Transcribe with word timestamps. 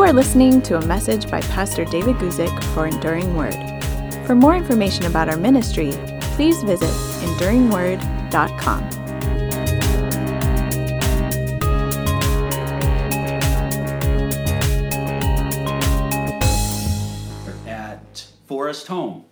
You 0.00 0.06
are 0.06 0.14
listening 0.14 0.62
to 0.62 0.78
a 0.78 0.86
message 0.86 1.30
by 1.30 1.42
Pastor 1.42 1.84
David 1.84 2.16
Guzik 2.16 2.64
for 2.72 2.86
Enduring 2.86 3.36
Word. 3.36 3.54
For 4.24 4.34
more 4.34 4.56
information 4.56 5.04
about 5.04 5.28
our 5.28 5.36
ministry, 5.36 5.90
please 6.36 6.62
visit 6.62 6.88
enduringword.com. 6.88 8.82
at 17.68 18.26
Forest 18.46 18.86
Home. 18.86 19.26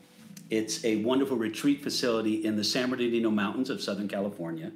It's 0.50 0.84
a 0.84 0.96
wonderful 0.96 1.38
retreat 1.38 1.82
facility 1.82 2.44
in 2.44 2.56
the 2.56 2.64
San 2.64 2.90
Bernardino 2.90 3.30
Mountains 3.30 3.70
of 3.70 3.80
Southern 3.80 4.06
California. 4.06 4.72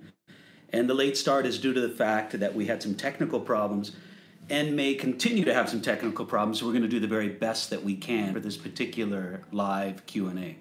And 0.70 0.88
the 0.88 0.94
late 0.94 1.18
start 1.18 1.44
is 1.44 1.58
due 1.58 1.74
to 1.74 1.82
the 1.82 1.90
fact 1.90 2.40
that 2.40 2.54
we 2.54 2.64
had 2.64 2.82
some 2.82 2.94
technical 2.94 3.40
problems 3.40 3.92
and 4.52 4.76
may 4.76 4.92
continue 4.92 5.46
to 5.46 5.54
have 5.54 5.70
some 5.70 5.80
technical 5.80 6.26
problems. 6.26 6.62
We're 6.62 6.72
going 6.72 6.82
to 6.82 6.88
do 6.88 7.00
the 7.00 7.08
very 7.08 7.30
best 7.30 7.70
that 7.70 7.82
we 7.82 7.96
can 7.96 8.34
for 8.34 8.38
this 8.38 8.58
particular 8.58 9.40
live 9.50 10.04
Q&A. 10.04 10.58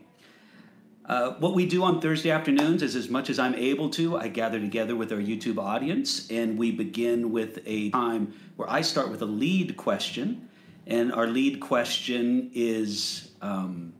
Uh, 1.05 1.31
what 1.39 1.53
we 1.53 1.65
do 1.65 1.83
on 1.83 1.99
Thursday 1.99 2.31
afternoons 2.31 2.83
is 2.83 2.95
as 2.95 3.09
much 3.09 3.29
as 3.29 3.37
I'm 3.37 3.53
able 3.53 3.89
to, 3.89 4.17
I 4.17 4.29
gather 4.29 4.61
together 4.61 4.95
with 4.95 5.11
our 5.11 5.17
YouTube 5.17 5.57
audience 5.57 6.31
and 6.31 6.57
we 6.57 6.71
begin 6.71 7.33
with 7.33 7.59
a 7.65 7.89
time 7.89 8.33
where 8.55 8.69
I 8.69 8.79
start 8.79 9.09
with 9.09 9.21
a 9.23 9.25
lead 9.25 9.75
question. 9.75 10.47
And 10.87 11.11
our 11.11 11.27
lead 11.27 11.59
question 11.59 12.49
is 12.53 13.31
um, 13.41 13.91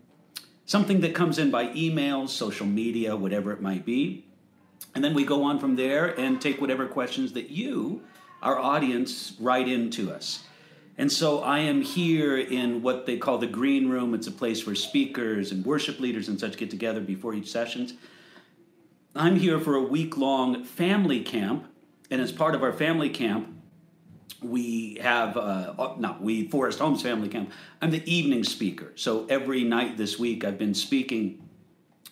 something 0.65 1.01
that 1.01 1.13
comes 1.13 1.37
in 1.37 1.51
by 1.51 1.69
email, 1.75 2.29
social 2.29 2.65
media, 2.65 3.17
whatever 3.17 3.51
it 3.51 3.61
might 3.61 3.85
be. 3.85 4.23
And 4.95 5.03
then 5.03 5.13
we 5.13 5.25
go 5.25 5.43
on 5.43 5.59
from 5.59 5.75
there 5.75 6.17
and 6.17 6.39
take 6.39 6.61
whatever 6.61 6.87
questions 6.87 7.33
that 7.33 7.49
you, 7.49 8.03
our 8.41 8.57
audience, 8.57 9.33
write 9.39 9.67
into 9.67 10.11
us. 10.11 10.43
And 10.97 11.11
so 11.11 11.41
I 11.41 11.59
am 11.59 11.81
here 11.81 12.37
in 12.37 12.81
what 12.81 13.05
they 13.05 13.17
call 13.17 13.37
the 13.37 13.47
green 13.47 13.89
room. 13.89 14.13
It's 14.13 14.27
a 14.27 14.31
place 14.31 14.65
where 14.65 14.75
speakers 14.75 15.51
and 15.51 15.65
worship 15.65 15.99
leaders 15.99 16.27
and 16.27 16.39
such 16.39 16.57
get 16.57 16.69
together 16.69 17.01
before 17.01 17.33
each 17.33 17.49
sessions. 17.49 17.93
I'm 19.15 19.37
here 19.37 19.59
for 19.59 19.75
a 19.75 19.81
week 19.81 20.17
long 20.17 20.63
family 20.63 21.21
camp. 21.21 21.65
And 22.09 22.21
as 22.21 22.31
part 22.31 22.55
of 22.55 22.63
our 22.63 22.73
family 22.73 23.09
camp, 23.09 23.61
we 24.41 24.95
have 25.01 25.37
uh, 25.37 25.73
uh, 25.77 25.95
not 25.99 26.21
we 26.21 26.47
Forest 26.47 26.79
Homes 26.79 27.01
Family 27.01 27.29
Camp. 27.29 27.51
I'm 27.81 27.91
the 27.91 28.11
evening 28.11 28.43
speaker, 28.43 28.91
so 28.95 29.27
every 29.29 29.63
night 29.63 29.97
this 29.97 30.17
week 30.17 30.43
I've 30.43 30.57
been 30.57 30.73
speaking 30.73 31.47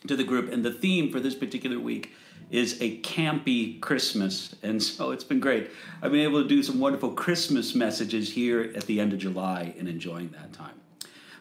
to 0.08 0.16
the 0.16 0.24
group, 0.24 0.52
and 0.52 0.64
the 0.64 0.72
theme 0.72 1.12
for 1.12 1.20
this 1.20 1.36
particular 1.36 1.80
week 1.80 2.14
is 2.50 2.82
a 2.82 2.98
campy 3.02 3.80
Christmas, 3.80 4.56
and 4.64 4.82
so 4.82 5.12
it's 5.12 5.24
been 5.24 5.40
great. 5.40 5.70
I've 6.02 6.12
been 6.12 6.22
able 6.22 6.42
to 6.42 6.48
do 6.48 6.64
some 6.64 6.80
wonderful 6.80 7.12
Christmas 7.12 7.76
messages 7.76 8.32
here 8.32 8.72
at 8.76 8.84
the 8.84 9.00
end 9.00 9.14
of 9.14 9.20
July 9.20 9.74
and 9.78 9.88
enjoying 9.88 10.30
that 10.30 10.52
time. 10.54 10.74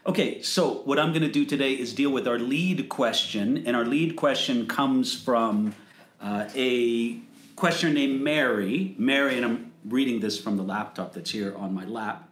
Okay, 0.06 0.42
so 0.42 0.83
what 0.84 0.98
I'm 0.98 1.11
going 1.11 1.23
to 1.23 1.31
do 1.31 1.45
today 1.45 1.73
is 1.73 1.92
deal 1.92 2.11
with 2.11 2.27
our 2.27 2.39
lead 2.39 2.89
question, 2.89 3.67
and 3.67 3.77
our 3.77 3.84
lead 3.84 4.17
question 4.17 4.67
comes 4.67 5.14
from 5.14 5.75
uh, 6.20 6.48
a 6.55 7.20
questioner 7.56 7.92
named 7.92 8.20
Mary. 8.20 8.95
Mary, 8.98 9.36
and 9.36 9.45
I'm 9.45 9.73
reading 9.84 10.20
this 10.20 10.41
from 10.41 10.56
the 10.56 10.62
laptop 10.62 11.12
that's 11.14 11.31
here 11.31 11.55
on 11.56 11.75
my 11.75 11.84
lap, 11.84 12.31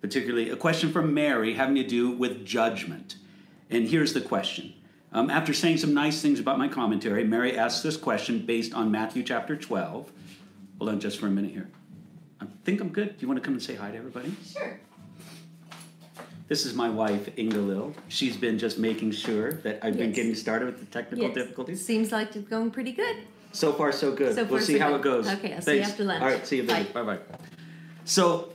particularly 0.00 0.50
a 0.50 0.56
question 0.56 0.92
from 0.92 1.14
Mary 1.14 1.54
having 1.54 1.74
to 1.76 1.86
do 1.86 2.10
with 2.10 2.44
judgment. 2.44 3.16
And 3.70 3.88
here's 3.88 4.14
the 4.14 4.20
question. 4.20 4.72
Um, 5.12 5.30
after 5.30 5.54
saying 5.54 5.78
some 5.78 5.94
nice 5.94 6.20
things 6.20 6.38
about 6.38 6.58
my 6.58 6.68
commentary, 6.68 7.24
Mary 7.24 7.56
asks 7.56 7.82
this 7.82 7.96
question 7.96 8.40
based 8.44 8.74
on 8.74 8.90
Matthew 8.90 9.22
chapter 9.22 9.56
12. 9.56 10.10
Hold 10.78 10.90
on 10.90 11.00
just 11.00 11.18
for 11.18 11.26
a 11.26 11.30
minute 11.30 11.50
here. 11.52 11.68
I 12.40 12.46
think 12.64 12.80
I'm 12.80 12.90
good. 12.90 13.16
Do 13.16 13.22
you 13.22 13.28
want 13.28 13.38
to 13.40 13.44
come 13.44 13.54
and 13.54 13.62
say 13.62 13.74
hi 13.74 13.90
to 13.90 13.96
everybody? 13.96 14.34
Sure. 14.52 14.78
This 16.46 16.64
is 16.64 16.74
my 16.74 16.88
wife, 16.88 17.28
Inga-Lill. 17.36 17.94
She's 18.08 18.36
been 18.36 18.58
just 18.58 18.78
making 18.78 19.10
sure 19.12 19.52
that 19.52 19.80
I've 19.82 19.98
been 19.98 20.12
getting 20.12 20.34
started 20.34 20.66
with 20.66 20.80
the 20.80 20.86
technical 20.86 21.26
Yes. 21.26 21.34
difficulties. 21.34 21.84
Seems 21.84 22.10
like 22.12 22.34
it's 22.36 22.48
going 22.48 22.70
pretty 22.70 22.92
good. 22.92 23.16
So 23.52 23.72
far, 23.72 23.92
so 23.92 24.12
good. 24.12 24.34
So 24.34 24.44
we'll 24.44 24.60
see 24.60 24.74
so 24.78 24.80
how 24.80 24.90
good. 24.96 25.00
it 25.00 25.02
goes. 25.02 25.28
Okay, 25.28 25.54
I'll 25.54 25.60
see 25.62 25.76
you 25.76 25.82
after 25.82 26.04
lunch. 26.04 26.22
All 26.22 26.28
right, 26.28 26.46
see 26.46 26.56
you 26.56 26.62
later. 26.62 26.92
Bye 26.92 27.02
bye. 27.02 27.18
So, 28.04 28.52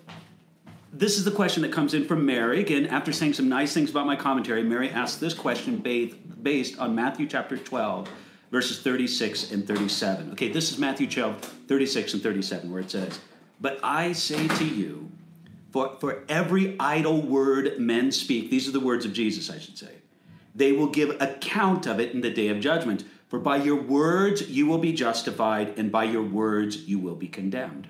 this 0.94 1.18
is 1.18 1.26
the 1.26 1.32
question 1.32 1.64
that 1.64 1.72
comes 1.72 1.96
in 1.96 2.06
from 2.06 2.26
Mary. 2.26 2.60
Again, 2.60 2.86
after 2.86 3.12
saying 3.12 3.34
some 3.34 3.50
nice 3.50 3.74
things 3.74 3.90
about 3.90 4.06
my 4.06 4.16
commentary, 4.16 4.62
Mary 4.62 4.90
asks 4.90 5.18
this 5.18 5.34
question 5.34 5.78
based, 5.78 6.16
based 6.44 6.78
on 6.78 6.94
Matthew 6.94 7.26
chapter 7.28 7.58
12, 7.58 8.08
verses 8.52 8.80
36 8.80 9.52
and 9.52 9.68
37. 9.68 10.32
Okay, 10.34 10.50
this 10.50 10.72
is 10.72 10.78
Matthew 10.78 11.08
12, 11.08 11.42
36 11.68 12.14
and 12.14 12.22
37, 12.22 12.72
where 12.72 12.82
it 12.82 12.92
says, 12.92 13.20
But 13.60 13.80
I 13.82 14.12
say 14.12 14.48
to 14.48 14.66
you, 14.66 15.12
for, 15.72 15.98
for 16.00 16.24
every 16.30 16.76
idle 16.80 17.24
word 17.24 17.80
men 17.80 18.12
speak, 18.12 18.52
these 18.52 18.68
are 18.68 18.72
the 18.72 18.80
words 18.80 19.06
of 19.06 19.14
Jesus, 19.14 19.50
I 19.50 19.58
should 19.58 19.78
say, 19.78 19.96
they 20.54 20.72
will 20.72 20.88
give 20.88 21.20
account 21.20 21.88
of 21.88 22.00
it 22.00 22.14
in 22.14 22.22
the 22.22 22.30
day 22.30 22.50
of 22.50 22.60
judgment. 22.60 23.04
For 23.28 23.40
by 23.40 23.58
your 23.58 23.82
words 23.82 24.48
you 24.48 24.68
will 24.68 24.78
be 24.78 24.94
justified, 24.94 25.74
and 25.80 25.92
by 25.92 26.04
your 26.04 26.22
words 26.22 26.84
you 26.84 27.00
will 27.00 27.16
be 27.16 27.28
condemned. 27.28 27.88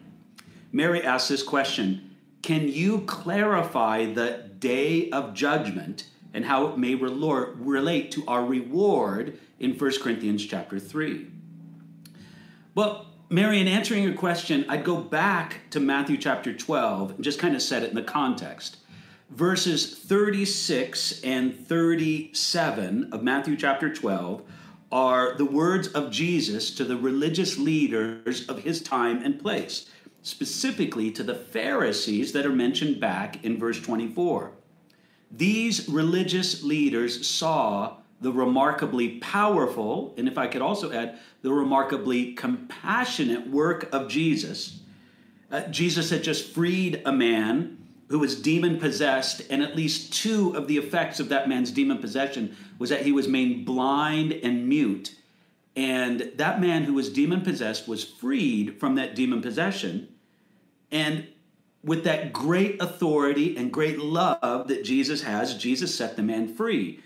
Mary 0.71 1.03
asks 1.03 1.27
this 1.27 1.43
question 1.43 2.12
Can 2.43 2.67
you 2.67 2.99
clarify 3.01 4.05
the 4.05 4.49
day 4.59 5.09
of 5.11 5.33
judgment 5.33 6.09
and 6.33 6.43
how 6.43 6.67
it 6.67 6.77
may 6.77 6.93
relate 6.93 8.11
to 8.11 8.23
our 8.27 8.43
reward 8.45 9.39
in 9.59 9.77
1 9.77 9.91
Corinthians 10.01 10.45
chapter 10.45 10.77
3? 10.77 11.25
Well, 12.75 13.07
Mary, 13.29 13.61
in 13.61 13.69
answering 13.69 14.03
your 14.03 14.13
question, 14.13 14.65
I'd 14.67 14.83
go 14.83 14.97
back 14.97 15.61
to 15.69 15.79
Matthew 15.79 16.17
chapter 16.17 16.53
12 16.53 17.11
and 17.11 17.23
just 17.23 17.39
kind 17.39 17.55
of 17.55 17.61
set 17.61 17.81
it 17.81 17.89
in 17.91 17.95
the 17.95 18.03
context. 18.03 18.75
Verses 19.29 19.97
36 19.99 21.21
and 21.23 21.57
37 21.57 23.13
of 23.13 23.23
Matthew 23.23 23.55
chapter 23.55 23.93
12 23.93 24.41
are 24.91 25.37
the 25.37 25.45
words 25.45 25.87
of 25.87 26.11
Jesus 26.11 26.71
to 26.71 26.83
the 26.83 26.97
religious 26.97 27.57
leaders 27.57 28.45
of 28.49 28.59
his 28.59 28.81
time 28.81 29.23
and 29.23 29.39
place, 29.39 29.89
specifically 30.23 31.11
to 31.11 31.21
the 31.21 31.35
Pharisees 31.35 32.31
that 32.31 32.45
are 32.45 32.51
mentioned 32.51 32.99
back 32.99 33.43
in 33.43 33.59
verse 33.59 33.79
24. 33.79 34.51
These 35.29 35.89
religious 35.89 36.63
leaders 36.63 37.27
saw 37.27 37.97
the 38.21 38.31
remarkably 38.31 39.19
powerful, 39.19 40.13
and 40.17 40.27
if 40.27 40.37
I 40.37 40.47
could 40.47 40.61
also 40.61 40.91
add, 40.91 41.19
the 41.41 41.51
remarkably 41.51 42.33
compassionate 42.33 43.47
work 43.47 43.93
of 43.93 44.07
Jesus. 44.07 44.79
Uh, 45.51 45.61
Jesus 45.67 46.09
had 46.09 46.23
just 46.23 46.53
freed 46.53 47.01
a 47.05 47.11
man 47.11 47.77
who 48.07 48.19
was 48.19 48.41
demon 48.41 48.79
possessed, 48.79 49.41
and 49.49 49.61
at 49.61 49.75
least 49.75 50.13
two 50.13 50.55
of 50.55 50.67
the 50.67 50.77
effects 50.77 51.19
of 51.19 51.29
that 51.29 51.49
man's 51.49 51.71
demon 51.71 51.97
possession 51.97 52.55
was 52.79 52.89
that 52.89 53.01
he 53.01 53.11
was 53.11 53.27
made 53.27 53.65
blind 53.65 54.31
and 54.31 54.69
mute. 54.69 55.15
And 55.75 56.31
that 56.35 56.61
man 56.61 56.83
who 56.83 56.93
was 56.93 57.09
demon 57.09 57.41
possessed 57.41 57.87
was 57.87 58.03
freed 58.03 58.79
from 58.79 58.95
that 58.95 59.15
demon 59.15 59.41
possession. 59.41 60.12
And 60.93 61.27
with 61.83 62.05
that 62.05 62.31
great 62.31 62.81
authority 62.81 63.57
and 63.57 63.73
great 63.73 63.99
love 63.99 64.67
that 64.69 64.85
Jesus 64.85 65.23
has, 65.23 65.57
Jesus 65.57 65.93
set 65.93 66.15
the 66.15 66.23
man 66.23 66.47
free. 66.47 67.01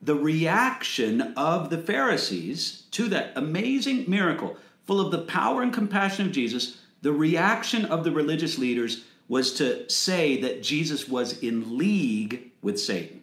The 0.00 0.14
reaction 0.14 1.34
of 1.36 1.68
the 1.68 1.78
Pharisees 1.78 2.84
to 2.92 3.08
that 3.08 3.32
amazing 3.36 4.08
miracle, 4.08 4.56
full 4.84 5.00
of 5.00 5.10
the 5.10 5.18
power 5.18 5.62
and 5.62 5.72
compassion 5.72 6.26
of 6.26 6.32
Jesus, 6.32 6.78
the 7.02 7.12
reaction 7.12 7.84
of 7.84 8.04
the 8.04 8.12
religious 8.12 8.58
leaders 8.58 9.04
was 9.28 9.52
to 9.54 9.88
say 9.90 10.40
that 10.40 10.62
Jesus 10.62 11.08
was 11.08 11.38
in 11.42 11.76
league 11.76 12.52
with 12.62 12.80
Satan. 12.80 13.22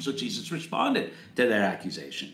So 0.00 0.12
Jesus 0.12 0.52
responded 0.52 1.12
to 1.36 1.46
that 1.46 1.62
accusation. 1.62 2.32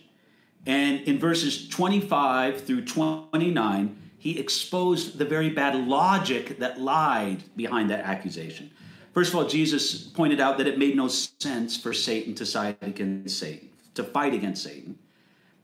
And 0.66 1.00
in 1.03 1.19
verses 1.19 1.69
25 1.69 2.62
through 2.62 2.84
29, 2.84 4.02
he 4.22 4.39
exposed 4.39 5.19
the 5.19 5.24
very 5.24 5.51
bad 5.51 5.74
logic 5.74 6.60
that 6.60 6.80
lied 6.80 7.42
behind 7.57 7.91
that 7.91 8.04
accusation. 8.04 8.71
First 9.13 9.30
of 9.30 9.34
all, 9.34 9.48
Jesus 9.48 10.04
pointed 10.04 10.39
out 10.39 10.59
that 10.59 10.69
it 10.69 10.78
made 10.78 10.95
no 10.95 11.09
sense 11.09 11.77
for 11.77 11.92
Satan 11.92 12.33
to 12.36 12.47
side 12.47 12.77
against 12.83 13.36
Satan, 13.36 13.71
to 13.95 14.04
fight 14.04 14.33
against 14.33 14.63
Satan. 14.63 14.97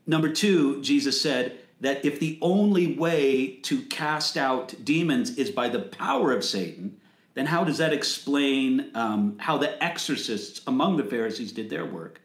Number 0.05 0.27
two, 0.27 0.81
Jesus 0.81 1.21
said 1.21 1.57
that 1.79 2.03
if 2.03 2.19
the 2.19 2.37
only 2.41 2.97
way 2.97 3.59
to 3.63 3.81
cast 3.83 4.35
out 4.35 4.75
demons 4.83 5.37
is 5.37 5.51
by 5.51 5.69
the 5.69 5.79
power 5.79 6.33
of 6.33 6.43
Satan, 6.43 6.99
then 7.35 7.45
how 7.45 7.63
does 7.63 7.77
that 7.77 7.93
explain 7.93 8.91
um, 8.93 9.37
how 9.39 9.57
the 9.57 9.81
exorcists 9.81 10.59
among 10.67 10.97
the 10.97 11.05
Pharisees 11.05 11.53
did 11.53 11.69
their 11.69 11.85
work? 11.85 12.19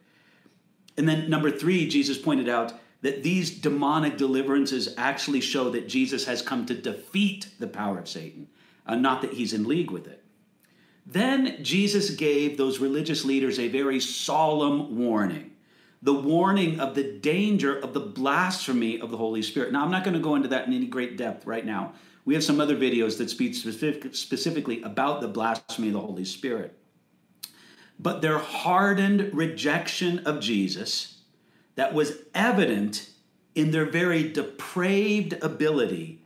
And 0.96 1.08
then 1.08 1.30
number 1.30 1.52
three, 1.52 1.88
Jesus 1.88 2.18
pointed 2.18 2.48
out 2.48 2.74
that 3.04 3.22
these 3.22 3.50
demonic 3.50 4.16
deliverances 4.16 4.94
actually 4.96 5.42
show 5.42 5.68
that 5.68 5.86
Jesus 5.86 6.24
has 6.24 6.40
come 6.40 6.64
to 6.64 6.74
defeat 6.74 7.48
the 7.58 7.66
power 7.66 7.98
of 7.98 8.08
Satan, 8.08 8.48
uh, 8.86 8.94
not 8.94 9.20
that 9.20 9.34
he's 9.34 9.52
in 9.52 9.68
league 9.68 9.90
with 9.90 10.06
it. 10.06 10.24
Then 11.04 11.62
Jesus 11.62 12.08
gave 12.08 12.56
those 12.56 12.78
religious 12.78 13.22
leaders 13.22 13.58
a 13.58 13.68
very 13.68 14.00
solemn 14.00 14.96
warning 14.96 15.50
the 16.00 16.14
warning 16.14 16.80
of 16.80 16.94
the 16.94 17.18
danger 17.18 17.78
of 17.78 17.94
the 17.94 18.00
blasphemy 18.00 19.00
of 19.00 19.10
the 19.10 19.16
Holy 19.16 19.40
Spirit. 19.40 19.72
Now, 19.72 19.82
I'm 19.82 19.90
not 19.90 20.04
going 20.04 20.12
to 20.12 20.20
go 20.20 20.34
into 20.34 20.48
that 20.48 20.66
in 20.66 20.74
any 20.74 20.86
great 20.86 21.16
depth 21.16 21.46
right 21.46 21.64
now. 21.64 21.94
We 22.26 22.34
have 22.34 22.44
some 22.44 22.60
other 22.60 22.76
videos 22.76 23.16
that 23.16 23.30
speak 23.30 23.54
specific, 23.54 24.14
specifically 24.14 24.82
about 24.82 25.22
the 25.22 25.28
blasphemy 25.28 25.88
of 25.88 25.94
the 25.94 26.00
Holy 26.00 26.26
Spirit. 26.26 26.78
But 27.98 28.20
their 28.20 28.36
hardened 28.36 29.30
rejection 29.32 30.18
of 30.26 30.40
Jesus, 30.40 31.13
that 31.76 31.94
was 31.94 32.12
evident 32.34 33.08
in 33.54 33.70
their 33.70 33.84
very 33.84 34.30
depraved 34.32 35.34
ability 35.42 36.20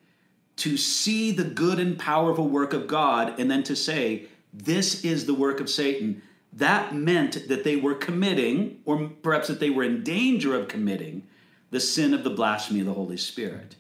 to 0.57 0.77
see 0.77 1.31
the 1.31 1.45
good 1.45 1.79
and 1.79 1.99
powerful 1.99 2.49
work 2.49 2.73
of 2.73 2.87
God 2.87 3.39
and 3.39 3.51
then 3.51 3.63
to 3.65 3.77
say, 3.77 4.27
This 4.53 5.05
is 5.05 5.27
the 5.27 5.35
work 5.35 5.61
of 5.61 5.71
Satan. 5.71 6.23
That 6.53 6.95
meant 6.95 7.49
that 7.49 7.63
they 7.63 7.77
were 7.77 7.95
committing, 7.95 8.81
or 8.85 9.11
perhaps 9.23 9.49
that 9.49 9.61
they 9.61 9.71
were 9.71 9.85
in 9.85 10.03
danger 10.03 10.57
of 10.57 10.69
committing, 10.69 11.27
the 11.71 11.81
sin 11.81 12.15
of 12.15 12.25
the 12.25 12.31
blasphemy 12.31 12.81
of 12.81 12.87
the 12.87 12.95
Holy 12.95 13.19
Spirit. 13.19 13.77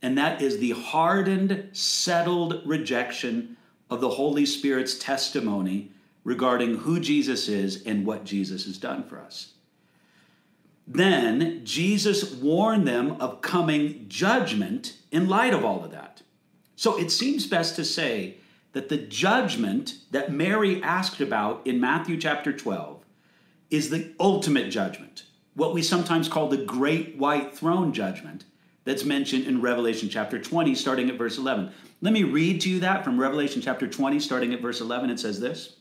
And 0.00 0.16
that 0.16 0.40
is 0.40 0.58
the 0.58 0.70
hardened, 0.70 1.68
settled 1.72 2.62
rejection 2.64 3.56
of 3.90 4.00
the 4.00 4.10
Holy 4.10 4.46
Spirit's 4.46 4.98
testimony 4.98 5.90
regarding 6.24 6.76
who 6.76 7.00
Jesus 7.00 7.48
is 7.48 7.84
and 7.84 8.06
what 8.06 8.24
Jesus 8.24 8.66
has 8.66 8.78
done 8.78 9.04
for 9.04 9.18
us. 9.18 9.52
Then 10.90 11.60
Jesus 11.64 12.32
warned 12.32 12.88
them 12.88 13.12
of 13.20 13.42
coming 13.42 14.06
judgment 14.08 14.96
in 15.12 15.28
light 15.28 15.52
of 15.52 15.62
all 15.62 15.84
of 15.84 15.90
that. 15.90 16.22
So 16.76 16.98
it 16.98 17.10
seems 17.10 17.46
best 17.46 17.76
to 17.76 17.84
say 17.84 18.38
that 18.72 18.88
the 18.88 18.96
judgment 18.96 19.96
that 20.12 20.32
Mary 20.32 20.82
asked 20.82 21.20
about 21.20 21.66
in 21.66 21.78
Matthew 21.78 22.16
chapter 22.16 22.54
12 22.54 23.04
is 23.70 23.90
the 23.90 24.14
ultimate 24.18 24.70
judgment, 24.70 25.24
what 25.54 25.74
we 25.74 25.82
sometimes 25.82 26.26
call 26.26 26.48
the 26.48 26.56
great 26.56 27.18
white 27.18 27.54
throne 27.54 27.92
judgment 27.92 28.44
that's 28.84 29.04
mentioned 29.04 29.44
in 29.44 29.60
Revelation 29.60 30.08
chapter 30.08 30.38
20, 30.40 30.74
starting 30.74 31.10
at 31.10 31.18
verse 31.18 31.36
11. 31.36 31.70
Let 32.00 32.14
me 32.14 32.22
read 32.22 32.62
to 32.62 32.70
you 32.70 32.80
that 32.80 33.04
from 33.04 33.20
Revelation 33.20 33.60
chapter 33.60 33.86
20, 33.86 34.20
starting 34.20 34.54
at 34.54 34.62
verse 34.62 34.80
11. 34.80 35.10
It 35.10 35.20
says 35.20 35.38
this 35.38 35.76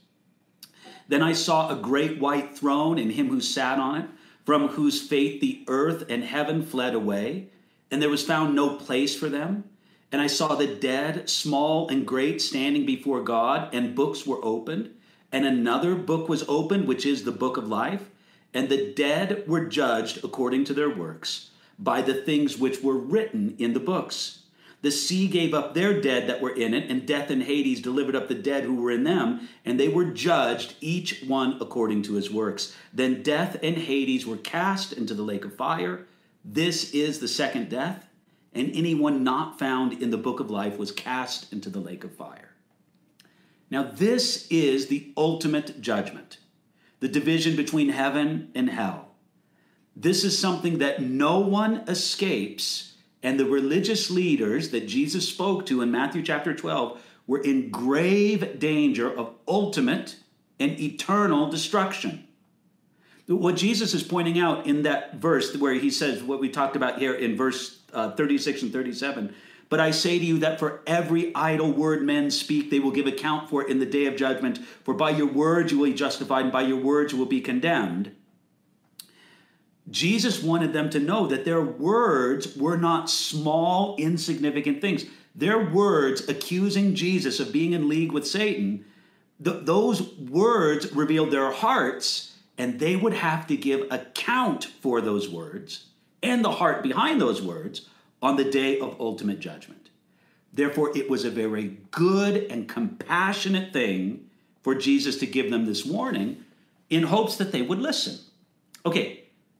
Then 1.08 1.24
I 1.24 1.32
saw 1.32 1.70
a 1.70 1.76
great 1.78 2.20
white 2.20 2.58
throne 2.58 3.00
and 3.00 3.12
him 3.14 3.30
who 3.30 3.40
sat 3.40 3.80
on 3.80 4.02
it, 4.02 4.10
from 4.48 4.70
whose 4.70 5.02
fate 5.02 5.42
the 5.42 5.62
earth 5.68 6.06
and 6.08 6.24
heaven 6.24 6.64
fled 6.64 6.96
away, 6.96 7.48
and 7.92 8.02
there 8.02 8.10
was 8.10 8.24
found 8.24 8.56
no 8.56 8.78
place 8.78 9.14
for 9.14 9.28
them. 9.28 9.66
And 10.10 10.22
I 10.22 10.28
saw 10.28 10.56
the 10.56 10.74
dead, 10.74 11.30
small 11.30 11.90
and 11.90 12.08
great, 12.08 12.42
standing 12.42 12.86
before 12.86 13.22
God, 13.22 13.68
and 13.76 13.94
books 13.94 14.26
were 14.26 14.40
opened. 14.42 14.96
And 15.34 15.46
another 15.46 15.96
book 15.96 16.30
was 16.30 16.46
opened, 16.48 16.88
which 16.88 17.06
is 17.06 17.26
the 17.26 17.32
book 17.34 17.58
of 17.58 17.68
life. 17.68 18.10
And 18.54 18.70
the 18.70 18.94
dead 18.94 19.44
were 19.50 19.66
judged 19.66 20.24
according 20.24 20.64
to 20.64 20.74
their 20.74 20.90
works 20.90 21.50
by 21.78 22.02
the 22.02 22.14
things 22.14 22.58
which 22.58 22.82
were 22.82 22.98
written 22.98 23.54
in 23.60 23.74
the 23.74 23.82
books. 23.82 24.44
The 24.88 24.92
sea 24.92 25.28
gave 25.28 25.54
up 25.54 25.74
their 25.74 26.00
dead 26.00 26.30
that 26.30 26.40
were 26.40 26.56
in 26.56 26.74
it, 26.74 26.90
and 26.90 27.06
death 27.06 27.30
and 27.30 27.44
Hades 27.44 27.82
delivered 27.82 28.16
up 28.16 28.30
the 28.30 28.36
dead 28.36 28.64
who 28.64 28.76
were 28.76 28.90
in 28.90 29.04
them, 29.04 29.50
and 29.66 29.78
they 29.78 29.90
were 29.90 30.06
judged, 30.06 30.76
each 30.80 31.24
one 31.24 31.58
according 31.60 32.04
to 32.04 32.14
his 32.14 32.32
works. 32.32 32.74
Then 32.94 33.22
death 33.22 33.58
and 33.62 33.76
Hades 33.76 34.26
were 34.26 34.38
cast 34.38 34.94
into 34.94 35.14
the 35.14 35.24
lake 35.24 35.44
of 35.44 35.54
fire. 35.58 36.08
This 36.46 36.94
is 36.94 37.20
the 37.20 37.28
second 37.28 37.68
death 37.68 38.08
and 38.54 38.74
anyone 38.74 39.26
not 39.26 39.60
found 39.60 40.02
in 40.02 40.10
the 40.10 40.18
book 40.18 40.40
of 40.40 40.50
life 40.50 40.78
was 40.78 40.94
cast 40.94 41.52
into 41.52 41.70
the 41.70 41.82
lake 41.82 42.06
of 42.06 42.16
fire. 42.16 42.52
Now, 43.70 43.84
this 43.84 44.48
is 44.50 44.88
the 44.88 45.12
ultimate 45.18 45.82
judgment 45.82 46.38
the 47.02 47.10
division 47.10 47.58
between 47.58 47.90
heaven 47.90 48.52
and 48.56 48.70
hell. 48.70 49.10
This 49.98 50.24
is 50.24 50.40
something 50.40 50.78
that 50.78 51.02
no 51.02 51.40
one 51.40 51.84
escapes, 51.90 52.94
and 53.24 53.40
the 53.40 53.46
religious 53.46 54.10
leaders 54.10 54.70
that 54.70 54.88
Jesus 54.88 55.28
spoke 55.28 55.66
to 55.68 55.82
in 55.82 55.92
Matthew 55.92 56.24
chapter 56.24 56.54
12 56.54 57.02
were 57.26 57.42
in 57.42 57.70
grave 57.70 58.60
danger 58.60 59.12
of 59.12 59.34
ultimate 59.48 60.18
and 60.60 60.80
eternal 60.80 61.50
destruction. 61.50 62.28
What 63.28 63.58
Jesus 63.58 63.94
is 63.94 64.04
pointing 64.04 64.40
out 64.40 64.66
in 64.66 64.84
that 64.84 65.16
verse 65.16 65.56
where 65.56 65.74
he 65.74 65.92
says 65.92 66.24
what 66.24 66.40
we 66.40 66.50
talked 66.50 66.76
about 66.78 67.00
here 67.00 67.14
in 67.14 67.36
verse 67.36 67.82
uh, 67.94 68.12
36 68.12 68.64
and 68.64 68.74
37 68.74 69.36
but 69.70 69.80
I 69.80 69.92
say 69.92 70.18
to 70.18 70.26
you 70.26 70.40
that 70.40 70.60
for 70.60 70.82
every 70.88 71.36
idle 71.36 71.72
word 71.72 72.02
men 72.02 72.32
speak, 72.32 72.70
they 72.70 72.80
will 72.80 72.92
give 72.92 73.08
account 73.08 73.50
for 73.50 73.64
it 73.64 73.70
in 73.70 73.80
the 73.80 73.86
day 73.86 74.06
of 74.06 74.16
judgment. 74.16 74.60
For 74.84 74.94
by 74.94 75.10
your 75.10 75.28
words 75.28 75.72
you 75.72 75.80
will 75.80 75.88
be 75.88 75.94
justified, 75.94 76.44
and 76.44 76.52
by 76.52 76.62
your 76.62 76.78
words 76.78 77.12
you 77.12 77.20
will 77.20 77.26
be 77.26 77.42
condemned. 77.42 78.16
Jesus 79.90 80.44
wanted 80.44 80.74
them 80.74 80.90
to 80.90 81.00
know 81.00 81.28
that 81.28 81.46
their 81.46 81.62
words 81.62 82.56
were 82.58 82.78
not 82.78 83.10
small, 83.10 83.96
insignificant 83.98 84.82
things. 84.82 85.06
Their 85.34 85.70
words 85.70 86.28
accusing 86.28 86.96
Jesus 86.96 87.40
of 87.40 87.54
being 87.54 87.74
in 87.74 87.88
league 87.88 88.12
with 88.12 88.28
Satan, 88.28 88.86
th- 89.44 89.66
those 89.66 90.02
words 90.18 90.92
revealed 90.94 91.32
their 91.32 91.52
hearts 91.52 92.36
and 92.58 92.80
they 92.80 92.96
would 92.96 93.14
have 93.14 93.48
to 93.48 93.56
give 93.56 93.88
account 93.92 94.66
for 94.66 95.00
those 95.00 95.30
words 95.30 95.86
and 96.24 96.44
the 96.44 96.52
heart 96.52 96.84
behind 96.84 97.22
those 97.22 97.42
words 97.42 97.88
on 98.22 98.36
the 98.36 98.44
day 98.44 98.80
of 98.80 99.00
ultimate 99.00 99.40
judgment. 99.40 99.90
Therefore, 100.52 100.96
it 100.98 101.10
was 101.10 101.24
a 101.24 101.30
very 101.30 101.78
good 101.92 102.48
and 102.50 102.68
compassionate 102.68 103.72
thing 103.72 104.28
for 104.64 104.74
Jesus 104.74 105.20
to 105.20 105.28
give 105.28 105.52
them 105.52 105.66
this 105.66 105.86
warning 105.86 106.44
in 106.90 107.04
hopes 107.04 107.38
that 107.38 107.52
they 107.52 107.62
would 107.62 107.80
listen. 107.80 108.18
Okay, 108.86 109.17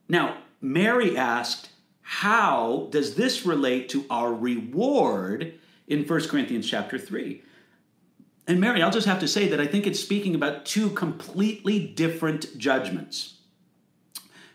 now 0.08 0.38
Mary 0.60 1.16
asked, 1.16 1.70
How 2.00 2.88
does 2.90 3.14
this 3.14 3.46
relate 3.46 3.88
to 3.90 4.04
our 4.10 4.32
reward 4.32 5.54
in 5.86 6.04
1 6.04 6.28
Corinthians 6.28 6.68
chapter 6.68 6.98
3? 6.98 7.42
And 8.46 8.60
Mary, 8.60 8.82
I'll 8.82 8.90
just 8.90 9.06
have 9.06 9.20
to 9.20 9.28
say 9.28 9.46
that 9.48 9.60
I 9.60 9.66
think 9.66 9.86
it's 9.86 10.00
speaking 10.00 10.34
about 10.34 10.64
two 10.64 10.88
completely 10.90 11.86
different 11.86 12.56
judgments. 12.56 13.34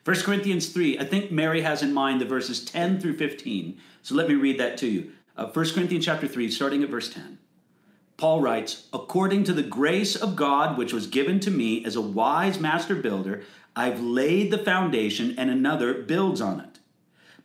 1 0.03 0.15
Corinthians 0.21 0.69
3, 0.69 0.99
I 0.99 1.05
think 1.05 1.31
Mary 1.31 1.61
has 1.61 1.81
in 1.81 1.93
mind 1.93 2.19
the 2.19 2.25
verses 2.25 2.65
10 2.65 2.99
through 2.99 3.17
15. 3.17 3.79
So 4.01 4.15
let 4.15 4.27
me 4.27 4.33
read 4.33 4.59
that 4.59 4.77
to 4.79 4.87
you. 4.87 5.11
Uh, 5.37 5.45
1 5.45 5.69
Corinthians 5.69 6.05
chapter 6.05 6.27
3, 6.27 6.49
starting 6.51 6.83
at 6.83 6.89
verse 6.89 7.13
10. 7.13 7.37
Paul 8.17 8.41
writes, 8.41 8.87
According 8.91 9.45
to 9.45 9.53
the 9.53 9.63
grace 9.63 10.15
of 10.15 10.35
God 10.35 10.77
which 10.77 10.91
was 10.91 11.07
given 11.07 11.39
to 11.41 11.51
me 11.51 11.85
as 11.85 11.95
a 11.95 12.01
wise 12.01 12.59
master 12.59 12.95
builder, 12.95 13.43
I've 13.75 13.99
laid 13.99 14.51
the 14.51 14.57
foundation 14.57 15.35
and 15.37 15.49
another 15.49 15.93
builds 15.93 16.41
on 16.41 16.59
it. 16.59 16.79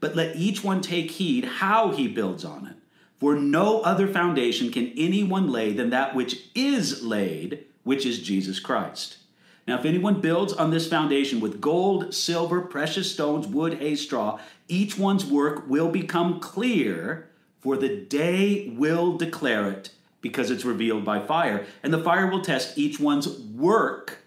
But 0.01 0.15
let 0.15 0.37
each 0.37 0.63
one 0.63 0.81
take 0.81 1.13
heed 1.13 1.45
how 1.45 1.91
he 1.91 2.07
builds 2.09 2.45
on 2.45 2.67
it. 2.67 2.77
For 3.19 3.35
no 3.35 3.81
other 3.81 4.07
foundation 4.07 4.71
can 4.71 4.93
anyone 4.97 5.51
lay 5.51 5.73
than 5.73 5.91
that 5.91 6.15
which 6.15 6.51
is 6.55 7.03
laid, 7.03 7.65
which 7.83 8.07
is 8.07 8.23
Jesus 8.23 8.61
Christ. 8.61 9.19
Now, 9.67 9.79
if 9.79 9.85
anyone 9.85 10.21
builds 10.21 10.53
on 10.53 10.71
this 10.71 10.89
foundation 10.89 11.41
with 11.41 11.61
gold, 11.61 12.15
silver, 12.15 12.61
precious 12.61 13.13
stones, 13.13 13.47
wood, 13.47 13.75
hay, 13.75 13.97
straw, 13.97 14.39
each 14.69 14.97
one's 14.97 15.27
work 15.27 15.69
will 15.69 15.91
become 15.91 16.41
clear, 16.41 17.29
for 17.61 17.77
the 17.77 17.95
day 17.95 18.73
will 18.77 19.19
declare 19.19 19.71
it, 19.71 19.91
because 20.21 20.51
it's 20.51 20.65
revealed 20.65 21.05
by 21.05 21.21
fire. 21.21 21.67
And 21.83 21.93
the 21.93 22.03
fire 22.03 22.31
will 22.31 22.41
test 22.41 22.79
each 22.79 22.99
one's 22.99 23.29
work 23.29 24.19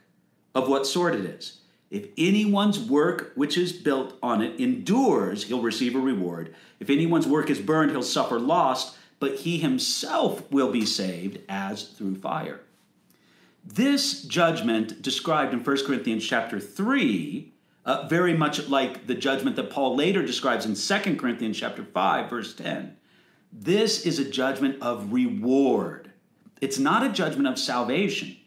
of 0.53 0.67
what 0.67 0.85
sort 0.85 1.15
it 1.15 1.25
is. 1.25 1.60
If 1.91 2.07
anyone's 2.17 2.79
work 2.79 3.33
which 3.35 3.57
is 3.57 3.73
built 3.73 4.17
on 4.23 4.41
it 4.41 4.59
endures, 4.59 5.43
he'll 5.43 5.61
receive 5.61 5.93
a 5.93 5.99
reward. 5.99 6.55
If 6.79 6.89
anyone's 6.89 7.27
work 7.27 7.49
is 7.49 7.59
burned, 7.59 7.91
he'll 7.91 8.01
suffer 8.01 8.39
loss, 8.39 8.97
but 9.19 9.35
he 9.35 9.57
himself 9.57 10.49
will 10.49 10.71
be 10.71 10.85
saved 10.85 11.39
as 11.49 11.83
through 11.83 12.15
fire. 12.15 12.61
This 13.63 14.23
judgment 14.23 15.01
described 15.01 15.53
in 15.53 15.63
1 15.63 15.85
Corinthians 15.85 16.25
chapter 16.25 16.61
3, 16.61 17.51
uh, 17.85 18.07
very 18.07 18.35
much 18.35 18.69
like 18.69 19.05
the 19.05 19.13
judgment 19.13 19.57
that 19.57 19.69
Paul 19.69 19.95
later 19.95 20.25
describes 20.25 20.65
in 20.65 20.75
2 20.75 21.17
Corinthians 21.17 21.59
chapter 21.59 21.83
5, 21.83 22.29
verse 22.29 22.55
10. 22.55 22.95
This 23.51 24.05
is 24.05 24.17
a 24.17 24.29
judgment 24.29 24.81
of 24.81 25.11
reward. 25.11 26.11
It's 26.61 26.79
not 26.79 27.05
a 27.05 27.09
judgment 27.09 27.47
of 27.47 27.59
salvation. 27.59 28.37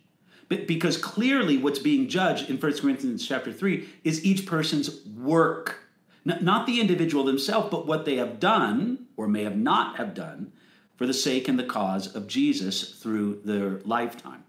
But 0.48 0.66
because 0.66 0.96
clearly 0.96 1.58
what's 1.58 1.78
being 1.78 2.08
judged 2.08 2.50
in 2.50 2.58
1 2.58 2.78
Corinthians 2.78 3.26
chapter 3.26 3.52
3 3.52 3.88
is 4.04 4.24
each 4.24 4.46
person's 4.46 5.04
work. 5.06 5.80
Not 6.24 6.66
the 6.66 6.80
individual 6.80 7.24
themselves, 7.24 7.68
but 7.70 7.86
what 7.86 8.04
they 8.04 8.16
have 8.16 8.40
done 8.40 9.06
or 9.16 9.28
may 9.28 9.44
have 9.44 9.56
not 9.56 9.96
have 9.96 10.14
done 10.14 10.52
for 10.96 11.06
the 11.06 11.14
sake 11.14 11.48
and 11.48 11.58
the 11.58 11.64
cause 11.64 12.14
of 12.14 12.26
Jesus 12.26 12.94
through 12.94 13.40
their 13.44 13.80
lifetime. 13.80 14.44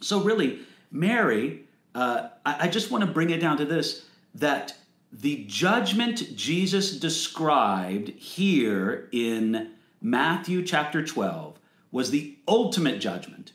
So, 0.00 0.20
really, 0.20 0.60
Mary, 0.90 1.64
uh, 1.94 2.28
I, 2.44 2.56
I 2.60 2.68
just 2.68 2.90
want 2.90 3.04
to 3.04 3.10
bring 3.10 3.30
it 3.30 3.40
down 3.40 3.56
to 3.58 3.64
this 3.64 4.06
that 4.34 4.76
the 5.12 5.44
judgment 5.46 6.36
Jesus 6.36 6.98
described 6.98 8.08
here 8.10 9.08
in 9.12 9.72
Matthew 10.00 10.64
chapter 10.64 11.04
12 11.04 11.58
was 11.90 12.10
the 12.10 12.36
ultimate 12.46 13.00
judgment 13.00 13.52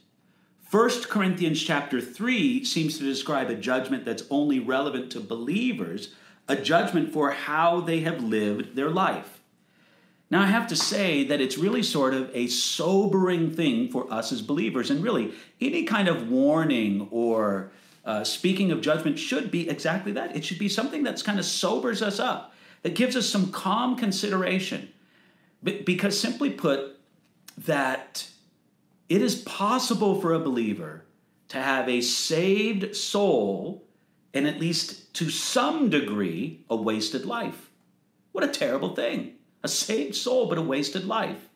1 0.72 0.90
Corinthians 1.10 1.62
chapter 1.62 2.00
3 2.00 2.64
seems 2.64 2.98
to 2.98 3.04
describe 3.04 3.50
a 3.50 3.56
judgment 3.56 4.06
that's 4.06 4.24
only 4.30 4.58
relevant 4.58 5.12
to 5.12 5.20
believers, 5.20 6.16
a 6.48 6.56
judgment 6.56 7.12
for 7.12 7.32
how 7.32 7.82
they 7.82 8.00
have 8.00 8.24
lived 8.24 8.74
their 8.74 8.90
life. 8.90 9.42
Now, 10.30 10.44
I 10.44 10.46
have 10.46 10.68
to 10.68 10.78
say 10.78 11.26
that 11.26 11.42
it's 11.42 11.58
really 11.58 11.84
sort 11.84 12.14
of 12.14 12.32
a 12.34 12.48
sobering 12.48 13.52
thing 13.52 13.92
for 13.92 14.12
us 14.12 14.32
as 14.32 14.42
believers. 14.42 14.90
And 14.90 15.04
really, 15.04 15.34
any 15.60 15.84
kind 15.84 16.08
of 16.08 16.30
warning 16.30 17.10
or 17.12 17.74
uh, 18.06 18.24
speaking 18.24 18.72
of 18.72 18.80
judgment 18.80 19.20
should 19.20 19.52
be 19.52 19.70
exactly 19.70 20.14
that. 20.14 20.38
It 20.38 20.46
should 20.46 20.58
be 20.58 20.70
something 20.70 21.04
that's 21.04 21.22
kind 21.22 21.38
of 21.38 21.44
sobers 21.44 22.02
us 22.02 22.18
up, 22.18 22.54
that 22.84 22.96
gives 22.96 23.18
us 23.18 23.28
some 23.28 23.52
calm 23.52 23.98
consideration. 23.98 24.88
Because 25.62 26.18
simply 26.18 26.50
put, 26.50 26.98
that 27.58 28.31
it 29.12 29.22
is 29.22 29.36
possible 29.36 30.22
for 30.22 30.34
a 30.34 30.40
believer 30.40 31.04
to 31.50 31.58
have 31.58 31.90
a 31.90 32.00
saved 32.00 32.96
soul 32.96 33.84
and 34.34 34.48
at 34.48 34.58
least 34.58 35.14
to 35.16 35.30
some 35.30 35.90
degree 35.90 36.64
a 36.70 36.78
wasted 36.78 37.26
life. 37.26 37.70
What 38.32 38.46
a 38.46 38.48
terrible 38.48 38.96
thing. 38.96 39.34
A 39.64 39.68
saved 39.68 40.16
soul, 40.16 40.48
but 40.48 40.58
a 40.58 40.62
wasted 40.62 41.04
life. 41.04 41.50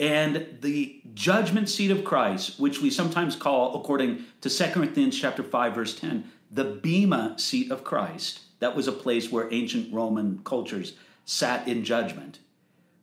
And 0.00 0.46
the 0.62 1.02
judgment 1.12 1.68
seat 1.68 1.90
of 1.90 2.04
Christ, 2.04 2.58
which 2.58 2.80
we 2.80 2.88
sometimes 2.88 3.36
call, 3.36 3.78
according 3.78 4.24
to 4.40 4.48
2 4.48 4.70
Corinthians 4.70 5.20
chapter 5.20 5.42
5, 5.42 5.74
verse 5.74 5.94
10, 6.00 6.24
the 6.50 6.64
Bema 6.64 7.38
seat 7.38 7.70
of 7.70 7.84
Christ. 7.84 8.40
That 8.60 8.74
was 8.74 8.88
a 8.88 8.92
place 8.92 9.30
where 9.30 9.52
ancient 9.52 9.92
Roman 9.92 10.40
cultures 10.42 10.94
sat 11.26 11.68
in 11.68 11.84
judgment. 11.84 12.38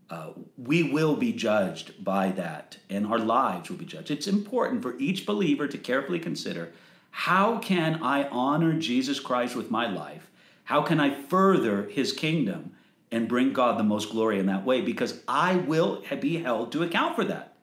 Uh, 0.10 0.32
we 0.58 0.82
will 0.84 1.16
be 1.16 1.32
judged 1.32 2.04
by 2.04 2.32
that, 2.32 2.78
and 2.90 3.06
our 3.06 3.20
lives 3.20 3.70
will 3.70 3.78
be 3.78 3.86
judged. 3.86 4.10
It's 4.10 4.28
important 4.28 4.82
for 4.82 4.98
each 4.98 5.26
believer 5.26 5.68
to 5.68 5.78
carefully 5.78 6.20
consider 6.20 6.72
how 7.12 7.60
can 7.60 8.02
I 8.04 8.28
honor 8.30 8.74
Jesus 8.74 9.20
Christ 9.20 9.56
with 9.56 9.72
my 9.72 9.90
life? 9.90 10.30
How 10.66 10.82
can 10.82 11.00
I 11.00 11.10
further 11.24 11.84
his 11.90 12.14
kingdom 12.14 12.74
and 13.12 13.28
bring 13.28 13.54
God 13.54 13.80
the 13.80 13.84
most 13.84 14.12
glory 14.12 14.40
in 14.40 14.46
that 14.48 14.66
way? 14.66 14.82
Because 14.82 15.22
I 15.28 15.56
will 15.56 16.04
be 16.20 16.38
held 16.38 16.72
to 16.72 16.84
account 16.84 17.16
for 17.16 17.24
that. 17.26 17.54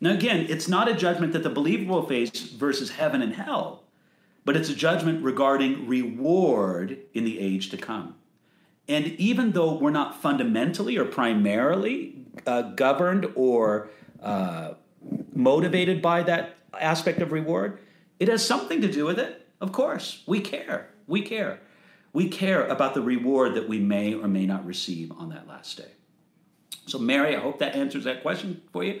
Now, 0.00 0.12
again, 0.12 0.46
it's 0.48 0.68
not 0.68 0.88
a 0.88 0.94
judgment 0.94 1.32
that 1.32 1.42
the 1.42 1.50
believer 1.50 1.90
will 1.90 2.06
face 2.06 2.50
versus 2.50 2.90
heaven 2.90 3.22
and 3.22 3.34
hell, 3.34 3.84
but 4.44 4.56
it's 4.56 4.68
a 4.68 4.74
judgment 4.74 5.24
regarding 5.24 5.86
reward 5.86 6.98
in 7.14 7.24
the 7.24 7.38
age 7.38 7.70
to 7.70 7.76
come. 7.76 8.14
And 8.88 9.06
even 9.18 9.52
though 9.52 9.74
we're 9.74 9.90
not 9.90 10.20
fundamentally 10.20 10.96
or 10.96 11.04
primarily 11.04 12.14
uh, 12.46 12.62
governed 12.62 13.26
or 13.34 13.88
uh, 14.22 14.74
motivated 15.34 16.00
by 16.00 16.22
that 16.22 16.56
aspect 16.78 17.20
of 17.20 17.32
reward, 17.32 17.78
it 18.20 18.28
has 18.28 18.46
something 18.46 18.80
to 18.80 18.90
do 18.90 19.04
with 19.04 19.18
it. 19.18 19.46
Of 19.60 19.72
course, 19.72 20.22
we 20.26 20.40
care. 20.40 20.90
We 21.06 21.22
care. 21.22 21.60
We 22.12 22.28
care 22.28 22.66
about 22.66 22.94
the 22.94 23.02
reward 23.02 23.54
that 23.54 23.68
we 23.68 23.78
may 23.78 24.14
or 24.14 24.28
may 24.28 24.46
not 24.46 24.64
receive 24.64 25.12
on 25.12 25.30
that 25.30 25.46
last 25.46 25.76
day. 25.76 25.90
So, 26.86 26.98
Mary, 26.98 27.34
I 27.34 27.40
hope 27.40 27.58
that 27.58 27.74
answers 27.74 28.04
that 28.04 28.22
question 28.22 28.62
for 28.72 28.84
you. 28.84 29.00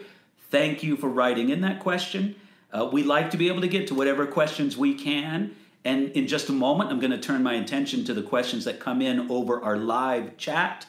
Thank 0.50 0.82
you 0.82 0.96
for 0.96 1.08
writing 1.08 1.50
in 1.50 1.60
that 1.62 1.80
question. 1.80 2.34
Uh, 2.72 2.88
we 2.92 3.02
like 3.04 3.30
to 3.30 3.36
be 3.36 3.48
able 3.48 3.60
to 3.60 3.68
get 3.68 3.86
to 3.88 3.94
whatever 3.94 4.26
questions 4.26 4.76
we 4.76 4.94
can. 4.94 5.54
And 5.86 6.10
in 6.16 6.26
just 6.26 6.48
a 6.48 6.52
moment, 6.52 6.90
I'm 6.90 6.98
going 6.98 7.12
to 7.12 7.18
turn 7.18 7.44
my 7.44 7.54
attention 7.54 8.04
to 8.06 8.12
the 8.12 8.20
questions 8.20 8.64
that 8.64 8.80
come 8.80 9.00
in 9.00 9.30
over 9.30 9.62
our 9.62 9.76
live 9.76 10.36
chat. 10.36 10.84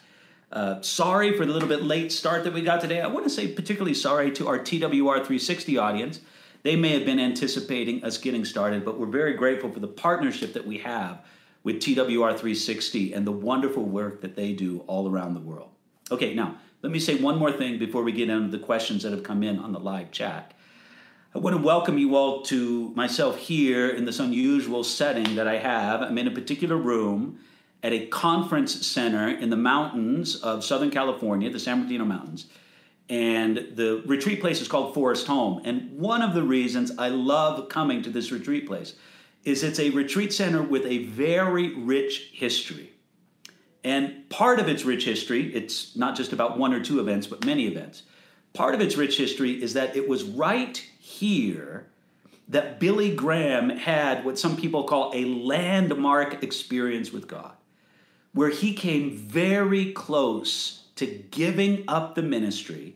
Uh, 0.51 0.81
sorry 0.81 1.37
for 1.37 1.45
the 1.45 1.53
little 1.53 1.69
bit 1.69 1.83
late 1.83 2.11
start 2.11 2.43
that 2.45 2.53
we 2.53 2.63
got 2.63 2.81
today. 2.81 2.99
I 2.99 3.05
want 3.05 3.23
to 3.23 3.29
say 3.29 3.47
particularly 3.47 3.93
sorry 3.93 4.31
to 4.31 4.47
our 4.47 4.57
TWR 4.57 5.17
360 5.17 5.77
audience. 5.77 6.21
They 6.63 6.75
may 6.75 6.93
have 6.93 7.05
been 7.05 7.19
anticipating 7.19 8.03
us 8.03 8.17
getting 8.17 8.43
started, 8.43 8.83
but 8.83 8.99
we're 8.99 9.05
very 9.05 9.35
grateful 9.35 9.71
for 9.71 9.79
the 9.79 9.87
partnership 9.87 10.53
that 10.53 10.65
we 10.65 10.79
have 10.79 11.23
with 11.63 11.75
TWR 11.75 12.31
360 12.31 13.13
and 13.13 13.27
the 13.27 13.31
wonderful 13.31 13.83
work 13.83 14.21
that 14.21 14.35
they 14.35 14.51
do 14.51 14.79
all 14.87 15.07
around 15.07 15.35
the 15.35 15.41
world. 15.41 15.69
Okay, 16.09 16.33
now 16.33 16.57
let 16.81 16.91
me 16.91 16.97
say 16.97 17.17
one 17.17 17.37
more 17.37 17.51
thing 17.51 17.77
before 17.77 18.01
we 18.01 18.13
get 18.13 18.31
into 18.31 18.57
the 18.57 18.63
questions 18.65 19.03
that 19.03 19.11
have 19.11 19.21
come 19.21 19.43
in 19.43 19.59
on 19.59 19.73
the 19.73 19.79
live 19.79 20.09
chat. 20.09 20.55
I 21.35 21.39
want 21.39 21.55
to 21.55 21.61
welcome 21.61 21.97
you 21.97 22.15
all 22.15 22.41
to 22.43 22.91
myself 22.95 23.37
here 23.37 23.89
in 23.89 24.05
this 24.05 24.19
unusual 24.19 24.83
setting 24.83 25.35
that 25.35 25.47
I 25.47 25.57
have. 25.57 26.01
I'm 26.01 26.17
in 26.17 26.27
a 26.27 26.31
particular 26.31 26.77
room 26.77 27.39
at 27.83 27.93
a 27.93 28.07
conference 28.07 28.87
center 28.87 29.29
in 29.29 29.49
the 29.49 29.57
mountains 29.57 30.37
of 30.37 30.63
Southern 30.63 30.89
California, 30.89 31.49
the 31.49 31.59
San 31.59 31.77
Bernardino 31.77 32.05
Mountains 32.05 32.47
and 33.09 33.57
the 33.75 34.03
retreat 34.05 34.41
place 34.41 34.61
is 34.61 34.67
called 34.67 34.93
Forest 34.93 35.27
Home. 35.27 35.61
And 35.63 35.97
one 35.97 36.21
of 36.21 36.33
the 36.33 36.43
reasons 36.43 36.91
I 36.97 37.09
love 37.09 37.69
coming 37.69 38.01
to 38.03 38.09
this 38.09 38.31
retreat 38.31 38.67
place 38.67 38.95
is 39.43 39.63
it's 39.63 39.79
a 39.79 39.89
retreat 39.91 40.33
center 40.33 40.61
with 40.61 40.85
a 40.85 41.05
very 41.05 41.73
rich 41.75 42.31
history. 42.33 42.91
And 43.83 44.29
part 44.29 44.59
of 44.59 44.67
its 44.67 44.83
rich 44.83 45.05
history, 45.05 45.53
it's 45.55 45.95
not 45.95 46.17
just 46.17 46.33
about 46.33 46.57
one 46.57 46.73
or 46.73 46.83
two 46.83 46.99
events, 46.99 47.27
but 47.27 47.45
many 47.45 47.65
events. 47.67 48.03
Part 48.53 48.73
of 48.73 48.81
its 48.81 48.97
rich 48.97 49.17
history 49.17 49.61
is 49.61 49.73
that 49.73 49.95
it 49.95 50.07
was 50.07 50.23
right 50.23 50.77
here 50.99 51.87
that 52.47 52.79
Billy 52.79 53.13
Graham 53.13 53.69
had 53.69 54.23
what 54.23 54.39
some 54.39 54.55
people 54.55 54.85
call 54.85 55.11
a 55.13 55.25
landmark 55.25 56.43
experience 56.43 57.11
with 57.11 57.27
God, 57.27 57.53
where 58.33 58.49
he 58.49 58.73
came 58.73 59.11
very 59.11 59.91
close 59.91 60.85
to 60.95 61.05
giving 61.05 61.83
up 61.87 62.15
the 62.15 62.23
ministry 62.23 62.95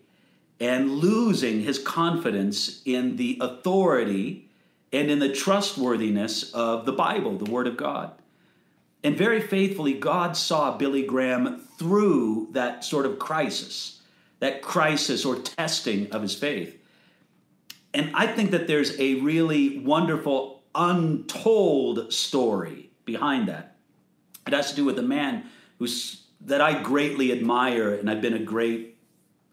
and 0.60 0.92
losing 0.92 1.62
his 1.62 1.80
confidence 1.80 2.82
in 2.86 3.16
the 3.18 3.38
authority 3.42 4.50
and 4.94 5.10
in 5.10 5.20
the 5.20 5.34
trustworthiness 5.34 6.52
of 6.54 6.86
the 6.86 6.92
Bible, 6.92 7.38
the 7.38 7.52
Word 7.52 7.68
of 7.68 7.78
God. 7.78 8.12
And 9.04 9.18
very 9.18 9.42
faithfully, 9.42 9.94
God 9.94 10.38
saw 10.38 10.78
Billy 10.78 11.04
Graham 11.04 11.62
through 11.80 12.50
that 12.52 12.84
sort 12.84 13.06
of 13.06 13.18
crisis, 13.18 14.01
that 14.42 14.62
crisis 14.62 15.24
or 15.24 15.38
testing 15.38 16.12
of 16.12 16.22
his 16.22 16.36
faith. 16.36 16.78
And 17.94 18.12
I 18.14 18.28
think 18.28 18.52
that 18.52 18.68
there's 18.68 19.00
a 19.00 19.16
really 19.16 19.80
wonderful, 19.80 20.64
untold 20.76 22.12
story 22.12 22.90
behind 23.06 23.48
that. 23.48 23.78
It 24.48 24.54
has 24.54 24.72
to 24.72 24.76
do 24.76 24.84
with 24.84 25.00
a 25.00 25.04
man 25.04 25.46
who's 25.80 26.24
that 26.44 26.60
I 26.60 26.82
greatly 26.82 27.32
admire, 27.32 27.94
and 27.94 28.10
I've 28.10 28.22
been 28.22 28.34
a 28.34 28.40
great 28.40 28.98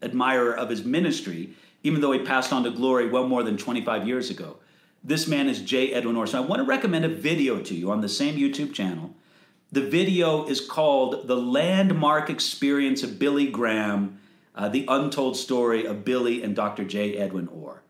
admirer 0.00 0.56
of 0.56 0.70
his 0.70 0.84
ministry, 0.84 1.50
even 1.82 2.00
though 2.00 2.12
he 2.12 2.20
passed 2.20 2.50
on 2.50 2.64
to 2.64 2.70
glory 2.70 3.10
well 3.10 3.28
more 3.28 3.42
than 3.42 3.58
25 3.58 4.08
years 4.08 4.30
ago. 4.30 4.56
This 5.04 5.28
man 5.28 5.50
is 5.50 5.60
J. 5.60 5.92
Edwin 5.92 6.16
Orr. 6.16 6.26
So 6.26 6.42
I 6.42 6.46
want 6.46 6.60
to 6.60 6.64
recommend 6.64 7.04
a 7.04 7.08
video 7.08 7.60
to 7.60 7.74
you 7.74 7.90
on 7.90 8.00
the 8.00 8.08
same 8.08 8.36
YouTube 8.36 8.72
channel. 8.72 9.14
The 9.70 9.82
video 9.82 10.46
is 10.46 10.62
called 10.62 11.28
The 11.28 11.36
Landmark 11.36 12.30
Experience 12.30 13.02
of 13.02 13.18
Billy 13.18 13.50
Graham, 13.50 14.18
uh, 14.58 14.68
the 14.68 14.84
untold 14.88 15.36
story 15.36 15.86
of 15.86 16.04
Billy 16.04 16.42
and 16.42 16.54
Dr. 16.54 16.84
J. 16.84 17.16
Edwin 17.16 17.48
Orr. 17.48 17.82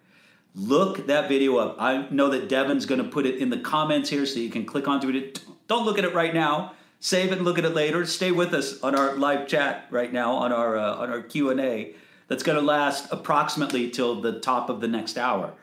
Look 0.54 1.08
that 1.08 1.28
video 1.28 1.56
up. 1.56 1.76
I 1.80 2.06
know 2.10 2.28
that 2.30 2.48
Devin's 2.48 2.86
going 2.86 3.02
to 3.02 3.08
put 3.08 3.26
it 3.26 3.38
in 3.38 3.50
the 3.50 3.58
comments 3.58 4.10
here 4.10 4.26
so 4.26 4.38
you 4.38 4.50
can 4.50 4.64
click 4.64 4.86
onto 4.86 5.08
it. 5.08 5.40
Don't 5.66 5.84
look 5.84 5.98
at 5.98 6.04
it 6.04 6.14
right 6.14 6.34
now 6.34 6.72
save 7.00 7.30
it 7.32 7.36
and 7.36 7.44
look 7.44 7.58
at 7.58 7.64
it 7.64 7.74
later. 7.74 8.04
Stay 8.06 8.32
with 8.32 8.54
us 8.54 8.80
on 8.82 8.94
our 8.94 9.16
live 9.16 9.46
chat 9.46 9.86
right 9.90 10.12
now 10.12 10.32
on 10.32 10.52
our 10.52 10.76
uh, 10.76 10.94
on 10.96 11.10
our 11.10 11.22
Q 11.22 11.50
and 11.50 11.60
A. 11.60 11.94
That's 12.28 12.42
going 12.42 12.58
to 12.58 12.64
last 12.64 13.10
approximately 13.10 13.90
till 13.90 14.20
the 14.20 14.40
top 14.40 14.68
of 14.68 14.80
the 14.80 14.88
next 14.88 15.16
hour. 15.16 15.54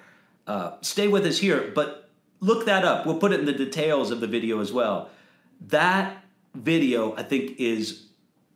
Uh, 0.47 0.77
stay 0.81 1.07
with 1.07 1.25
us 1.25 1.37
here, 1.37 1.71
but 1.75 2.09
look 2.39 2.65
that 2.65 2.83
up. 2.83 3.05
We'll 3.05 3.19
put 3.19 3.33
it 3.33 3.39
in 3.39 3.45
the 3.45 3.53
details 3.53 4.11
of 4.11 4.19
the 4.19 4.27
video 4.27 4.59
as 4.61 4.73
well. 4.73 5.09
That 5.61 6.23
video, 6.55 7.15
I 7.15 7.23
think, 7.23 7.59
is 7.59 8.04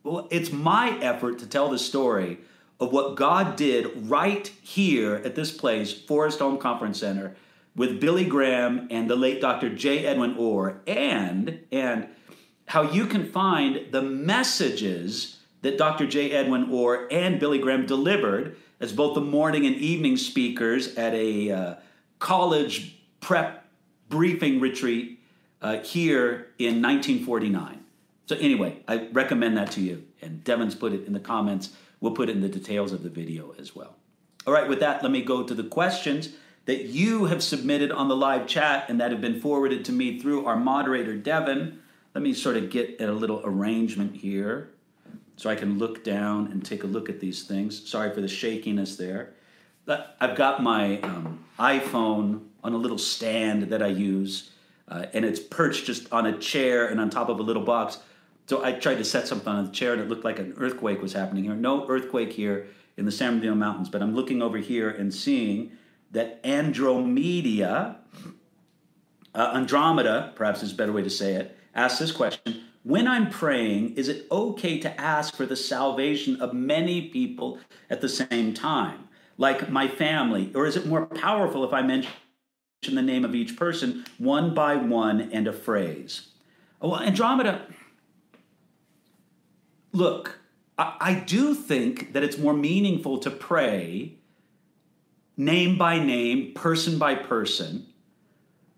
well, 0.02 0.28
it's 0.30 0.52
my 0.52 0.98
effort 1.00 1.38
to 1.40 1.46
tell 1.46 1.68
the 1.68 1.78
story 1.78 2.38
of 2.78 2.92
what 2.92 3.16
God 3.16 3.56
did 3.56 4.08
right 4.08 4.50
here 4.62 5.16
at 5.16 5.34
this 5.34 5.50
place, 5.50 5.92
Forest 5.92 6.38
Home 6.38 6.58
Conference 6.58 7.00
Center, 7.00 7.36
with 7.76 8.00
Billy 8.00 8.24
Graham 8.24 8.88
and 8.90 9.08
the 9.08 9.16
late 9.16 9.40
Dr. 9.40 9.68
J. 9.68 10.06
Edwin 10.06 10.36
Orr, 10.36 10.80
and 10.86 11.60
and 11.70 12.08
how 12.66 12.82
you 12.82 13.06
can 13.06 13.30
find 13.30 13.92
the 13.92 14.02
messages 14.02 15.38
that 15.62 15.76
Dr. 15.76 16.06
J. 16.06 16.30
Edwin 16.30 16.70
Orr 16.70 17.08
and 17.10 17.38
Billy 17.38 17.58
Graham 17.58 17.84
delivered 17.84 18.56
as 18.80 18.92
both 18.92 19.14
the 19.14 19.20
morning 19.20 19.66
and 19.66 19.76
evening 19.76 20.16
speakers 20.16 20.94
at 20.96 21.12
a 21.14 21.50
uh, 21.50 21.74
college 22.18 22.96
prep 23.20 23.66
briefing 24.08 24.60
retreat 24.60 25.20
uh, 25.60 25.78
here 25.78 26.48
in 26.58 26.80
1949. 26.80 27.84
So, 28.30 28.36
anyway, 28.36 28.76
I 28.86 29.08
recommend 29.10 29.56
that 29.56 29.72
to 29.72 29.80
you. 29.80 30.04
And 30.22 30.44
Devin's 30.44 30.76
put 30.76 30.92
it 30.92 31.04
in 31.04 31.14
the 31.14 31.18
comments. 31.18 31.70
We'll 32.00 32.12
put 32.12 32.28
it 32.28 32.36
in 32.36 32.42
the 32.42 32.48
details 32.48 32.92
of 32.92 33.02
the 33.02 33.08
video 33.08 33.56
as 33.58 33.74
well. 33.74 33.96
All 34.46 34.54
right, 34.54 34.68
with 34.68 34.78
that, 34.78 35.02
let 35.02 35.10
me 35.10 35.20
go 35.20 35.42
to 35.42 35.52
the 35.52 35.64
questions 35.64 36.28
that 36.66 36.84
you 36.84 37.24
have 37.24 37.42
submitted 37.42 37.90
on 37.90 38.06
the 38.06 38.14
live 38.14 38.46
chat 38.46 38.84
and 38.88 39.00
that 39.00 39.10
have 39.10 39.20
been 39.20 39.40
forwarded 39.40 39.84
to 39.86 39.90
me 39.90 40.20
through 40.20 40.46
our 40.46 40.54
moderator, 40.54 41.16
Devin. 41.16 41.80
Let 42.14 42.22
me 42.22 42.32
sort 42.32 42.56
of 42.56 42.70
get 42.70 43.00
a 43.00 43.10
little 43.10 43.40
arrangement 43.42 44.14
here 44.14 44.70
so 45.34 45.50
I 45.50 45.56
can 45.56 45.80
look 45.80 46.04
down 46.04 46.52
and 46.52 46.64
take 46.64 46.84
a 46.84 46.86
look 46.86 47.08
at 47.08 47.18
these 47.18 47.42
things. 47.42 47.90
Sorry 47.90 48.14
for 48.14 48.20
the 48.20 48.28
shakiness 48.28 48.94
there. 48.94 49.34
I've 50.20 50.36
got 50.36 50.62
my 50.62 51.00
um, 51.00 51.44
iPhone 51.58 52.42
on 52.62 52.74
a 52.74 52.78
little 52.78 52.96
stand 52.96 53.64
that 53.64 53.82
I 53.82 53.88
use, 53.88 54.50
uh, 54.86 55.06
and 55.14 55.24
it's 55.24 55.40
perched 55.40 55.86
just 55.86 56.12
on 56.12 56.26
a 56.26 56.38
chair 56.38 56.86
and 56.86 57.00
on 57.00 57.10
top 57.10 57.28
of 57.28 57.40
a 57.40 57.42
little 57.42 57.64
box. 57.64 57.98
So 58.50 58.64
I 58.64 58.72
tried 58.72 58.96
to 58.96 59.04
set 59.04 59.28
something 59.28 59.46
on 59.46 59.66
the 59.66 59.70
chair 59.70 59.92
and 59.92 60.02
it 60.02 60.08
looked 60.08 60.24
like 60.24 60.40
an 60.40 60.54
earthquake 60.56 61.00
was 61.00 61.12
happening 61.12 61.44
here. 61.44 61.54
No 61.54 61.86
earthquake 61.88 62.32
here 62.32 62.66
in 62.96 63.04
the 63.04 63.12
San 63.12 63.34
Bernardino 63.34 63.54
Mountains, 63.54 63.88
but 63.88 64.02
I'm 64.02 64.12
looking 64.12 64.42
over 64.42 64.58
here 64.58 64.90
and 64.90 65.14
seeing 65.14 65.70
that 66.10 66.40
Andromeda, 66.42 68.00
uh, 69.36 69.52
Andromeda, 69.54 70.32
perhaps 70.34 70.64
is 70.64 70.72
a 70.72 70.74
better 70.74 70.90
way 70.90 71.04
to 71.04 71.08
say 71.08 71.34
it, 71.34 71.56
asks 71.76 72.00
this 72.00 72.10
question 72.10 72.64
When 72.82 73.06
I'm 73.06 73.30
praying, 73.30 73.94
is 73.94 74.08
it 74.08 74.26
okay 74.32 74.80
to 74.80 75.00
ask 75.00 75.36
for 75.36 75.46
the 75.46 75.54
salvation 75.54 76.40
of 76.40 76.52
many 76.52 77.02
people 77.02 77.60
at 77.88 78.00
the 78.00 78.08
same 78.08 78.52
time, 78.52 79.06
like 79.38 79.70
my 79.70 79.86
family? 79.86 80.50
Or 80.56 80.66
is 80.66 80.74
it 80.74 80.86
more 80.86 81.06
powerful 81.06 81.64
if 81.64 81.72
I 81.72 81.82
mention 81.82 82.10
the 82.82 83.00
name 83.00 83.24
of 83.24 83.32
each 83.32 83.56
person 83.56 84.04
one 84.18 84.54
by 84.54 84.74
one 84.74 85.30
and 85.30 85.46
a 85.46 85.52
phrase? 85.52 86.30
Well, 86.80 86.98
Andromeda, 86.98 87.66
look, 89.92 90.40
I, 90.78 90.96
I 91.00 91.14
do 91.14 91.54
think 91.54 92.12
that 92.12 92.22
it's 92.22 92.38
more 92.38 92.54
meaningful 92.54 93.18
to 93.18 93.30
pray 93.30 94.16
name 95.36 95.78
by 95.78 95.98
name, 95.98 96.52
person 96.54 96.98
by 96.98 97.14
person. 97.14 97.86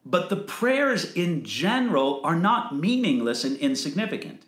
But 0.04 0.28
the 0.30 0.36
prayers 0.36 1.12
in 1.12 1.44
general 1.44 2.20
are 2.24 2.36
not 2.36 2.76
meaningless 2.76 3.44
and 3.44 3.56
insignificant. 3.56 4.44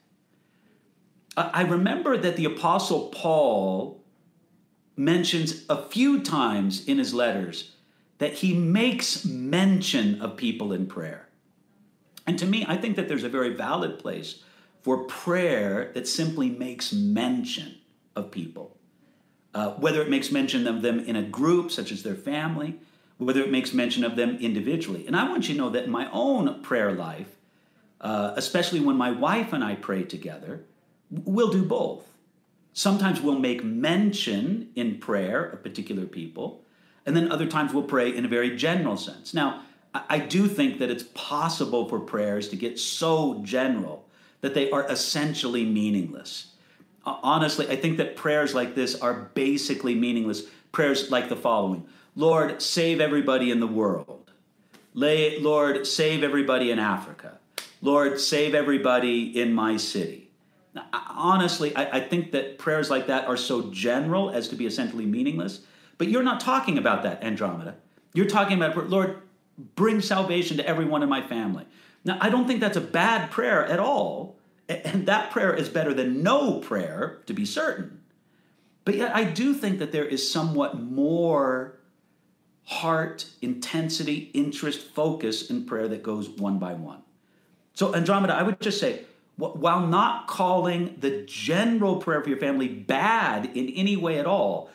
I 1.36 1.62
remember 1.62 2.16
that 2.16 2.36
the 2.36 2.44
Apostle 2.44 3.08
Paul 3.08 4.04
mentions 4.96 5.64
a 5.68 5.82
few 5.88 6.22
times 6.22 6.84
in 6.86 6.98
his 6.98 7.12
letters 7.12 7.72
that 8.18 8.34
he 8.34 8.54
makes 8.54 9.24
mention 9.24 10.22
of 10.22 10.36
people 10.36 10.72
in 10.72 10.86
prayer. 10.86 11.28
And 12.26 12.38
to 12.38 12.46
me, 12.46 12.64
I 12.68 12.76
think 12.76 12.94
that 12.96 13.08
there's 13.08 13.24
a 13.24 13.28
very 13.28 13.54
valid 13.54 13.98
place 13.98 14.44
for 14.84 14.98
prayer 15.04 15.90
that 15.94 16.06
simply 16.06 16.50
makes 16.50 16.92
mention 16.92 17.74
of 18.14 18.30
people. 18.30 18.76
Uh, 19.54 19.70
whether 19.72 20.02
it 20.02 20.10
makes 20.10 20.30
mention 20.30 20.66
of 20.66 20.82
them 20.82 21.00
in 21.00 21.16
a 21.16 21.22
group, 21.22 21.70
such 21.70 21.90
as 21.90 22.02
their 22.02 22.14
family, 22.14 22.78
whether 23.16 23.40
it 23.40 23.50
makes 23.50 23.72
mention 23.72 24.04
of 24.04 24.14
them 24.14 24.36
individually. 24.40 25.06
And 25.06 25.16
I 25.16 25.26
want 25.26 25.48
you 25.48 25.54
to 25.54 25.58
know 25.58 25.70
that 25.70 25.84
in 25.84 25.90
my 25.90 26.10
own 26.12 26.62
prayer 26.62 26.92
life, 26.92 27.34
uh, 28.02 28.34
especially 28.36 28.80
when 28.80 28.96
my 28.96 29.10
wife 29.10 29.54
and 29.54 29.64
I 29.64 29.74
pray 29.74 30.02
together, 30.02 30.64
we'll 31.10 31.50
do 31.50 31.64
both. 31.64 32.06
Sometimes 32.74 33.22
we'll 33.22 33.38
make 33.38 33.64
mention 33.64 34.70
in 34.74 34.98
prayer 34.98 35.44
of 35.46 35.62
particular 35.62 36.04
people, 36.04 36.60
and 37.06 37.16
then 37.16 37.32
other 37.32 37.46
times 37.46 37.72
we'll 37.72 37.84
pray 37.84 38.14
in 38.14 38.26
a 38.26 38.28
very 38.28 38.54
general 38.54 38.98
sense. 38.98 39.32
Now, 39.32 39.62
I 39.94 40.18
do 40.18 40.46
think 40.46 40.78
that 40.80 40.90
it's 40.90 41.04
possible 41.14 41.88
for 41.88 42.00
prayers 42.00 42.48
to 42.48 42.56
get 42.56 42.78
so 42.78 43.40
general 43.44 44.03
that 44.44 44.52
they 44.52 44.70
are 44.70 44.86
essentially 44.90 45.64
meaningless. 45.64 46.48
Honestly, 47.06 47.66
I 47.66 47.76
think 47.76 47.96
that 47.96 48.14
prayers 48.14 48.54
like 48.54 48.74
this 48.74 48.94
are 49.00 49.30
basically 49.32 49.94
meaningless. 49.94 50.42
Prayers 50.70 51.10
like 51.10 51.30
the 51.30 51.36
following 51.36 51.86
Lord, 52.14 52.60
save 52.60 53.00
everybody 53.00 53.50
in 53.50 53.58
the 53.58 53.66
world. 53.66 54.30
Lord, 54.92 55.86
save 55.86 56.22
everybody 56.22 56.70
in 56.70 56.78
Africa. 56.78 57.38
Lord, 57.80 58.20
save 58.20 58.54
everybody 58.54 59.40
in 59.40 59.54
my 59.54 59.78
city. 59.78 60.28
Now, 60.74 60.88
honestly, 60.92 61.74
I, 61.74 61.96
I 61.96 62.00
think 62.00 62.32
that 62.32 62.58
prayers 62.58 62.90
like 62.90 63.06
that 63.06 63.26
are 63.26 63.38
so 63.38 63.70
general 63.70 64.28
as 64.28 64.48
to 64.48 64.56
be 64.56 64.66
essentially 64.66 65.06
meaningless. 65.06 65.60
But 65.96 66.08
you're 66.08 66.22
not 66.22 66.40
talking 66.40 66.76
about 66.76 67.02
that, 67.04 67.24
Andromeda. 67.24 67.76
You're 68.12 68.26
talking 68.26 68.60
about, 68.60 68.90
Lord, 68.90 69.22
bring 69.74 70.02
salvation 70.02 70.58
to 70.58 70.68
everyone 70.68 71.02
in 71.02 71.08
my 71.08 71.26
family. 71.26 71.64
Now, 72.04 72.18
I 72.20 72.28
don't 72.28 72.46
think 72.46 72.60
that's 72.60 72.76
a 72.76 72.82
bad 72.82 73.30
prayer 73.30 73.64
at 73.64 73.78
all. 73.78 74.36
And 74.68 75.06
that 75.06 75.30
prayer 75.30 75.54
is 75.54 75.68
better 75.68 75.92
than 75.92 76.22
no 76.22 76.58
prayer, 76.58 77.20
to 77.26 77.34
be 77.34 77.44
certain. 77.44 78.00
But 78.84 78.96
yet, 78.96 79.14
I 79.14 79.24
do 79.24 79.52
think 79.52 79.78
that 79.78 79.92
there 79.92 80.04
is 80.04 80.30
somewhat 80.30 80.80
more 80.80 81.78
heart, 82.64 83.26
intensity, 83.42 84.30
interest, 84.32 84.80
focus 84.80 85.50
in 85.50 85.66
prayer 85.66 85.86
that 85.88 86.02
goes 86.02 86.30
one 86.30 86.58
by 86.58 86.72
one. 86.72 87.02
So, 87.74 87.94
Andromeda, 87.94 88.34
I 88.34 88.42
would 88.42 88.60
just 88.60 88.80
say, 88.80 89.04
while 89.36 89.86
not 89.86 90.28
calling 90.28 90.96
the 90.98 91.22
general 91.26 91.96
prayer 91.96 92.22
for 92.22 92.28
your 92.28 92.38
family 92.38 92.68
bad 92.68 93.46
in 93.54 93.68
any 93.70 93.96
way 93.96 94.18
at 94.18 94.26
all, 94.26 94.70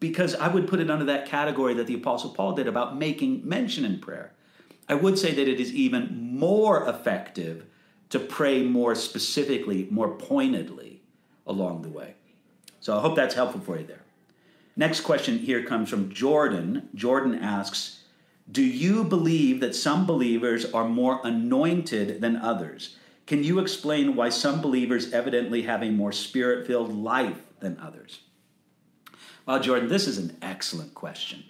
because 0.00 0.34
I 0.34 0.48
would 0.48 0.66
put 0.66 0.80
it 0.80 0.90
under 0.90 1.04
that 1.06 1.26
category 1.26 1.74
that 1.74 1.86
the 1.86 1.94
Apostle 1.94 2.30
Paul 2.30 2.54
did 2.54 2.66
about 2.66 2.98
making 2.98 3.46
mention 3.46 3.84
in 3.84 4.00
prayer, 4.00 4.32
I 4.90 4.94
would 4.94 5.16
say 5.16 5.32
that 5.32 5.46
it 5.46 5.60
is 5.60 5.72
even 5.72 6.36
more 6.36 6.88
effective 6.88 7.64
to 8.08 8.18
pray 8.18 8.64
more 8.64 8.96
specifically, 8.96 9.86
more 9.88 10.16
pointedly 10.16 11.00
along 11.46 11.82
the 11.82 11.88
way. 11.88 12.14
So 12.80 12.98
I 12.98 13.00
hope 13.00 13.14
that's 13.14 13.36
helpful 13.36 13.60
for 13.60 13.78
you 13.78 13.86
there. 13.86 14.02
Next 14.74 15.02
question 15.02 15.38
here 15.38 15.62
comes 15.62 15.88
from 15.88 16.12
Jordan. 16.12 16.88
Jordan 16.92 17.36
asks 17.36 18.02
Do 18.50 18.64
you 18.64 19.04
believe 19.04 19.60
that 19.60 19.76
some 19.76 20.06
believers 20.06 20.64
are 20.72 20.88
more 20.88 21.20
anointed 21.22 22.20
than 22.20 22.34
others? 22.34 22.96
Can 23.28 23.44
you 23.44 23.60
explain 23.60 24.16
why 24.16 24.28
some 24.30 24.60
believers 24.60 25.12
evidently 25.12 25.62
have 25.62 25.84
a 25.84 25.90
more 25.90 26.10
spirit 26.10 26.66
filled 26.66 26.92
life 26.92 27.42
than 27.60 27.78
others? 27.78 28.22
Well, 29.46 29.60
Jordan, 29.60 29.88
this 29.88 30.08
is 30.08 30.18
an 30.18 30.36
excellent 30.42 30.94
question. 30.94 31.44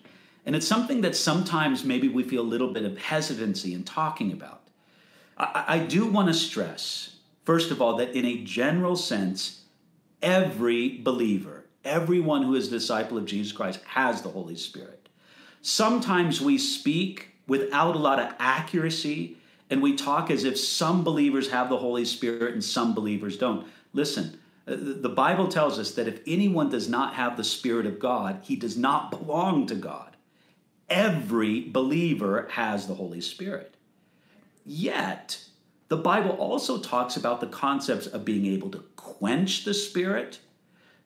And 0.50 0.56
it's 0.56 0.66
something 0.66 1.02
that 1.02 1.14
sometimes 1.14 1.84
maybe 1.84 2.08
we 2.08 2.24
feel 2.24 2.42
a 2.42 2.42
little 2.42 2.72
bit 2.72 2.82
of 2.82 2.98
hesitancy 2.98 3.72
in 3.72 3.84
talking 3.84 4.32
about. 4.32 4.62
I, 5.38 5.64
I 5.68 5.78
do 5.78 6.06
want 6.06 6.26
to 6.26 6.34
stress, 6.34 7.14
first 7.44 7.70
of 7.70 7.80
all, 7.80 7.94
that 7.98 8.16
in 8.16 8.24
a 8.24 8.42
general 8.42 8.96
sense, 8.96 9.62
every 10.20 10.98
believer, 10.98 11.60
Everyone 11.84 12.42
who 12.42 12.54
is 12.54 12.66
a 12.66 12.72
disciple 12.72 13.16
of 13.16 13.24
Jesus 13.24 13.52
Christ 13.52 13.80
has 13.86 14.20
the 14.20 14.28
Holy 14.28 14.56
Spirit. 14.56 15.08
Sometimes 15.62 16.40
we 16.40 16.58
speak 16.58 17.28
without 17.46 17.96
a 17.96 17.98
lot 17.98 18.20
of 18.20 18.34
accuracy 18.38 19.36
and 19.70 19.80
we 19.80 19.94
talk 19.94 20.30
as 20.30 20.44
if 20.44 20.58
some 20.58 21.04
believers 21.04 21.50
have 21.50 21.68
the 21.70 21.78
Holy 21.78 22.04
Spirit 22.04 22.52
and 22.52 22.62
some 22.62 22.94
believers 22.94 23.38
don't. 23.38 23.66
Listen, 23.94 24.38
uh, 24.66 24.76
the 24.76 25.08
Bible 25.08 25.48
tells 25.48 25.78
us 25.78 25.92
that 25.92 26.08
if 26.08 26.20
anyone 26.26 26.68
does 26.68 26.88
not 26.88 27.14
have 27.14 27.36
the 27.36 27.44
Spirit 27.44 27.86
of 27.86 27.98
God, 27.98 28.40
he 28.42 28.56
does 28.56 28.76
not 28.76 29.10
belong 29.10 29.66
to 29.68 29.74
God. 29.76 30.16
Every 30.90 31.68
believer 31.68 32.48
has 32.53 32.87
the 32.87 32.94
Holy 32.94 33.20
Spirit. 33.20 33.76
Yet, 34.66 35.44
the 35.88 35.96
Bible 35.96 36.33
also 36.33 36.79
talks 36.79 37.16
about 37.16 37.40
the 37.40 37.46
concepts 37.46 38.07
of 38.07 38.24
being 38.24 38.46
able 38.46 38.70
to 38.70 38.85
quench 38.96 39.64
the 39.64 39.74
Spirit 39.74 40.40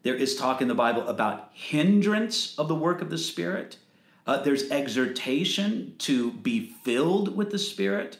there 0.04 0.14
is 0.14 0.36
talk 0.36 0.60
in 0.60 0.68
the 0.68 0.74
Bible 0.74 1.08
about 1.08 1.50
hindrance 1.54 2.56
of 2.58 2.68
the 2.68 2.74
work 2.74 3.00
of 3.00 3.08
the 3.08 3.18
Spirit. 3.18 3.78
Uh, 4.26 4.36
there's 4.42 4.70
exhortation 4.70 5.94
to 5.98 6.30
be 6.32 6.74
filled 6.84 7.34
with 7.34 7.50
the 7.50 7.58
Spirit. 7.58 8.18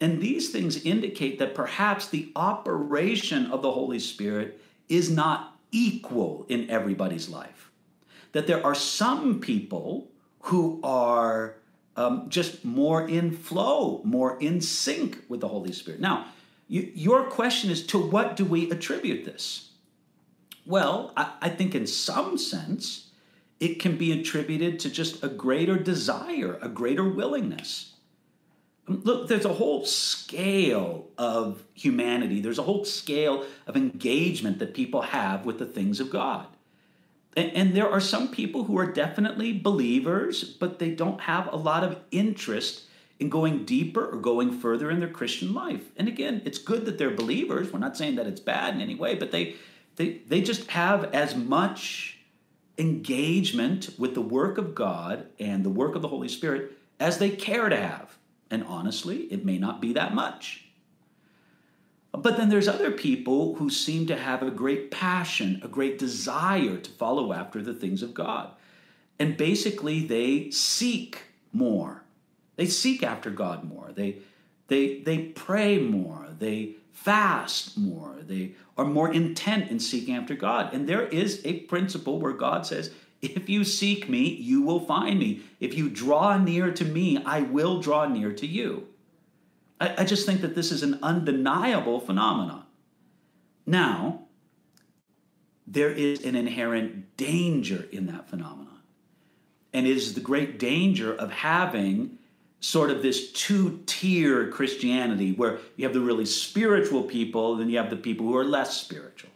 And 0.00 0.20
these 0.20 0.50
things 0.50 0.82
indicate 0.82 1.38
that 1.38 1.54
perhaps 1.54 2.08
the 2.08 2.32
operation 2.34 3.46
of 3.52 3.60
the 3.60 3.70
Holy 3.70 3.98
Spirit 3.98 4.60
is 4.88 5.10
not 5.10 5.58
equal 5.70 6.46
in 6.48 6.70
everybody's 6.70 7.28
life. 7.28 7.70
That 8.32 8.46
there 8.46 8.64
are 8.64 8.74
some 8.74 9.40
people 9.40 10.08
who 10.44 10.78
are 10.82 11.56
um, 11.96 12.28
just 12.28 12.64
more 12.64 13.08
in 13.08 13.30
flow, 13.30 14.02
more 14.04 14.38
in 14.40 14.60
sync 14.60 15.18
with 15.28 15.40
the 15.40 15.48
Holy 15.48 15.72
Spirit. 15.72 16.00
Now, 16.00 16.26
you, 16.68 16.90
your 16.94 17.24
question 17.24 17.70
is 17.70 17.86
to 17.86 17.98
what 17.98 18.36
do 18.36 18.44
we 18.44 18.70
attribute 18.70 19.24
this? 19.24 19.70
Well, 20.66 21.12
I, 21.16 21.32
I 21.40 21.48
think 21.48 21.74
in 21.74 21.86
some 21.86 22.36
sense, 22.36 23.10
it 23.58 23.80
can 23.80 23.96
be 23.96 24.12
attributed 24.12 24.80
to 24.80 24.90
just 24.90 25.24
a 25.24 25.28
greater 25.28 25.78
desire, 25.78 26.58
a 26.60 26.68
greater 26.68 27.08
willingness. 27.08 27.94
Um, 28.86 29.00
look, 29.02 29.28
there's 29.28 29.46
a 29.46 29.54
whole 29.54 29.86
scale 29.86 31.08
of 31.16 31.62
humanity, 31.72 32.40
there's 32.40 32.58
a 32.58 32.64
whole 32.64 32.84
scale 32.84 33.46
of 33.66 33.78
engagement 33.78 34.58
that 34.58 34.74
people 34.74 35.00
have 35.00 35.46
with 35.46 35.58
the 35.58 35.66
things 35.66 36.00
of 36.00 36.10
God. 36.10 36.48
And, 37.36 37.74
there 37.74 37.90
are 37.90 38.00
some 38.00 38.28
people 38.28 38.64
who 38.64 38.78
are 38.78 38.86
definitely 38.86 39.52
believers, 39.52 40.44
but 40.44 40.78
they 40.78 40.90
don't 40.90 41.20
have 41.22 41.52
a 41.52 41.56
lot 41.56 41.82
of 41.82 41.98
interest 42.12 42.84
in 43.18 43.28
going 43.28 43.64
deeper 43.64 44.06
or 44.06 44.18
going 44.18 44.52
further 44.60 44.90
in 44.90 45.00
their 45.00 45.08
Christian 45.08 45.52
life. 45.52 45.90
And 45.96 46.06
again, 46.06 46.42
it's 46.44 46.58
good 46.58 46.84
that 46.86 46.98
they're 46.98 47.10
believers. 47.10 47.72
We're 47.72 47.80
not 47.80 47.96
saying 47.96 48.16
that 48.16 48.26
it's 48.26 48.40
bad 48.40 48.74
in 48.74 48.80
any 48.80 48.94
way, 48.94 49.16
but 49.16 49.32
they 49.32 49.56
they, 49.96 50.18
they 50.26 50.40
just 50.40 50.70
have 50.70 51.14
as 51.14 51.36
much 51.36 52.18
engagement 52.78 53.90
with 53.98 54.14
the 54.14 54.20
work 54.20 54.58
of 54.58 54.74
God 54.74 55.26
and 55.38 55.64
the 55.64 55.70
work 55.70 55.94
of 55.94 56.02
the 56.02 56.08
Holy 56.08 56.28
Spirit 56.28 56.72
as 56.98 57.18
they 57.18 57.30
care 57.30 57.68
to 57.68 57.76
have. 57.76 58.16
And 58.50 58.64
honestly, 58.64 59.22
it 59.30 59.44
may 59.44 59.58
not 59.58 59.80
be 59.80 59.92
that 59.92 60.14
much. 60.14 60.63
But 62.16 62.36
then 62.36 62.48
there's 62.48 62.68
other 62.68 62.92
people 62.92 63.56
who 63.56 63.68
seem 63.68 64.06
to 64.06 64.16
have 64.16 64.42
a 64.42 64.50
great 64.50 64.90
passion, 64.90 65.60
a 65.64 65.68
great 65.68 65.98
desire 65.98 66.76
to 66.76 66.90
follow 66.90 67.32
after 67.32 67.60
the 67.60 67.74
things 67.74 68.02
of 68.02 68.14
God. 68.14 68.50
And 69.18 69.36
basically, 69.36 70.06
they 70.06 70.50
seek 70.50 71.22
more. 71.52 72.04
They 72.56 72.66
seek 72.66 73.02
after 73.02 73.30
God 73.30 73.64
more. 73.64 73.90
They, 73.92 74.18
they, 74.68 75.00
they 75.00 75.18
pray 75.18 75.78
more. 75.78 76.28
They 76.38 76.76
fast 76.92 77.76
more. 77.76 78.16
They 78.20 78.52
are 78.78 78.84
more 78.84 79.12
intent 79.12 79.70
in 79.70 79.80
seeking 79.80 80.14
after 80.14 80.34
God. 80.34 80.72
And 80.72 80.88
there 80.88 81.06
is 81.08 81.40
a 81.44 81.60
principle 81.60 82.20
where 82.20 82.32
God 82.32 82.64
says, 82.64 82.92
if 83.22 83.48
you 83.48 83.64
seek 83.64 84.08
me, 84.08 84.28
you 84.28 84.62
will 84.62 84.80
find 84.80 85.18
me. 85.18 85.42
If 85.58 85.74
you 85.74 85.88
draw 85.88 86.36
near 86.38 86.72
to 86.72 86.84
me, 86.84 87.22
I 87.24 87.40
will 87.40 87.80
draw 87.80 88.06
near 88.06 88.32
to 88.32 88.46
you. 88.46 88.86
I, 89.84 90.02
I 90.02 90.04
just 90.04 90.24
think 90.26 90.40
that 90.40 90.54
this 90.54 90.72
is 90.72 90.82
an 90.82 90.98
undeniable 91.02 92.00
phenomenon. 92.00 92.64
Now, 93.66 94.22
there 95.66 95.90
is 95.90 96.24
an 96.24 96.34
inherent 96.34 97.16
danger 97.16 97.86
in 97.92 98.06
that 98.06 98.28
phenomenon. 98.28 98.80
And 99.72 99.86
it 99.86 99.96
is 99.96 100.14
the 100.14 100.20
great 100.20 100.58
danger 100.58 101.14
of 101.14 101.30
having 101.30 102.18
sort 102.60 102.90
of 102.90 103.02
this 103.02 103.30
two 103.32 103.82
tier 103.84 104.48
Christianity 104.48 105.32
where 105.32 105.58
you 105.76 105.84
have 105.84 105.92
the 105.92 106.00
really 106.00 106.24
spiritual 106.24 107.02
people, 107.02 107.56
then 107.56 107.68
you 107.68 107.76
have 107.76 107.90
the 107.90 107.96
people 107.96 108.26
who 108.26 108.36
are 108.36 108.44
less 108.44 108.80
spiritual. 108.80 109.30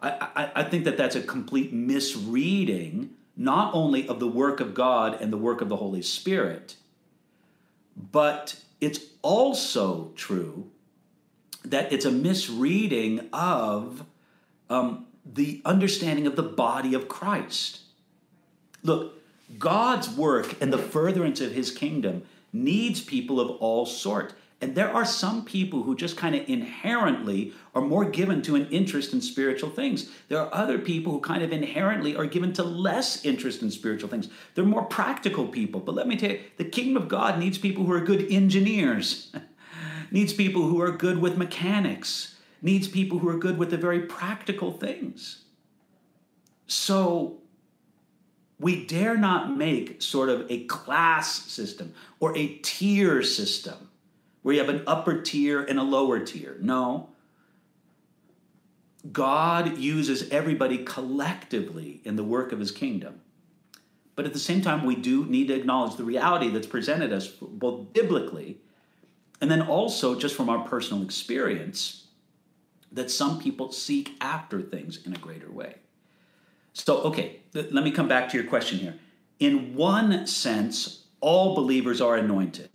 I, 0.00 0.28
I, 0.34 0.50
I, 0.54 0.62
think 0.62 0.84
that 0.84 0.96
that's 0.96 1.16
a 1.16 1.20
complete 1.20 1.72
misreading, 1.72 3.10
not 3.36 3.74
only 3.74 4.08
of 4.08 4.20
the 4.20 4.28
work 4.28 4.60
of 4.60 4.72
God 4.72 5.20
and 5.20 5.32
the 5.32 5.36
work 5.36 5.60
of 5.60 5.68
the 5.68 5.76
Holy 5.76 6.02
Spirit, 6.02 6.76
but 8.12 8.56
it's 8.80 9.00
also 9.22 10.12
true 10.16 10.70
that 11.64 11.92
it's 11.92 12.04
a 12.04 12.10
misreading 12.10 13.28
of 13.32 14.04
um, 14.70 15.06
the 15.24 15.60
understanding 15.64 16.26
of 16.26 16.36
the 16.36 16.42
body 16.42 16.94
of 16.94 17.08
Christ. 17.08 17.80
Look, 18.82 19.14
God's 19.58 20.08
work 20.08 20.60
and 20.60 20.72
the 20.72 20.78
furtherance 20.78 21.40
of 21.40 21.52
his 21.52 21.70
kingdom 21.70 22.22
needs 22.52 23.00
people 23.00 23.40
of 23.40 23.50
all 23.58 23.86
sorts. 23.86 24.34
And 24.60 24.74
there 24.74 24.92
are 24.92 25.04
some 25.04 25.44
people 25.44 25.84
who 25.84 25.94
just 25.94 26.16
kind 26.16 26.34
of 26.34 26.48
inherently 26.48 27.52
are 27.76 27.82
more 27.82 28.04
given 28.04 28.42
to 28.42 28.56
an 28.56 28.66
interest 28.70 29.12
in 29.12 29.20
spiritual 29.20 29.70
things. 29.70 30.10
There 30.28 30.40
are 30.40 30.52
other 30.52 30.78
people 30.78 31.12
who 31.12 31.20
kind 31.20 31.44
of 31.44 31.52
inherently 31.52 32.16
are 32.16 32.26
given 32.26 32.52
to 32.54 32.64
less 32.64 33.24
interest 33.24 33.62
in 33.62 33.70
spiritual 33.70 34.08
things. 34.08 34.28
They're 34.54 34.64
more 34.64 34.84
practical 34.84 35.46
people. 35.46 35.80
But 35.80 35.94
let 35.94 36.08
me 36.08 36.16
tell 36.16 36.32
you, 36.32 36.40
the 36.56 36.64
kingdom 36.64 37.00
of 37.00 37.08
God 37.08 37.38
needs 37.38 37.56
people 37.56 37.84
who 37.84 37.92
are 37.92 38.00
good 38.00 38.26
engineers, 38.32 39.32
needs 40.10 40.32
people 40.32 40.62
who 40.62 40.80
are 40.80 40.90
good 40.90 41.18
with 41.18 41.36
mechanics, 41.36 42.34
needs 42.60 42.88
people 42.88 43.20
who 43.20 43.28
are 43.28 43.38
good 43.38 43.58
with 43.58 43.70
the 43.70 43.76
very 43.76 44.00
practical 44.00 44.72
things. 44.72 45.44
So 46.66 47.38
we 48.58 48.84
dare 48.84 49.16
not 49.16 49.56
make 49.56 50.02
sort 50.02 50.28
of 50.30 50.50
a 50.50 50.64
class 50.64 51.44
system 51.44 51.94
or 52.18 52.36
a 52.36 52.56
tier 52.56 53.22
system 53.22 53.87
where 54.48 54.54
you 54.54 54.64
have 54.64 54.74
an 54.74 54.82
upper 54.86 55.20
tier 55.20 55.62
and 55.62 55.78
a 55.78 55.82
lower 55.82 56.18
tier. 56.18 56.56
No. 56.58 57.10
God 59.12 59.76
uses 59.76 60.26
everybody 60.30 60.84
collectively 60.84 62.00
in 62.06 62.16
the 62.16 62.24
work 62.24 62.50
of 62.50 62.58
his 62.58 62.70
kingdom. 62.70 63.20
But 64.16 64.24
at 64.24 64.32
the 64.32 64.38
same 64.38 64.62
time, 64.62 64.86
we 64.86 64.94
do 64.94 65.26
need 65.26 65.48
to 65.48 65.54
acknowledge 65.54 65.96
the 65.96 66.04
reality 66.04 66.48
that's 66.48 66.66
presented 66.66 67.12
us 67.12 67.26
both 67.28 67.92
biblically 67.92 68.56
and 69.38 69.50
then 69.50 69.60
also 69.60 70.18
just 70.18 70.34
from 70.34 70.48
our 70.48 70.66
personal 70.66 71.02
experience 71.02 72.06
that 72.90 73.10
some 73.10 73.38
people 73.38 73.70
seek 73.70 74.16
after 74.18 74.62
things 74.62 75.04
in 75.04 75.12
a 75.12 75.18
greater 75.18 75.52
way. 75.52 75.74
So, 76.72 77.02
okay, 77.02 77.40
th- 77.52 77.70
let 77.70 77.84
me 77.84 77.90
come 77.90 78.08
back 78.08 78.30
to 78.30 78.38
your 78.38 78.46
question 78.46 78.78
here. 78.78 78.98
In 79.40 79.74
one 79.74 80.26
sense, 80.26 81.04
all 81.20 81.54
believers 81.54 82.00
are 82.00 82.16
anointed. 82.16 82.70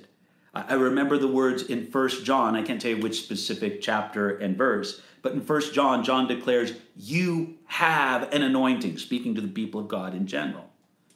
I, 0.54 0.76
remember 0.76 1.18
the 1.18 1.28
words 1.28 1.64
in 1.64 1.88
First 1.88 2.26
John, 2.26 2.56
I 2.56 2.62
can't 2.62 2.80
tell 2.80 2.92
you 2.92 3.02
which 3.02 3.24
specific 3.24 3.82
chapter 3.82 4.38
and 4.38 4.56
verse, 4.56 5.02
but 5.24 5.32
in 5.32 5.42
First 5.42 5.74
John, 5.74 6.04
John 6.04 6.28
declares, 6.28 6.74
You 6.96 7.58
have 7.66 8.32
an 8.32 8.44
anointing, 8.44 8.98
speaking 9.00 9.34
to 9.36 9.42
the 9.42 9.48
people 9.48 9.82
of 9.82 9.88
God 9.88 10.14
in 10.14 10.28
general. 10.28 10.70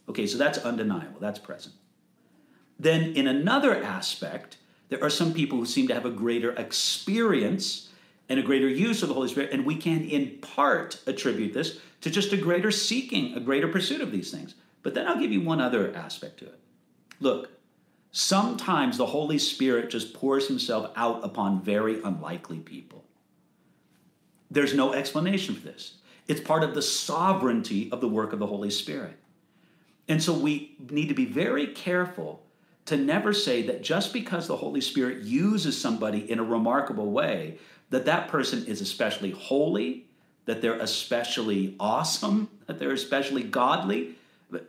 Okay, 0.10 0.26
so 0.26 0.38
that's 0.38 0.58
undeniable, 0.58 1.20
that's 1.20 1.40
present. 1.40 1.76
Then, 2.80 3.14
in 3.16 3.28
another 3.28 3.84
aspect, 3.84 4.58
there 4.90 5.04
are 5.04 5.10
some 5.10 5.34
people 5.34 5.58
who 5.60 5.66
seem 5.66 5.88
to 5.90 5.94
have 5.94 6.06
a 6.06 6.12
greater 6.12 6.52
experience 6.52 7.90
and 8.30 8.40
a 8.40 8.44
greater 8.44 8.68
use 8.68 9.04
of 9.04 9.10
the 9.10 9.16
Holy 9.16 9.30
Spirit, 9.30 9.52
and 9.52 9.66
we 9.66 9.76
can 9.76 10.04
in 10.04 10.38
part 10.40 11.02
attribute 11.06 11.54
this 11.54 11.80
to 12.02 12.10
just 12.10 12.34
a 12.34 12.38
greater 12.38 12.72
seeking, 12.72 13.36
a 13.36 13.40
greater 13.40 13.68
pursuit 13.68 14.02
of 14.02 14.12
these 14.12 14.32
things. 14.32 14.56
But 14.84 14.94
then 14.94 15.08
I'll 15.08 15.20
give 15.20 15.32
you 15.32 15.42
one 15.42 15.62
other 15.62 15.96
aspect 15.96 16.40
to 16.40 16.46
it. 16.46 16.60
Look, 17.20 17.50
sometimes 18.18 18.98
the 18.98 19.06
Holy 19.06 19.38
Spirit 19.38 19.92
just 19.92 20.12
pours 20.12 20.48
himself 20.48 20.92
out 20.96 21.24
upon 21.24 21.62
very 21.62 22.02
unlikely 22.02 22.58
people. 22.58 23.06
There's 24.50 24.74
no 24.74 24.92
explanation 24.92 25.54
for 25.54 25.62
this. 25.62 25.98
It's 26.28 26.42
part 26.42 26.64
of 26.64 26.74
the 26.74 26.82
sovereignty 26.82 27.92
of 27.92 28.02
the 28.02 28.08
work 28.08 28.34
of 28.34 28.40
the 28.40 28.48
Holy 28.48 28.72
Spirit. 28.72 29.20
And 30.08 30.24
so 30.24 30.34
we 30.34 30.76
need 30.90 31.10
to 31.10 31.14
be 31.14 31.26
very 31.26 31.68
careful 31.68 32.42
to 32.86 32.98
never 32.98 33.34
say 33.34 33.62
that 33.68 33.84
just 33.84 34.14
because 34.14 34.48
the 34.48 34.58
Holy 34.58 34.82
Spirit 34.82 35.22
uses 35.22 35.80
somebody 35.80 36.30
in 36.32 36.40
a 36.40 36.44
remarkable 36.44 37.12
way, 37.12 37.60
that 37.92 38.06
that 38.06 38.30
person 38.30 38.66
is 38.66 38.82
especially 38.82 39.30
holy, 39.30 40.08
that 40.46 40.64
they're 40.64 40.80
especially 40.80 41.76
awesome, 41.80 42.50
that 42.66 42.80
they're 42.80 42.94
especially 42.94 43.44
godly? 43.44 44.16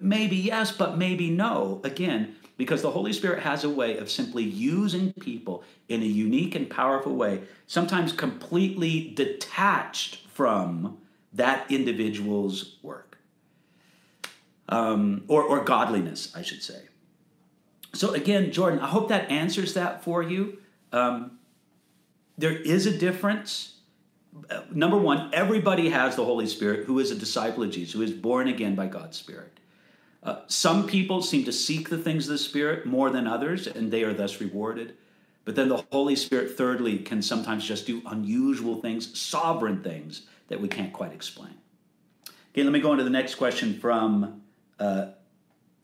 Maybe 0.02 0.36
yes, 0.36 0.70
but 0.70 0.98
maybe 0.98 1.30
no. 1.30 1.80
Again, 1.82 2.34
because 2.58 2.82
the 2.82 2.90
Holy 2.90 3.14
Spirit 3.14 3.42
has 3.42 3.64
a 3.64 3.70
way 3.70 3.96
of 3.96 4.10
simply 4.10 4.42
using 4.42 5.14
people 5.14 5.64
in 5.88 6.02
a 6.02 6.06
unique 6.06 6.54
and 6.54 6.68
powerful 6.68 7.14
way, 7.14 7.40
sometimes 7.66 8.12
completely 8.12 9.12
detached 9.14 10.16
from 10.34 10.98
that 11.32 11.70
individual's 11.70 12.76
work 12.82 13.16
um, 14.68 15.24
or, 15.28 15.42
or 15.42 15.64
godliness, 15.64 16.30
I 16.36 16.42
should 16.42 16.62
say. 16.62 16.82
So, 17.94 18.12
again, 18.12 18.52
Jordan, 18.52 18.80
I 18.80 18.88
hope 18.88 19.08
that 19.08 19.30
answers 19.30 19.72
that 19.74 20.04
for 20.04 20.22
you. 20.22 20.58
Um, 20.92 21.38
there 22.36 22.52
is 22.52 22.84
a 22.84 22.96
difference 22.96 23.78
number 24.72 24.96
one, 24.96 25.30
everybody 25.32 25.90
has 25.90 26.16
the 26.16 26.24
Holy 26.24 26.46
Spirit 26.46 26.86
who 26.86 26.98
is 26.98 27.10
a 27.10 27.14
disciple 27.14 27.62
of 27.62 27.70
Jesus, 27.70 27.92
who 27.94 28.02
is 28.02 28.12
born 28.12 28.48
again 28.48 28.74
by 28.74 28.86
God's 28.86 29.16
Spirit. 29.16 29.58
Uh, 30.22 30.40
some 30.46 30.86
people 30.86 31.22
seem 31.22 31.44
to 31.44 31.52
seek 31.52 31.88
the 31.88 31.98
things 31.98 32.26
of 32.26 32.32
the 32.32 32.38
Spirit 32.38 32.86
more 32.86 33.10
than 33.10 33.26
others, 33.26 33.66
and 33.66 33.90
they 33.90 34.02
are 34.02 34.12
thus 34.12 34.40
rewarded. 34.40 34.96
But 35.44 35.56
then 35.56 35.68
the 35.68 35.84
Holy 35.92 36.16
Spirit, 36.16 36.56
thirdly, 36.56 36.98
can 36.98 37.22
sometimes 37.22 37.66
just 37.66 37.86
do 37.86 38.02
unusual 38.06 38.80
things, 38.80 39.18
sovereign 39.18 39.82
things 39.82 40.22
that 40.48 40.60
we 40.60 40.68
can't 40.68 40.92
quite 40.92 41.12
explain. 41.12 41.54
Okay, 42.52 42.62
let 42.62 42.72
me 42.72 42.80
go 42.80 42.92
into 42.92 43.04
the 43.04 43.10
next 43.10 43.36
question 43.36 43.78
from 43.78 44.42
uh, 44.78 45.06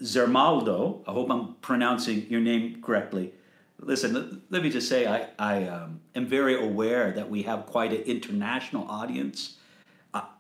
Zermaldo. 0.02 1.02
I 1.06 1.12
hope 1.12 1.30
I'm 1.30 1.54
pronouncing 1.62 2.26
your 2.28 2.40
name 2.40 2.82
correctly. 2.82 3.32
Listen, 3.78 4.42
let 4.50 4.62
me 4.62 4.70
just 4.70 4.88
say, 4.88 5.06
I, 5.06 5.28
I 5.38 5.64
um, 5.64 6.00
am 6.14 6.26
very 6.26 6.62
aware 6.62 7.12
that 7.12 7.30
we 7.30 7.42
have 7.42 7.66
quite 7.66 7.92
an 7.92 8.02
international 8.02 8.88
audience. 8.88 9.56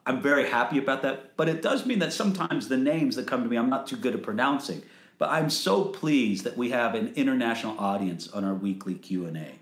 I'm 0.06 0.20
very 0.20 0.48
happy 0.48 0.78
about 0.78 1.02
that, 1.02 1.36
but 1.36 1.48
it 1.48 1.62
does 1.62 1.86
mean 1.86 1.98
that 2.00 2.12
sometimes 2.12 2.68
the 2.68 2.76
names 2.76 3.16
that 3.16 3.26
come 3.26 3.42
to 3.42 3.48
me, 3.48 3.56
I'm 3.56 3.70
not 3.70 3.86
too 3.86 3.96
good 3.96 4.14
at 4.14 4.22
pronouncing. 4.22 4.82
But 5.16 5.30
I'm 5.30 5.48
so 5.48 5.84
pleased 5.84 6.44
that 6.44 6.56
we 6.56 6.70
have 6.70 6.94
an 6.94 7.12
international 7.14 7.78
audience 7.78 8.28
on 8.28 8.44
our 8.44 8.54
weekly 8.54 8.94
Q&A. 8.94 9.58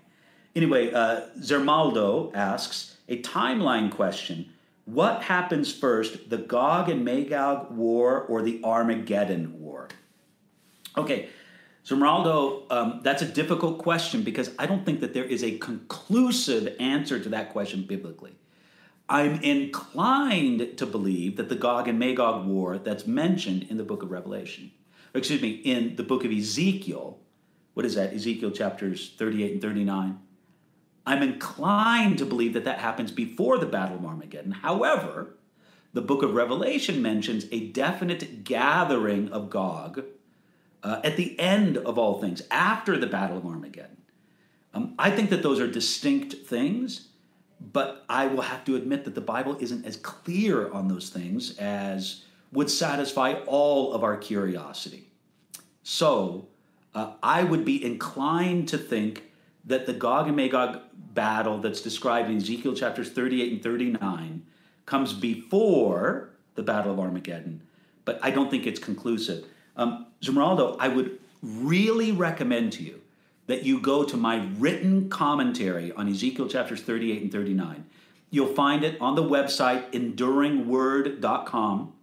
Anyway, 0.55 0.91
uh, 0.91 1.27
Zermaldo 1.39 2.35
asks 2.35 2.97
a 3.07 3.21
timeline 3.21 3.91
question. 3.91 4.49
What 4.85 5.23
happens 5.23 5.73
first, 5.73 6.29
the 6.29 6.37
Gog 6.37 6.89
and 6.89 7.05
Magog 7.05 7.71
war 7.71 8.21
or 8.23 8.41
the 8.41 8.59
Armageddon 8.63 9.61
war? 9.61 9.87
Okay, 10.97 11.29
so, 11.83 11.97
Ronaldo, 11.97 12.71
um, 12.71 13.01
that's 13.03 13.21
a 13.21 13.25
difficult 13.25 13.77
question 13.77 14.23
because 14.23 14.51
I 14.57 14.65
don't 14.65 14.85
think 14.85 15.01
that 15.01 15.13
there 15.13 15.25
is 15.25 15.43
a 15.43 15.57
conclusive 15.57 16.75
answer 16.79 17.19
to 17.19 17.29
that 17.29 17.51
question 17.51 17.83
biblically. 17.83 18.35
I'm 19.13 19.43
inclined 19.43 20.75
to 20.79 20.87
believe 20.87 21.37
that 21.37 21.47
the 21.47 21.55
Gog 21.55 21.87
and 21.87 21.99
Magog 21.99 22.47
war 22.47 22.79
that's 22.79 23.05
mentioned 23.05 23.67
in 23.69 23.77
the 23.77 23.83
book 23.83 24.01
of 24.01 24.09
Revelation, 24.09 24.71
excuse 25.13 25.39
me, 25.39 25.51
in 25.51 25.97
the 25.97 26.03
book 26.03 26.25
of 26.25 26.31
Ezekiel, 26.31 27.19
what 27.75 27.85
is 27.85 27.93
that? 27.93 28.11
Ezekiel 28.11 28.49
chapters 28.49 29.13
38 29.15 29.51
and 29.51 29.61
39. 29.61 30.19
I'm 31.05 31.21
inclined 31.21 32.17
to 32.17 32.25
believe 32.25 32.53
that 32.53 32.65
that 32.65 32.79
happens 32.79 33.11
before 33.11 33.59
the 33.59 33.67
Battle 33.67 33.97
of 33.97 34.05
Armageddon. 34.05 34.51
However, 34.51 35.35
the 35.93 36.01
book 36.01 36.23
of 36.23 36.33
Revelation 36.33 36.99
mentions 36.99 37.45
a 37.51 37.67
definite 37.67 38.43
gathering 38.43 39.31
of 39.31 39.51
Gog 39.51 40.05
uh, 40.81 41.01
at 41.03 41.17
the 41.17 41.39
end 41.39 41.77
of 41.77 41.99
all 41.99 42.19
things, 42.19 42.41
after 42.49 42.97
the 42.97 43.05
Battle 43.05 43.37
of 43.37 43.45
Armageddon. 43.45 43.97
Um, 44.73 44.95
I 44.97 45.11
think 45.11 45.29
that 45.29 45.43
those 45.43 45.59
are 45.59 45.67
distinct 45.67 46.33
things, 46.47 47.09
but 47.71 48.03
I 48.09 48.27
will 48.27 48.41
have 48.41 48.65
to 48.65 48.75
admit 48.75 49.05
that 49.05 49.15
the 49.15 49.21
Bible 49.21 49.57
isn't 49.59 49.85
as 49.85 49.95
clear 49.95 50.71
on 50.71 50.87
those 50.87 51.09
things 51.09 51.57
as 51.57 52.25
would 52.51 52.69
satisfy 52.69 53.33
all 53.47 53.93
of 53.93 54.03
our 54.03 54.17
curiosity. 54.17 55.07
So 55.81 56.47
uh, 56.93 57.13
I 57.23 57.43
would 57.43 57.65
be 57.65 57.83
inclined 57.83 58.67
to 58.69 58.77
think 58.77 59.23
that 59.65 59.85
the 59.85 59.93
Gog 59.93 60.27
and 60.27 60.35
Magog 60.35 60.81
battle 61.13 61.59
that's 61.59 61.81
described 61.81 62.29
in 62.29 62.37
Ezekiel 62.37 62.75
chapters 62.75 63.11
38 63.11 63.51
and 63.53 63.63
39 63.63 64.45
comes 64.85 65.13
before 65.13 66.31
the 66.55 66.63
Battle 66.63 66.91
of 66.91 66.99
Armageddon, 66.99 67.61
but 68.05 68.19
I 68.21 68.29
don't 68.29 68.51
think 68.51 68.67
it's 68.67 68.79
conclusive. 68.79 69.45
Um, 69.75 70.07
Zmeraldo, 70.21 70.75
I 70.79 70.89
would 70.89 71.17
really 71.41 72.11
recommend 72.11 72.73
to 72.73 72.83
you 72.83 73.01
that 73.47 73.63
you 73.63 73.79
go 73.79 74.03
to 74.03 74.17
my 74.17 74.47
written 74.57 75.09
commentary 75.09 75.91
on 75.93 76.07
Ezekiel 76.07 76.47
chapters 76.47 76.81
38 76.81 77.23
and 77.23 77.31
39. 77.31 77.85
You'll 78.29 78.53
find 78.53 78.83
it 78.83 78.99
on 78.99 79.15
the 79.15 79.23
website 79.23 79.91
enduringword.com. 79.91 81.93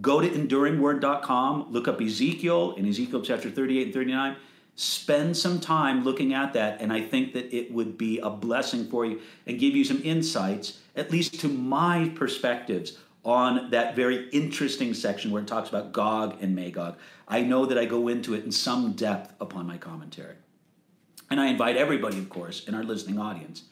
Go 0.00 0.20
to 0.20 0.28
enduringword.com, 0.28 1.66
look 1.70 1.88
up 1.88 2.00
Ezekiel 2.00 2.74
in 2.76 2.88
Ezekiel 2.88 3.22
chapter 3.22 3.50
38 3.50 3.86
and 3.86 3.94
39 3.94 4.36
spend 4.78 5.36
some 5.36 5.58
time 5.58 6.04
looking 6.04 6.32
at 6.32 6.52
that 6.52 6.80
and 6.80 6.92
i 6.92 7.00
think 7.00 7.32
that 7.32 7.52
it 7.52 7.72
would 7.72 7.98
be 7.98 8.20
a 8.20 8.30
blessing 8.30 8.86
for 8.86 9.04
you 9.04 9.20
and 9.48 9.58
give 9.58 9.74
you 9.74 9.84
some 9.84 10.00
insights 10.04 10.78
at 10.94 11.10
least 11.10 11.40
to 11.40 11.48
my 11.48 12.08
perspectives 12.14 12.96
on 13.24 13.68
that 13.70 13.96
very 13.96 14.28
interesting 14.28 14.94
section 14.94 15.32
where 15.32 15.42
it 15.42 15.48
talks 15.48 15.68
about 15.68 15.90
gog 15.90 16.40
and 16.40 16.54
magog 16.54 16.96
i 17.26 17.40
know 17.40 17.66
that 17.66 17.76
i 17.76 17.84
go 17.84 18.06
into 18.06 18.34
it 18.34 18.44
in 18.44 18.52
some 18.52 18.92
depth 18.92 19.34
upon 19.40 19.66
my 19.66 19.76
commentary 19.76 20.36
and 21.30 21.40
i 21.40 21.46
invite 21.46 21.76
everybody 21.76 22.18
of 22.18 22.28
course 22.28 22.66
in 22.66 22.74
our 22.74 22.82
listening 22.82 23.18
audience. 23.18 23.62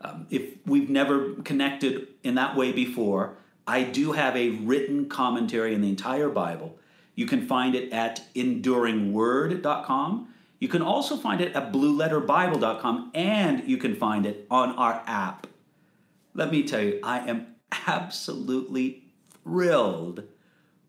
Um, 0.00 0.26
if 0.30 0.42
we've 0.66 0.90
never 0.90 1.32
connected 1.42 2.08
in 2.22 2.34
that 2.34 2.56
way 2.56 2.72
before 2.72 3.36
i 3.66 3.82
do 3.82 4.12
have 4.12 4.36
a 4.36 4.50
written 4.50 5.08
commentary 5.08 5.74
in 5.74 5.80
the 5.80 5.88
entire 5.88 6.28
bible. 6.28 6.78
You 7.14 7.24
can 7.26 7.46
find 7.46 7.74
it 7.74 7.92
at 7.92 8.22
enduringword.com 8.34 10.28
you 10.58 10.68
can 10.68 10.82
also 10.82 11.16
find 11.16 11.40
it 11.40 11.54
at 11.54 11.72
blueletterbible.com 11.72 13.10
and 13.14 13.68
you 13.68 13.76
can 13.76 13.94
find 13.94 14.24
it 14.24 14.46
on 14.50 14.72
our 14.76 15.02
app. 15.06 15.46
Let 16.34 16.50
me 16.50 16.62
tell 16.62 16.80
you, 16.80 17.00
I 17.02 17.28
am 17.28 17.56
absolutely 17.86 19.04
thrilled 19.42 20.24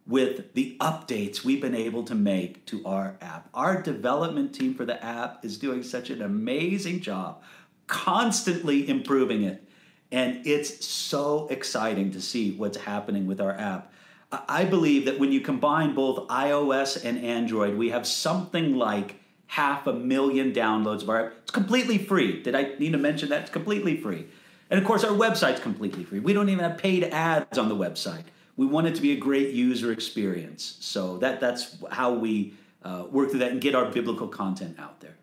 with 0.07 0.53
the 0.53 0.77
updates 0.79 1.43
we've 1.43 1.61
been 1.61 1.75
able 1.75 2.03
to 2.03 2.15
make 2.15 2.65
to 2.65 2.85
our 2.85 3.17
app. 3.21 3.49
Our 3.53 3.81
development 3.81 4.55
team 4.55 4.73
for 4.73 4.85
the 4.85 5.03
app 5.03 5.43
is 5.43 5.57
doing 5.57 5.83
such 5.83 6.09
an 6.09 6.21
amazing 6.21 7.01
job, 7.01 7.41
constantly 7.87 8.87
improving 8.89 9.43
it. 9.43 9.63
And 10.11 10.47
it's 10.47 10.85
so 10.85 11.47
exciting 11.49 12.11
to 12.11 12.21
see 12.21 12.55
what's 12.55 12.77
happening 12.77 13.27
with 13.27 13.41
our 13.41 13.51
app. 13.51 13.91
I 14.31 14.63
believe 14.65 15.05
that 15.05 15.19
when 15.19 15.31
you 15.31 15.41
combine 15.41 15.93
both 15.93 16.27
iOS 16.29 17.03
and 17.03 17.17
Android, 17.17 17.77
we 17.77 17.89
have 17.89 18.07
something 18.07 18.75
like 18.75 19.15
half 19.47 19.87
a 19.87 19.93
million 19.93 20.53
downloads 20.53 21.01
of 21.01 21.09
our 21.09 21.27
app. 21.27 21.33
It's 21.43 21.51
completely 21.51 21.97
free. 21.97 22.41
Did 22.41 22.55
I 22.55 22.73
need 22.79 22.91
to 22.91 22.97
mention 22.97 23.29
that? 23.29 23.41
It's 23.41 23.51
completely 23.51 23.97
free. 23.97 24.27
And 24.69 24.79
of 24.79 24.85
course, 24.85 25.03
our 25.03 25.11
website's 25.11 25.59
completely 25.61 26.03
free. 26.03 26.19
We 26.19 26.33
don't 26.33 26.49
even 26.49 26.63
have 26.63 26.77
paid 26.77 27.05
ads 27.05 27.57
on 27.57 27.69
the 27.69 27.75
website. 27.75 28.23
We 28.57 28.65
want 28.65 28.87
it 28.87 28.95
to 28.95 29.01
be 29.01 29.11
a 29.11 29.17
great 29.17 29.53
user 29.53 29.91
experience. 29.91 30.77
So 30.79 31.17
that, 31.19 31.39
that's 31.39 31.77
how 31.91 32.13
we 32.13 32.53
uh, 32.83 33.05
work 33.09 33.29
through 33.29 33.39
that 33.39 33.51
and 33.51 33.61
get 33.61 33.75
our 33.75 33.89
biblical 33.91 34.27
content 34.27 34.77
out 34.79 34.99
there. 34.99 35.15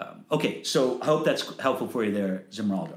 Um, 0.00 0.24
okay, 0.30 0.62
so 0.62 1.00
I 1.02 1.06
hope 1.06 1.24
that's 1.24 1.58
helpful 1.58 1.88
for 1.88 2.04
you 2.04 2.12
there, 2.12 2.44
Zimraldo. 2.50 2.96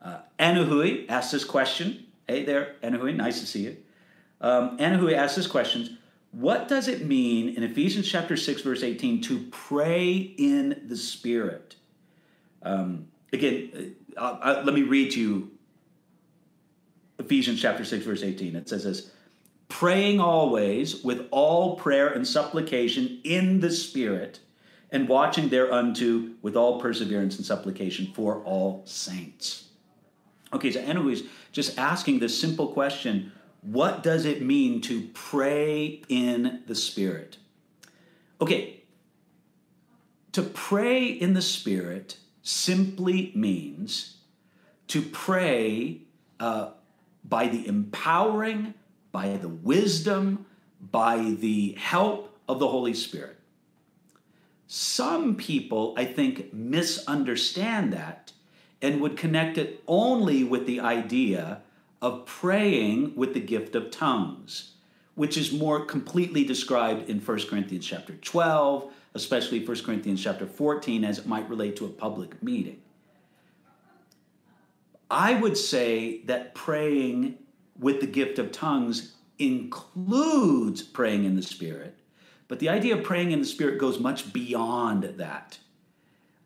Uh, 0.00 0.18
Anahui 0.38 1.06
asked 1.08 1.32
this 1.32 1.44
question. 1.44 2.06
Hey 2.26 2.44
there, 2.44 2.76
Anahui, 2.82 3.14
nice 3.14 3.40
to 3.40 3.46
see 3.46 3.64
you. 3.64 3.76
Um, 4.40 4.78
Anahui 4.78 5.14
asked 5.14 5.36
this 5.36 5.46
question 5.46 5.98
what 6.32 6.68
does 6.68 6.86
it 6.86 7.06
mean 7.06 7.54
in 7.56 7.62
Ephesians 7.62 8.06
chapter 8.06 8.36
6, 8.36 8.60
verse 8.60 8.82
18, 8.82 9.22
to 9.22 9.46
pray 9.50 10.16
in 10.16 10.82
the 10.86 10.96
Spirit? 10.96 11.76
Um, 12.62 13.08
again, 13.32 13.94
uh, 14.18 14.36
uh, 14.42 14.62
let 14.62 14.74
me 14.74 14.82
read 14.82 15.12
to 15.12 15.20
you 15.20 15.50
Ephesians 17.26 17.60
chapter 17.60 17.84
6, 17.84 18.04
verse 18.04 18.22
18. 18.22 18.54
It 18.54 18.68
says 18.68 18.84
this 18.84 19.10
praying 19.68 20.20
always 20.20 21.02
with 21.02 21.26
all 21.32 21.74
prayer 21.74 22.06
and 22.08 22.24
supplication 22.24 23.20
in 23.24 23.58
the 23.58 23.70
Spirit, 23.70 24.38
and 24.92 25.08
watching 25.08 25.48
thereunto 25.48 26.28
with 26.40 26.54
all 26.54 26.80
perseverance 26.80 27.36
and 27.36 27.44
supplication 27.44 28.12
for 28.14 28.44
all 28.44 28.82
saints. 28.84 29.64
Okay, 30.52 30.70
so 30.70 30.78
anyways, 30.78 31.24
just 31.50 31.76
asking 31.76 32.20
this 32.20 32.40
simple 32.40 32.68
question 32.68 33.32
what 33.62 34.04
does 34.04 34.24
it 34.24 34.42
mean 34.42 34.80
to 34.82 35.08
pray 35.12 36.02
in 36.08 36.62
the 36.68 36.76
Spirit? 36.76 37.38
Okay, 38.40 38.84
to 40.30 40.42
pray 40.42 41.06
in 41.08 41.34
the 41.34 41.42
Spirit 41.42 42.18
simply 42.42 43.32
means 43.34 44.18
to 44.86 45.02
pray 45.02 46.02
uh, 46.38 46.70
by 47.28 47.48
the 47.48 47.66
empowering, 47.66 48.74
by 49.12 49.36
the 49.36 49.48
wisdom, 49.48 50.46
by 50.80 51.18
the 51.40 51.72
help 51.78 52.36
of 52.48 52.58
the 52.58 52.68
Holy 52.68 52.94
Spirit. 52.94 53.38
Some 54.66 55.36
people, 55.36 55.94
I 55.96 56.04
think, 56.04 56.52
misunderstand 56.52 57.92
that 57.92 58.32
and 58.82 59.00
would 59.00 59.16
connect 59.16 59.58
it 59.58 59.82
only 59.86 60.44
with 60.44 60.66
the 60.66 60.80
idea 60.80 61.62
of 62.02 62.26
praying 62.26 63.14
with 63.16 63.32
the 63.32 63.40
gift 63.40 63.74
of 63.74 63.90
tongues, 63.90 64.72
which 65.14 65.36
is 65.36 65.52
more 65.52 65.84
completely 65.84 66.44
described 66.44 67.08
in 67.08 67.20
1 67.20 67.46
Corinthians 67.48 67.86
chapter 67.86 68.14
12, 68.16 68.92
especially 69.14 69.64
1 69.64 69.82
Corinthians 69.82 70.22
chapter 70.22 70.46
14, 70.46 71.04
as 71.04 71.18
it 71.18 71.26
might 71.26 71.48
relate 71.48 71.76
to 71.76 71.86
a 71.86 71.88
public 71.88 72.42
meeting. 72.42 72.82
I 75.10 75.34
would 75.34 75.56
say 75.56 76.22
that 76.24 76.54
praying 76.54 77.38
with 77.78 78.00
the 78.00 78.06
gift 78.06 78.38
of 78.38 78.52
tongues 78.52 79.14
includes 79.38 80.82
praying 80.82 81.24
in 81.24 81.36
the 81.36 81.42
Spirit, 81.42 81.98
but 82.48 82.58
the 82.58 82.68
idea 82.68 82.96
of 82.96 83.04
praying 83.04 83.32
in 83.32 83.40
the 83.40 83.46
Spirit 83.46 83.78
goes 83.78 84.00
much 84.00 84.32
beyond 84.32 85.04
that. 85.18 85.58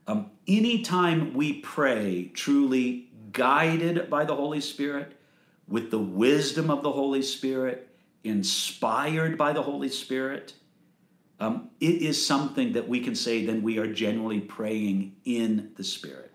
Um, 0.06 0.30
anytime 0.48 1.34
we 1.34 1.60
pray 1.60 2.30
truly 2.34 3.10
guided 3.32 4.10
by 4.10 4.24
the 4.24 4.34
Holy 4.34 4.60
Spirit, 4.60 5.16
with 5.68 5.90
the 5.90 5.98
wisdom 5.98 6.68
of 6.70 6.82
the 6.82 6.90
Holy 6.90 7.22
Spirit, 7.22 7.88
inspired 8.24 9.38
by 9.38 9.52
the 9.52 9.62
Holy 9.62 9.88
Spirit, 9.88 10.54
um, 11.38 11.70
it 11.80 12.02
is 12.02 12.24
something 12.24 12.72
that 12.72 12.88
we 12.88 13.00
can 13.00 13.14
say 13.14 13.46
then 13.46 13.62
we 13.62 13.78
are 13.78 13.86
genuinely 13.86 14.40
praying 14.40 15.16
in 15.24 15.70
the 15.76 15.84
Spirit. 15.84 16.29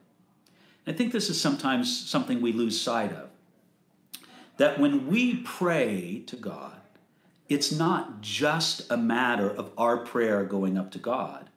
I 0.87 0.93
think 0.93 1.11
this 1.11 1.29
is 1.29 1.39
sometimes 1.39 2.09
something 2.09 2.41
we 2.41 2.53
lose 2.53 2.79
sight 2.79 3.11
of. 3.11 3.29
That 4.57 4.79
when 4.79 5.07
we 5.07 5.37
pray 5.37 6.23
to 6.27 6.35
God, 6.35 6.79
it's 7.49 7.71
not 7.71 8.21
just 8.21 8.89
a 8.91 8.97
matter 8.97 9.49
of 9.49 9.71
our 9.77 9.97
prayer 9.97 10.45
going 10.45 10.77
up 10.77 10.91
to 10.91 10.99
God, 10.99 11.49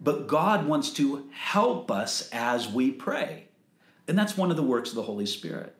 but 0.00 0.26
God 0.26 0.66
wants 0.66 0.90
to 0.94 1.28
help 1.32 1.90
us 1.90 2.28
as 2.32 2.68
we 2.68 2.90
pray. 2.90 3.48
And 4.08 4.18
that's 4.18 4.36
one 4.36 4.50
of 4.50 4.56
the 4.56 4.62
works 4.62 4.90
of 4.90 4.96
the 4.96 5.02
Holy 5.02 5.26
Spirit 5.26 5.76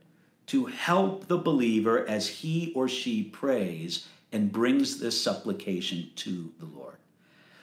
to 0.46 0.66
help 0.66 1.28
the 1.28 1.38
believer 1.38 2.08
as 2.08 2.28
he 2.28 2.72
or 2.74 2.88
she 2.88 3.22
prays 3.22 4.06
and 4.32 4.52
brings 4.52 4.98
this 4.98 5.20
supplication 5.20 6.10
to 6.16 6.52
the 6.58 6.66
Lord. 6.66 6.96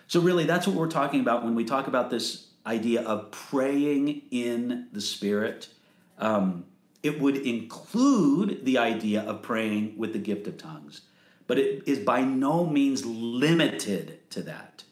So, 0.07 0.19
really, 0.19 0.45
that's 0.45 0.67
what 0.67 0.75
we're 0.75 0.87
talking 0.87 1.19
about 1.19 1.43
when 1.43 1.55
we 1.55 1.65
talk 1.65 1.87
about 1.87 2.09
this 2.09 2.47
idea 2.65 3.01
of 3.01 3.31
praying 3.31 4.23
in 4.31 4.87
the 4.91 5.01
Spirit. 5.01 5.69
Um, 6.17 6.65
it 7.01 7.19
would 7.19 7.37
include 7.37 8.65
the 8.65 8.77
idea 8.77 9.21
of 9.21 9.41
praying 9.41 9.97
with 9.97 10.13
the 10.13 10.19
gift 10.19 10.47
of 10.47 10.57
tongues, 10.57 11.01
but 11.47 11.57
it 11.57 11.83
is 11.87 11.99
by 11.99 12.21
no 12.21 12.65
means 12.65 13.05
limited 13.05 14.29
to 14.31 14.41
that. 14.43 14.83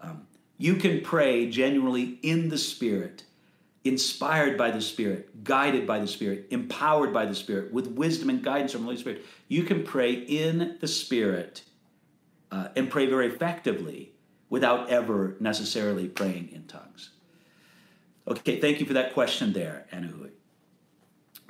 Um, 0.00 0.26
you 0.58 0.74
can 0.74 1.00
pray 1.00 1.48
genuinely 1.48 2.18
in 2.22 2.48
the 2.48 2.58
Spirit 2.58 3.24
inspired 3.84 4.56
by 4.56 4.70
the 4.70 4.80
Spirit, 4.80 5.44
guided 5.44 5.86
by 5.86 5.98
the 5.98 6.06
Spirit, 6.06 6.46
empowered 6.50 7.12
by 7.12 7.26
the 7.26 7.34
Spirit, 7.34 7.72
with 7.72 7.88
wisdom 7.88 8.30
and 8.30 8.42
guidance 8.42 8.72
from 8.72 8.82
the 8.82 8.86
Holy 8.86 8.96
Spirit, 8.96 9.24
you 9.48 9.64
can 9.64 9.82
pray 9.82 10.12
in 10.12 10.76
the 10.80 10.86
Spirit 10.86 11.62
uh, 12.50 12.68
and 12.76 12.90
pray 12.90 13.06
very 13.06 13.26
effectively 13.26 14.11
without 14.52 14.90
ever 14.90 15.34
necessarily 15.40 16.06
praying 16.06 16.50
in 16.52 16.62
tongues. 16.64 17.08
Okay, 18.28 18.60
thank 18.60 18.80
you 18.80 18.84
for 18.84 18.92
that 18.92 19.14
question 19.14 19.54
there, 19.54 19.86
Anuhui. 19.90 20.28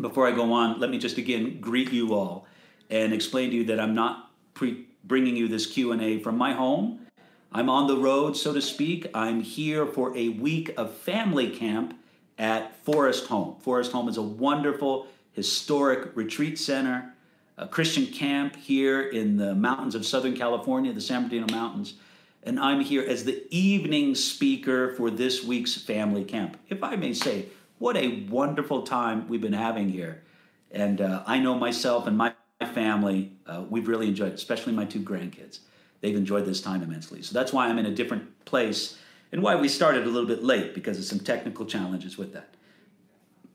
Before 0.00 0.28
I 0.28 0.30
go 0.30 0.52
on, 0.52 0.78
let 0.78 0.88
me 0.88 0.98
just 0.98 1.18
again 1.18 1.60
greet 1.60 1.90
you 1.90 2.14
all 2.14 2.46
and 2.90 3.12
explain 3.12 3.50
to 3.50 3.56
you 3.56 3.64
that 3.64 3.80
I'm 3.80 3.96
not 3.96 4.30
pre- 4.54 4.86
bringing 5.02 5.34
you 5.34 5.48
this 5.48 5.66
Q&A 5.66 6.20
from 6.20 6.38
my 6.38 6.52
home. 6.52 7.04
I'm 7.50 7.68
on 7.68 7.88
the 7.88 7.96
road, 7.96 8.36
so 8.36 8.52
to 8.54 8.62
speak. 8.62 9.08
I'm 9.14 9.40
here 9.40 9.84
for 9.84 10.16
a 10.16 10.28
week 10.28 10.72
of 10.76 10.94
family 10.94 11.50
camp 11.50 11.98
at 12.38 12.76
Forest 12.84 13.26
Home. 13.26 13.56
Forest 13.62 13.90
Home 13.90 14.08
is 14.08 14.16
a 14.16 14.22
wonderful 14.22 15.08
historic 15.32 16.16
retreat 16.16 16.56
center, 16.56 17.14
a 17.58 17.66
Christian 17.66 18.06
camp 18.06 18.54
here 18.54 19.00
in 19.00 19.38
the 19.38 19.56
mountains 19.56 19.96
of 19.96 20.06
Southern 20.06 20.36
California, 20.36 20.92
the 20.92 21.00
San 21.00 21.22
Bernardino 21.22 21.52
Mountains. 21.52 21.94
And 22.42 22.58
I'm 22.58 22.80
here 22.80 23.02
as 23.02 23.24
the 23.24 23.44
evening 23.50 24.14
speaker 24.14 24.94
for 24.94 25.10
this 25.10 25.44
week's 25.44 25.74
family 25.74 26.24
camp. 26.24 26.58
If 26.68 26.82
I 26.82 26.96
may 26.96 27.14
say, 27.14 27.46
what 27.78 27.96
a 27.96 28.24
wonderful 28.28 28.82
time 28.82 29.28
we've 29.28 29.40
been 29.40 29.52
having 29.52 29.88
here. 29.88 30.22
And 30.70 31.00
uh, 31.00 31.22
I 31.26 31.38
know 31.38 31.54
myself 31.54 32.06
and 32.06 32.16
my 32.16 32.34
family, 32.72 33.32
uh, 33.46 33.64
we've 33.68 33.88
really 33.88 34.08
enjoyed 34.08 34.32
especially 34.32 34.72
my 34.72 34.84
two 34.84 35.00
grandkids. 35.00 35.60
They've 36.00 36.16
enjoyed 36.16 36.46
this 36.46 36.60
time 36.60 36.82
immensely. 36.82 37.22
So 37.22 37.32
that's 37.32 37.52
why 37.52 37.68
I'm 37.68 37.78
in 37.78 37.86
a 37.86 37.94
different 37.94 38.44
place 38.44 38.98
and 39.30 39.42
why 39.42 39.56
we 39.56 39.68
started 39.68 40.04
a 40.04 40.10
little 40.10 40.28
bit 40.28 40.42
late 40.42 40.74
because 40.74 40.98
of 40.98 41.04
some 41.04 41.20
technical 41.20 41.64
challenges 41.64 42.18
with 42.18 42.32
that. 42.32 42.54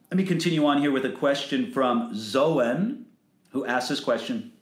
Let 0.09 0.17
me 0.17 0.23
continue 0.23 0.65
on 0.65 0.79
here 0.79 0.91
with 0.91 1.05
a 1.05 1.11
question 1.11 1.71
from 1.71 2.11
Zoen, 2.15 3.05
who 3.51 3.65
asked 3.65 3.89
this 3.89 3.99
question 3.99 4.53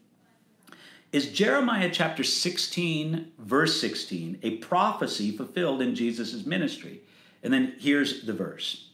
Is 1.15 1.29
Jeremiah 1.29 1.89
chapter 1.89 2.25
16, 2.25 3.31
verse 3.39 3.79
16, 3.79 4.39
a 4.43 4.57
prophecy 4.57 5.31
fulfilled 5.31 5.81
in 5.81 5.95
Jesus' 5.95 6.45
ministry? 6.45 7.03
And 7.41 7.53
then 7.53 7.77
here's 7.79 8.23
the 8.23 8.33
verse 8.33 8.89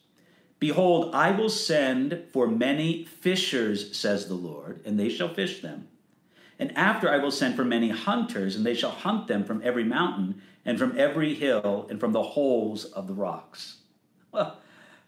Behold, 0.59 1.15
I 1.15 1.31
will 1.31 1.49
send 1.49 2.25
for 2.31 2.45
many 2.45 3.05
fishers, 3.05 3.97
says 3.97 4.27
the 4.27 4.35
Lord, 4.35 4.81
and 4.85 4.99
they 4.99 5.09
shall 5.09 5.33
fish 5.33 5.63
them. 5.63 5.87
And 6.59 6.77
after 6.77 7.09
I 7.09 7.17
will 7.17 7.31
send 7.31 7.55
for 7.55 7.65
many 7.65 7.89
hunters, 7.89 8.55
and 8.55 8.63
they 8.63 8.75
shall 8.75 8.91
hunt 8.91 9.27
them 9.27 9.43
from 9.43 9.63
every 9.63 9.83
mountain, 9.83 10.43
and 10.63 10.77
from 10.77 10.99
every 10.99 11.33
hill, 11.33 11.87
and 11.89 11.99
from 11.99 12.11
the 12.11 12.21
holes 12.21 12.85
of 12.85 13.07
the 13.07 13.15
rocks. 13.15 13.77
Well, 14.31 14.59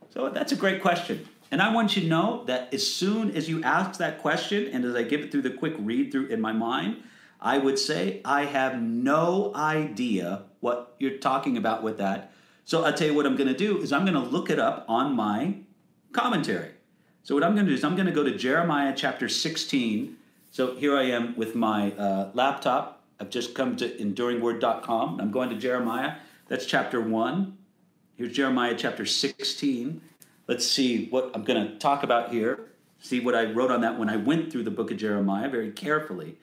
so 0.09 0.29
that's 0.29 0.51
a 0.51 0.55
great 0.55 0.81
question. 0.81 1.27
And 1.53 1.61
I 1.61 1.71
want 1.71 1.95
you 1.95 2.01
to 2.01 2.07
know 2.07 2.43
that 2.45 2.73
as 2.73 2.91
soon 2.91 3.29
as 3.37 3.47
you 3.47 3.61
ask 3.61 3.99
that 3.99 4.23
question, 4.23 4.69
and 4.73 4.83
as 4.83 4.95
I 4.95 5.03
give 5.03 5.21
it 5.21 5.31
through 5.31 5.43
the 5.43 5.51
quick 5.51 5.75
read 5.77 6.11
through 6.11 6.29
in 6.29 6.41
my 6.41 6.51
mind, 6.51 7.03
I 7.39 7.59
would 7.59 7.77
say 7.77 8.21
I 8.25 8.45
have 8.45 8.81
no 8.81 9.51
idea 9.53 10.45
what 10.61 10.95
you're 10.97 11.19
talking 11.19 11.55
about 11.55 11.83
with 11.83 11.99
that. 11.99 12.31
So 12.65 12.83
I'll 12.83 12.91
tell 12.91 13.05
you 13.05 13.13
what 13.13 13.27
I'm 13.27 13.35
going 13.35 13.49
to 13.49 13.55
do 13.55 13.77
is 13.77 13.93
I'm 13.93 14.03
going 14.03 14.15
to 14.15 14.31
look 14.31 14.49
it 14.49 14.57
up 14.57 14.83
on 14.87 15.15
my 15.15 15.57
commentary. 16.11 16.71
So 17.21 17.35
what 17.35 17.43
I'm 17.43 17.53
going 17.53 17.67
to 17.67 17.71
do 17.71 17.75
is 17.77 17.83
I'm 17.83 17.95
going 17.95 18.07
to 18.07 18.11
go 18.11 18.23
to 18.23 18.35
Jeremiah 18.35 18.93
chapter 18.95 19.29
16. 19.29 20.17
So 20.49 20.75
here 20.77 20.97
I 20.97 21.03
am 21.03 21.37
with 21.37 21.53
my 21.53 21.91
uh, 21.91 22.31
laptop. 22.33 23.03
I've 23.19 23.29
just 23.29 23.53
come 23.53 23.75
to 23.75 23.87
enduringword.com. 23.87 25.21
I'm 25.21 25.29
going 25.29 25.51
to 25.51 25.55
Jeremiah. 25.55 26.15
That's 26.47 26.65
chapter 26.65 26.99
1. 26.99 27.57
Here's 28.15 28.33
Jeremiah 28.33 28.73
chapter 28.75 29.05
16 29.05 30.01
let's 30.47 30.65
see 30.65 31.07
what 31.09 31.31
I'm 31.33 31.43
going 31.43 31.67
to 31.67 31.77
talk 31.77 32.03
about 32.03 32.31
here. 32.31 32.67
See 32.99 33.19
what 33.19 33.35
I 33.35 33.51
wrote 33.51 33.71
on 33.71 33.81
that 33.81 33.99
when 33.99 34.09
I 34.09 34.15
went 34.15 34.51
through 34.51 34.63
the 34.63 34.71
book 34.71 34.91
of 34.91 34.97
Jeremiah 34.97 35.49
very 35.49 35.71
carefully. 35.71 36.37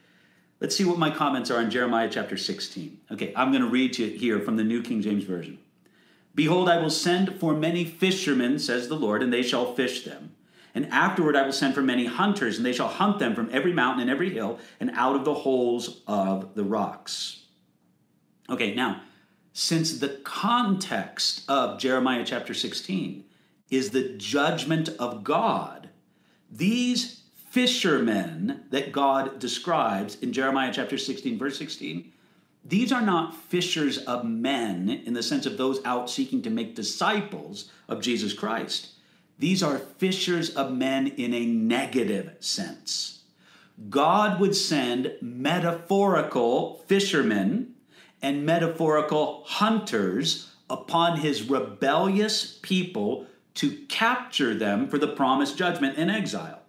Let's 0.60 0.76
see 0.76 0.84
what 0.84 0.98
my 0.98 1.10
comments 1.10 1.50
are 1.50 1.60
in 1.60 1.70
Jeremiah 1.70 2.08
chapter 2.10 2.36
16. 2.36 3.00
Okay, 3.12 3.32
I'm 3.34 3.50
going 3.50 3.62
to 3.62 3.68
read 3.68 3.94
to 3.94 4.04
you 4.04 4.18
here 4.18 4.40
from 4.40 4.56
the 4.56 4.64
New 4.64 4.82
King 4.82 5.00
James 5.00 5.24
Version. 5.24 5.58
Behold, 6.34 6.68
I 6.68 6.78
will 6.78 6.90
send 6.90 7.40
for 7.40 7.54
many 7.54 7.84
fishermen, 7.84 8.58
says 8.58 8.88
the 8.88 8.94
Lord, 8.94 9.22
and 9.22 9.32
they 9.32 9.42
shall 9.42 9.74
fish 9.74 10.04
them. 10.04 10.34
And 10.74 10.86
afterward 10.92 11.34
I 11.34 11.42
will 11.42 11.52
send 11.52 11.74
for 11.74 11.82
many 11.82 12.06
hunters, 12.06 12.56
and 12.56 12.64
they 12.64 12.72
shall 12.72 12.88
hunt 12.88 13.18
them 13.18 13.34
from 13.34 13.48
every 13.52 13.72
mountain 13.72 14.02
and 14.02 14.10
every 14.10 14.30
hill, 14.30 14.58
and 14.78 14.90
out 14.94 15.16
of 15.16 15.24
the 15.24 15.34
holes 15.34 16.02
of 16.06 16.54
the 16.54 16.62
rocks. 16.62 17.44
Okay, 18.48 18.74
now, 18.74 19.00
since 19.52 19.98
the 19.98 20.08
context 20.08 21.42
of 21.48 21.80
Jeremiah 21.80 22.24
chapter 22.24 22.54
16 22.54 23.24
is 23.70 23.90
the 23.90 24.10
judgment 24.16 24.88
of 24.98 25.24
God. 25.24 25.88
These 26.50 27.22
fishermen 27.50 28.64
that 28.70 28.92
God 28.92 29.38
describes 29.38 30.16
in 30.16 30.32
Jeremiah 30.32 30.72
chapter 30.72 30.98
16, 30.98 31.38
verse 31.38 31.58
16, 31.58 32.12
these 32.64 32.92
are 32.92 33.00
not 33.00 33.34
fishers 33.34 33.98
of 33.98 34.24
men 34.24 34.88
in 34.88 35.14
the 35.14 35.22
sense 35.22 35.46
of 35.46 35.56
those 35.56 35.80
out 35.84 36.10
seeking 36.10 36.42
to 36.42 36.50
make 36.50 36.74
disciples 36.74 37.70
of 37.88 38.02
Jesus 38.02 38.32
Christ. 38.32 38.90
These 39.38 39.62
are 39.62 39.78
fishers 39.78 40.54
of 40.54 40.72
men 40.72 41.06
in 41.06 41.32
a 41.32 41.46
negative 41.46 42.34
sense. 42.40 43.22
God 43.88 44.38
would 44.38 44.54
send 44.54 45.14
metaphorical 45.22 46.84
fishermen 46.86 47.74
and 48.20 48.44
metaphorical 48.44 49.42
hunters 49.46 50.50
upon 50.68 51.20
his 51.20 51.48
rebellious 51.48 52.58
people 52.60 53.26
to 53.60 53.76
capture 53.88 54.54
them 54.54 54.88
for 54.88 54.96
the 54.96 55.06
promised 55.06 55.58
judgment 55.58 55.98
in 55.98 56.08
exile. 56.08 56.62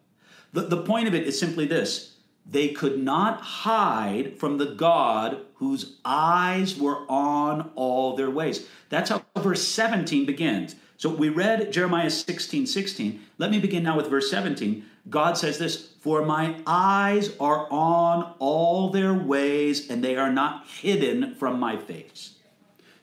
The, 0.51 0.63
the 0.63 0.83
point 0.83 1.07
of 1.07 1.15
it 1.15 1.25
is 1.25 1.39
simply 1.39 1.65
this 1.65 2.17
they 2.45 2.67
could 2.67 3.01
not 3.01 3.39
hide 3.39 4.37
from 4.37 4.57
the 4.57 4.65
God 4.65 5.37
whose 5.53 5.95
eyes 6.03 6.77
were 6.77 7.09
on 7.09 7.71
all 7.75 8.17
their 8.17 8.29
ways. 8.29 8.67
That's 8.89 9.09
how 9.09 9.23
verse 9.37 9.65
17 9.65 10.25
begins. 10.25 10.75
So 10.97 11.09
we 11.09 11.29
read 11.29 11.71
Jeremiah 11.71 12.09
16 12.09 12.67
16. 12.67 13.21
Let 13.37 13.51
me 13.51 13.59
begin 13.59 13.83
now 13.83 13.95
with 13.95 14.09
verse 14.09 14.29
17. 14.29 14.85
God 15.09 15.37
says 15.37 15.59
this 15.59 15.91
For 16.01 16.25
my 16.25 16.57
eyes 16.67 17.33
are 17.39 17.71
on 17.71 18.33
all 18.39 18.89
their 18.89 19.13
ways, 19.13 19.89
and 19.89 20.03
they 20.03 20.17
are 20.17 20.31
not 20.31 20.67
hidden 20.67 21.35
from 21.35 21.57
my 21.57 21.77
face. 21.77 22.35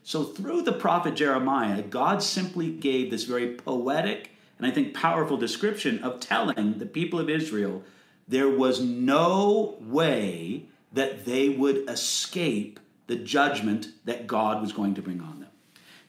So, 0.09 0.25
through 0.25 0.63
the 0.63 0.73
prophet 0.73 1.17
Jeremiah, 1.17 1.83
God 1.83 2.23
simply 2.23 2.71
gave 2.71 3.11
this 3.11 3.25
very 3.25 3.57
poetic 3.57 4.31
and 4.57 4.67
I 4.67 4.71
think 4.71 4.95
powerful 4.95 5.37
description 5.37 6.03
of 6.03 6.19
telling 6.19 6.79
the 6.79 6.87
people 6.87 7.21
of 7.21 7.29
Israel 7.29 7.83
there 8.27 8.49
was 8.49 8.81
no 8.81 9.77
way 9.83 10.65
that 10.95 11.27
they 11.27 11.51
would 11.51 11.91
escape 11.91 12.81
the 13.07 13.17
judgment 13.17 13.89
that 14.07 14.27
God 14.27 14.63
was 14.63 14.73
going 14.73 14.95
to 14.95 15.03
bring 15.03 15.21
on 15.21 15.41
them. 15.41 15.51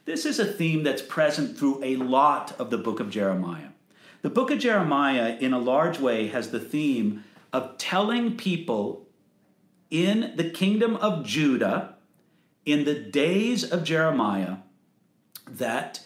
This 0.06 0.24
is 0.24 0.38
a 0.38 0.50
theme 0.50 0.82
that's 0.82 1.02
present 1.02 1.58
through 1.58 1.84
a 1.84 1.96
lot 1.96 2.58
of 2.58 2.70
the 2.70 2.78
book 2.78 3.00
of 3.00 3.10
Jeremiah. 3.10 3.68
The 4.22 4.30
book 4.30 4.50
of 4.50 4.60
Jeremiah, 4.60 5.36
in 5.38 5.52
a 5.52 5.58
large 5.58 6.00
way, 6.00 6.28
has 6.28 6.52
the 6.52 6.58
theme 6.58 7.22
of 7.52 7.76
telling 7.76 8.38
people 8.38 9.06
in 9.90 10.32
the 10.36 10.48
kingdom 10.48 10.96
of 10.96 11.22
Judah 11.26 11.96
in 12.64 12.84
the 12.84 12.94
days 12.94 13.64
of 13.70 13.84
Jeremiah 13.84 14.56
that 15.46 16.00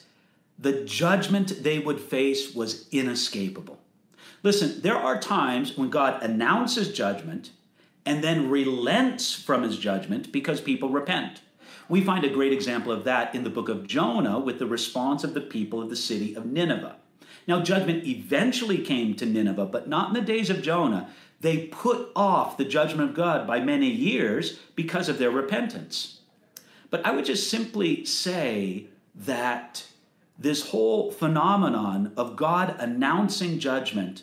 the 0.58 0.84
judgment 0.84 1.62
they 1.62 1.78
would 1.78 2.00
face 2.00 2.54
was 2.54 2.88
inescapable. 2.90 3.78
Listen, 4.42 4.80
there 4.82 4.96
are 4.96 5.18
times 5.18 5.76
when 5.76 5.90
God 5.90 6.22
announces 6.22 6.92
judgment 6.92 7.50
and 8.06 8.22
then 8.22 8.50
relents 8.50 9.32
from 9.32 9.62
his 9.62 9.78
judgment 9.78 10.30
because 10.30 10.60
people 10.60 10.90
repent. 10.90 11.40
We 11.88 12.02
find 12.02 12.24
a 12.24 12.30
great 12.30 12.52
example 12.52 12.92
of 12.92 13.04
that 13.04 13.34
in 13.34 13.44
the 13.44 13.50
book 13.50 13.68
of 13.68 13.86
Jonah 13.86 14.38
with 14.38 14.58
the 14.58 14.66
response 14.66 15.24
of 15.24 15.34
the 15.34 15.40
people 15.40 15.82
of 15.82 15.90
the 15.90 15.96
city 15.96 16.34
of 16.34 16.46
Nineveh. 16.46 16.96
Now, 17.46 17.62
judgment 17.62 18.06
eventually 18.06 18.78
came 18.78 19.14
to 19.16 19.26
Nineveh, 19.26 19.66
but 19.66 19.88
not 19.88 20.08
in 20.08 20.14
the 20.14 20.22
days 20.22 20.48
of 20.48 20.62
Jonah. 20.62 21.10
They 21.40 21.66
put 21.66 22.10
off 22.16 22.56
the 22.56 22.64
judgment 22.64 23.10
of 23.10 23.16
God 23.16 23.46
by 23.46 23.60
many 23.60 23.90
years 23.90 24.58
because 24.74 25.10
of 25.10 25.18
their 25.18 25.30
repentance. 25.30 26.20
But 26.94 27.04
I 27.04 27.10
would 27.10 27.24
just 27.24 27.50
simply 27.50 28.04
say 28.04 28.86
that 29.16 29.84
this 30.38 30.68
whole 30.68 31.10
phenomenon 31.10 32.12
of 32.16 32.36
God 32.36 32.76
announcing 32.78 33.58
judgment 33.58 34.22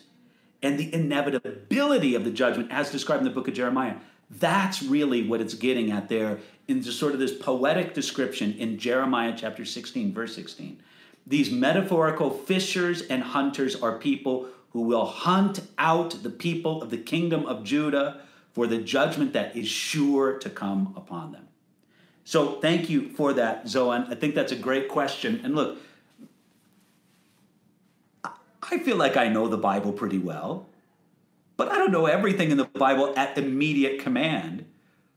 and 0.62 0.78
the 0.78 0.94
inevitability 0.94 2.14
of 2.14 2.24
the 2.24 2.30
judgment, 2.30 2.72
as 2.72 2.90
described 2.90 3.20
in 3.20 3.24
the 3.28 3.34
book 3.34 3.46
of 3.46 3.52
Jeremiah, 3.52 3.96
that's 4.30 4.82
really 4.82 5.22
what 5.22 5.42
it's 5.42 5.52
getting 5.52 5.90
at 5.92 6.08
there 6.08 6.38
in 6.66 6.80
just 6.80 6.98
sort 6.98 7.12
of 7.12 7.18
this 7.18 7.36
poetic 7.36 7.92
description 7.92 8.54
in 8.54 8.78
Jeremiah 8.78 9.34
chapter 9.36 9.66
16, 9.66 10.14
verse 10.14 10.34
16. 10.34 10.82
These 11.26 11.50
metaphorical 11.50 12.30
fishers 12.30 13.02
and 13.02 13.22
hunters 13.22 13.76
are 13.82 13.98
people 13.98 14.48
who 14.70 14.80
will 14.80 15.04
hunt 15.04 15.60
out 15.76 16.22
the 16.22 16.30
people 16.30 16.82
of 16.82 16.88
the 16.88 16.96
kingdom 16.96 17.44
of 17.44 17.64
Judah 17.64 18.22
for 18.54 18.66
the 18.66 18.78
judgment 18.78 19.34
that 19.34 19.54
is 19.54 19.68
sure 19.68 20.38
to 20.38 20.48
come 20.48 20.94
upon 20.96 21.32
them. 21.32 21.48
So 22.24 22.60
thank 22.60 22.88
you 22.88 23.08
for 23.10 23.32
that, 23.34 23.68
Zoan. 23.68 24.04
I 24.10 24.14
think 24.14 24.34
that's 24.34 24.52
a 24.52 24.56
great 24.56 24.88
question. 24.88 25.40
And 25.44 25.54
look, 25.54 25.78
I 28.24 28.78
feel 28.78 28.96
like 28.96 29.16
I 29.16 29.28
know 29.28 29.48
the 29.48 29.58
Bible 29.58 29.92
pretty 29.92 30.18
well, 30.18 30.66
but 31.56 31.68
I 31.70 31.76
don't 31.76 31.92
know 31.92 32.06
everything 32.06 32.50
in 32.50 32.56
the 32.56 32.64
Bible 32.64 33.12
at 33.16 33.36
immediate 33.36 34.00
command. 34.00 34.64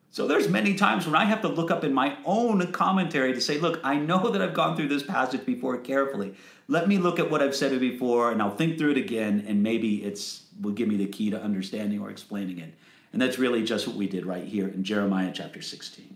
So 0.10 0.28
there's 0.28 0.48
many 0.48 0.76
times 0.76 1.06
when 1.06 1.16
I 1.16 1.26
have 1.26 1.42
to 1.42 1.50
look 1.50 1.70
up 1.70 1.84
in 1.84 1.94
my 1.94 2.18
own 2.26 2.72
commentary 2.72 3.34
to 3.34 3.42
say, 3.42 3.58
look, 3.58 3.82
I 3.84 3.98
know 3.98 4.30
that 4.30 4.42
I've 4.42 4.54
gone 4.54 4.76
through 4.76 4.88
this 4.88 5.04
passage 5.04 5.46
before 5.46 5.78
carefully. 5.78 6.34
Let 6.68 6.88
me 6.88 6.98
look 6.98 7.20
at 7.20 7.30
what 7.30 7.42
I've 7.42 7.56
said 7.56 7.78
before 7.80 8.32
and 8.32 8.42
I'll 8.42 8.56
think 8.56 8.78
through 8.78 8.92
it 8.92 8.98
again 8.98 9.44
and 9.48 9.62
maybe 9.62 10.04
it's 10.04 10.44
will 10.62 10.72
give 10.72 10.88
me 10.88 10.96
the 10.96 11.08
key 11.08 11.30
to 11.32 11.42
understanding 11.42 12.00
or 12.00 12.10
explaining 12.10 12.60
it. 12.60 12.74
And 13.12 13.22
that's 13.22 13.38
really 13.38 13.64
just 13.64 13.88
what 13.88 13.96
we 13.98 14.08
did 14.08 14.26
right 14.26 14.46
here 14.46 14.68
in 14.70 14.84
Jeremiah 14.84 15.32
chapter 15.34 15.62
16. 15.62 16.15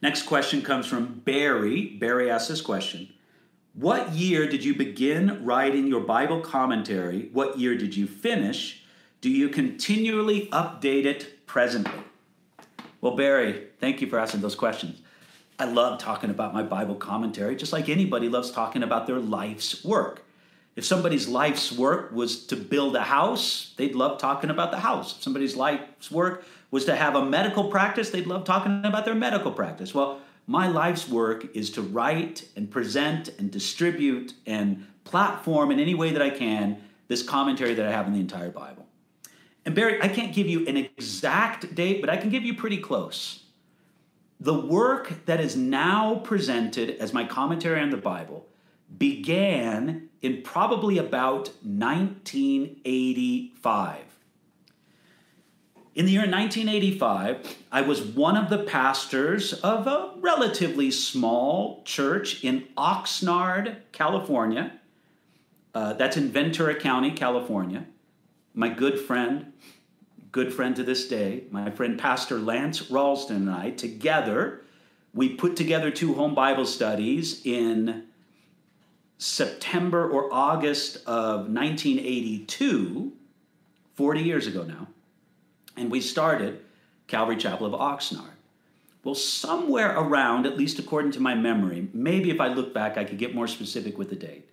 Next 0.00 0.22
question 0.22 0.62
comes 0.62 0.86
from 0.86 1.20
Barry. 1.24 1.86
Barry 1.86 2.30
asks 2.30 2.48
this 2.48 2.60
question 2.60 3.08
What 3.74 4.12
year 4.12 4.48
did 4.48 4.64
you 4.64 4.74
begin 4.74 5.44
writing 5.44 5.86
your 5.86 6.00
Bible 6.00 6.40
commentary? 6.40 7.30
What 7.32 7.58
year 7.58 7.76
did 7.76 7.96
you 7.96 8.06
finish? 8.06 8.84
Do 9.20 9.28
you 9.28 9.48
continually 9.48 10.46
update 10.52 11.04
it 11.04 11.44
presently? 11.46 12.04
Well, 13.00 13.16
Barry, 13.16 13.66
thank 13.80 14.00
you 14.00 14.08
for 14.08 14.18
asking 14.18 14.40
those 14.40 14.54
questions. 14.54 15.00
I 15.58 15.64
love 15.64 15.98
talking 15.98 16.30
about 16.30 16.54
my 16.54 16.62
Bible 16.62 16.94
commentary, 16.94 17.56
just 17.56 17.72
like 17.72 17.88
anybody 17.88 18.28
loves 18.28 18.52
talking 18.52 18.84
about 18.84 19.08
their 19.08 19.18
life's 19.18 19.84
work. 19.84 20.24
If 20.76 20.84
somebody's 20.84 21.26
life's 21.26 21.72
work 21.72 22.12
was 22.12 22.46
to 22.46 22.56
build 22.56 22.94
a 22.94 23.02
house, 23.02 23.74
they'd 23.76 23.96
love 23.96 24.20
talking 24.20 24.50
about 24.50 24.70
the 24.70 24.78
house. 24.78 25.16
If 25.16 25.24
somebody's 25.24 25.56
life's 25.56 26.12
work 26.12 26.44
was 26.70 26.84
to 26.84 26.94
have 26.94 27.14
a 27.14 27.24
medical 27.24 27.70
practice, 27.70 28.10
they'd 28.10 28.26
love 28.26 28.44
talking 28.44 28.84
about 28.84 29.04
their 29.04 29.14
medical 29.14 29.52
practice. 29.52 29.94
Well, 29.94 30.20
my 30.46 30.68
life's 30.68 31.08
work 31.08 31.46
is 31.54 31.70
to 31.72 31.82
write 31.82 32.46
and 32.56 32.70
present 32.70 33.30
and 33.38 33.50
distribute 33.50 34.34
and 34.46 34.86
platform 35.04 35.70
in 35.70 35.80
any 35.80 35.94
way 35.94 36.12
that 36.12 36.22
I 36.22 36.30
can 36.30 36.78
this 37.08 37.22
commentary 37.22 37.74
that 37.74 37.86
I 37.86 37.90
have 37.90 38.06
in 38.06 38.12
the 38.12 38.20
entire 38.20 38.50
Bible. 38.50 38.86
And 39.64 39.74
Barry, 39.74 40.00
I 40.02 40.08
can't 40.08 40.34
give 40.34 40.46
you 40.46 40.66
an 40.66 40.76
exact 40.76 41.74
date, 41.74 42.00
but 42.00 42.08
I 42.08 42.16
can 42.16 42.30
give 42.30 42.44
you 42.44 42.54
pretty 42.54 42.78
close. 42.78 43.42
The 44.40 44.54
work 44.54 45.26
that 45.26 45.40
is 45.40 45.56
now 45.56 46.14
presented 46.16 46.90
as 47.00 47.12
my 47.12 47.24
commentary 47.24 47.80
on 47.80 47.90
the 47.90 47.96
Bible 47.96 48.46
began 48.96 50.08
in 50.22 50.42
probably 50.42 50.98
about 50.98 51.48
1985. 51.62 54.04
In 55.98 56.06
the 56.06 56.12
year 56.12 56.20
1985, 56.20 57.56
I 57.72 57.80
was 57.80 58.00
one 58.00 58.36
of 58.36 58.50
the 58.50 58.58
pastors 58.58 59.52
of 59.52 59.88
a 59.88 60.12
relatively 60.20 60.92
small 60.92 61.82
church 61.82 62.44
in 62.44 62.68
Oxnard, 62.76 63.78
California. 63.90 64.78
Uh, 65.74 65.94
that's 65.94 66.16
in 66.16 66.30
Ventura 66.30 66.76
County, 66.76 67.10
California. 67.10 67.84
My 68.54 68.68
good 68.68 69.00
friend, 69.00 69.52
good 70.30 70.54
friend 70.54 70.76
to 70.76 70.84
this 70.84 71.08
day, 71.08 71.42
my 71.50 71.68
friend 71.72 71.98
Pastor 71.98 72.38
Lance 72.38 72.92
Ralston 72.92 73.34
and 73.34 73.50
I, 73.50 73.70
together, 73.70 74.60
we 75.12 75.30
put 75.30 75.56
together 75.56 75.90
two 75.90 76.14
home 76.14 76.32
Bible 76.32 76.66
studies 76.66 77.44
in 77.44 78.04
September 79.18 80.08
or 80.08 80.32
August 80.32 80.98
of 81.08 81.50
1982, 81.50 83.14
40 83.96 84.20
years 84.20 84.46
ago 84.46 84.62
now, 84.62 84.86
and 85.78 85.90
we 85.90 86.00
started 86.00 86.60
Calvary 87.06 87.36
Chapel 87.36 87.66
of 87.66 87.78
Oxnard. 87.78 88.32
Well, 89.04 89.14
somewhere 89.14 89.96
around, 89.96 90.44
at 90.44 90.58
least 90.58 90.78
according 90.78 91.12
to 91.12 91.20
my 91.20 91.34
memory, 91.34 91.88
maybe 91.92 92.30
if 92.30 92.40
I 92.40 92.48
look 92.48 92.74
back, 92.74 92.98
I 92.98 93.04
could 93.04 93.18
get 93.18 93.34
more 93.34 93.46
specific 93.46 93.96
with 93.96 94.10
the 94.10 94.16
date. 94.16 94.48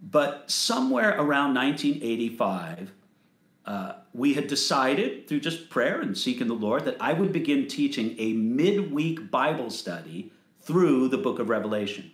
But 0.00 0.50
somewhere 0.50 1.10
around 1.10 1.54
1985, 1.54 2.92
uh, 3.66 3.92
we 4.14 4.34
had 4.34 4.46
decided 4.46 5.28
through 5.28 5.40
just 5.40 5.68
prayer 5.68 6.00
and 6.00 6.16
seeking 6.16 6.46
the 6.46 6.54
Lord 6.54 6.84
that 6.84 6.96
I 7.00 7.12
would 7.12 7.32
begin 7.32 7.66
teaching 7.66 8.14
a 8.18 8.32
midweek 8.32 9.30
Bible 9.30 9.70
study 9.70 10.32
through 10.62 11.08
the 11.08 11.18
book 11.18 11.38
of 11.38 11.48
Revelation. 11.48 12.10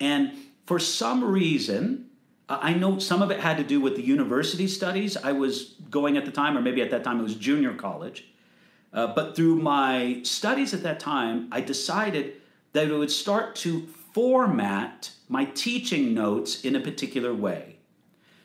And 0.00 0.32
for 0.66 0.78
some 0.78 1.22
reason, 1.22 2.07
I 2.48 2.72
know 2.72 2.98
some 2.98 3.20
of 3.20 3.30
it 3.30 3.40
had 3.40 3.58
to 3.58 3.64
do 3.64 3.80
with 3.80 3.96
the 3.96 4.02
university 4.02 4.66
studies 4.68 5.16
I 5.16 5.32
was 5.32 5.74
going 5.90 6.16
at 6.16 6.24
the 6.24 6.30
time, 6.30 6.56
or 6.56 6.62
maybe 6.62 6.80
at 6.80 6.90
that 6.90 7.04
time 7.04 7.20
it 7.20 7.22
was 7.22 7.34
junior 7.34 7.74
college. 7.74 8.24
Uh, 8.92 9.08
but 9.08 9.36
through 9.36 9.56
my 9.56 10.20
studies 10.22 10.72
at 10.72 10.82
that 10.82 10.98
time, 10.98 11.48
I 11.52 11.60
decided 11.60 12.40
that 12.72 12.88
it 12.88 12.94
would 12.94 13.10
start 13.10 13.54
to 13.56 13.86
format 14.12 15.10
my 15.28 15.44
teaching 15.44 16.14
notes 16.14 16.64
in 16.64 16.74
a 16.74 16.80
particular 16.80 17.34
way. 17.34 17.76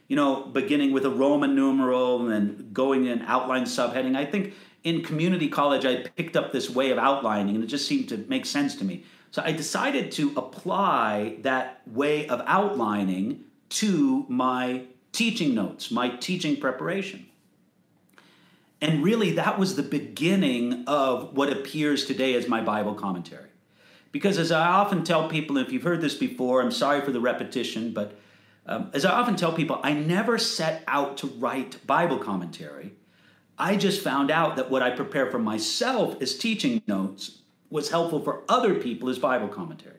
You 0.10 0.18
know, 0.18 0.44
beginning 0.44 0.92
with 0.92 1.06
a 1.06 1.10
Roman 1.10 1.56
numeral 1.56 2.22
and 2.22 2.30
then 2.30 2.70
going 2.74 3.06
in 3.06 3.22
outline 3.22 3.64
subheading. 3.64 4.18
I 4.18 4.26
think 4.26 4.54
in 4.84 5.02
community 5.02 5.48
college, 5.48 5.86
I 5.86 6.04
picked 6.04 6.36
up 6.36 6.52
this 6.52 6.70
way 6.70 6.92
of 6.92 6.98
outlining, 6.98 7.56
and 7.56 7.64
it 7.64 7.68
just 7.68 7.88
seemed 7.88 8.10
to 8.10 8.18
make 8.28 8.46
sense 8.46 8.76
to 8.76 8.86
me. 8.86 9.06
So 9.32 9.42
I 9.44 9.54
decided 9.54 10.12
to 10.14 10.34
apply 10.36 11.38
that 11.42 11.82
way 11.88 12.28
of 12.28 12.42
outlining 12.46 13.46
to 13.74 14.26
my 14.30 14.84
teaching 15.12 15.54
notes, 15.54 15.92
my 15.92 16.10
teaching 16.10 16.58
preparation. 16.58 17.28
And 18.82 19.04
really, 19.04 19.32
that 19.32 19.58
was 19.58 19.76
the 19.76 19.84
beginning 19.84 20.84
of 20.88 21.36
what 21.36 21.52
appears 21.52 22.06
today 22.06 22.34
as 22.36 22.48
my 22.48 22.62
Bible 22.62 22.96
commentary. 22.96 23.50
Because 24.12 24.38
as 24.38 24.52
I 24.52 24.68
often 24.68 25.04
tell 25.04 25.30
people, 25.30 25.58
if 25.58 25.72
you've 25.72 25.84
heard 25.84 26.02
this 26.02 26.16
before, 26.16 26.62
I'm 26.62 26.72
sorry 26.72 27.02
for 27.02 27.12
the 27.12 27.20
repetition, 27.20 27.94
but 27.94 28.20
um, 28.66 28.92
as 28.94 29.06
I 29.06 29.12
often 29.12 29.36
tell 29.36 29.54
people, 29.54 29.80
I 29.84 29.94
never 29.94 30.38
set 30.38 30.84
out 30.88 31.18
to 31.18 31.28
write 31.28 31.86
Bible 31.88 32.18
commentary. 32.18 32.94
I 33.58 33.76
just 33.76 34.02
found 34.02 34.32
out 34.32 34.56
that 34.56 34.70
what 34.70 34.82
I 34.82 34.92
prepare 34.92 35.30
for 35.32 35.40
myself 35.40 36.22
as 36.22 36.38
teaching 36.38 36.82
notes 36.88 37.40
was 37.70 37.90
helpful 37.90 38.22
for 38.22 38.44
other 38.48 38.76
people 38.76 39.10
as 39.10 39.20
Bible 39.20 39.48
commentary. 39.48 39.93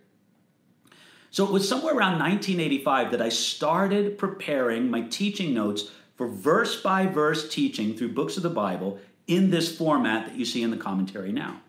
So 1.34 1.44
it 1.44 1.50
was 1.50 1.68
somewhere 1.68 1.96
around 1.96 2.20
1985 2.20 3.10
that 3.10 3.20
I 3.20 3.28
started 3.28 4.18
preparing 4.18 4.88
my 4.88 5.00
teaching 5.00 5.52
notes 5.52 5.90
for 6.14 6.28
verse 6.28 6.80
by 6.80 7.06
verse 7.06 7.52
teaching 7.52 7.96
through 7.96 8.12
books 8.12 8.36
of 8.36 8.44
the 8.44 8.50
Bible 8.50 9.00
in 9.26 9.50
this 9.50 9.76
format 9.76 10.26
that 10.26 10.38
you 10.38 10.44
see 10.44 10.62
in 10.62 10.70
the 10.70 10.76
commentary 10.76 11.32
now. 11.32 11.60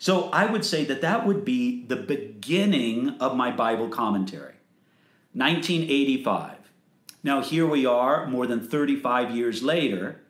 So 0.00 0.28
I 0.30 0.46
would 0.46 0.64
say 0.64 0.84
that 0.86 1.02
that 1.02 1.24
would 1.24 1.44
be 1.44 1.84
the 1.84 1.94
beginning 1.94 3.10
of 3.20 3.36
my 3.36 3.52
Bible 3.52 3.88
commentary. 3.88 4.54
1985. 5.34 6.58
Now 7.22 7.42
here 7.42 7.64
we 7.64 7.86
are 7.86 8.26
more 8.26 8.48
than 8.48 8.58
35 8.58 9.30
years 9.30 9.62
later, 9.62 10.20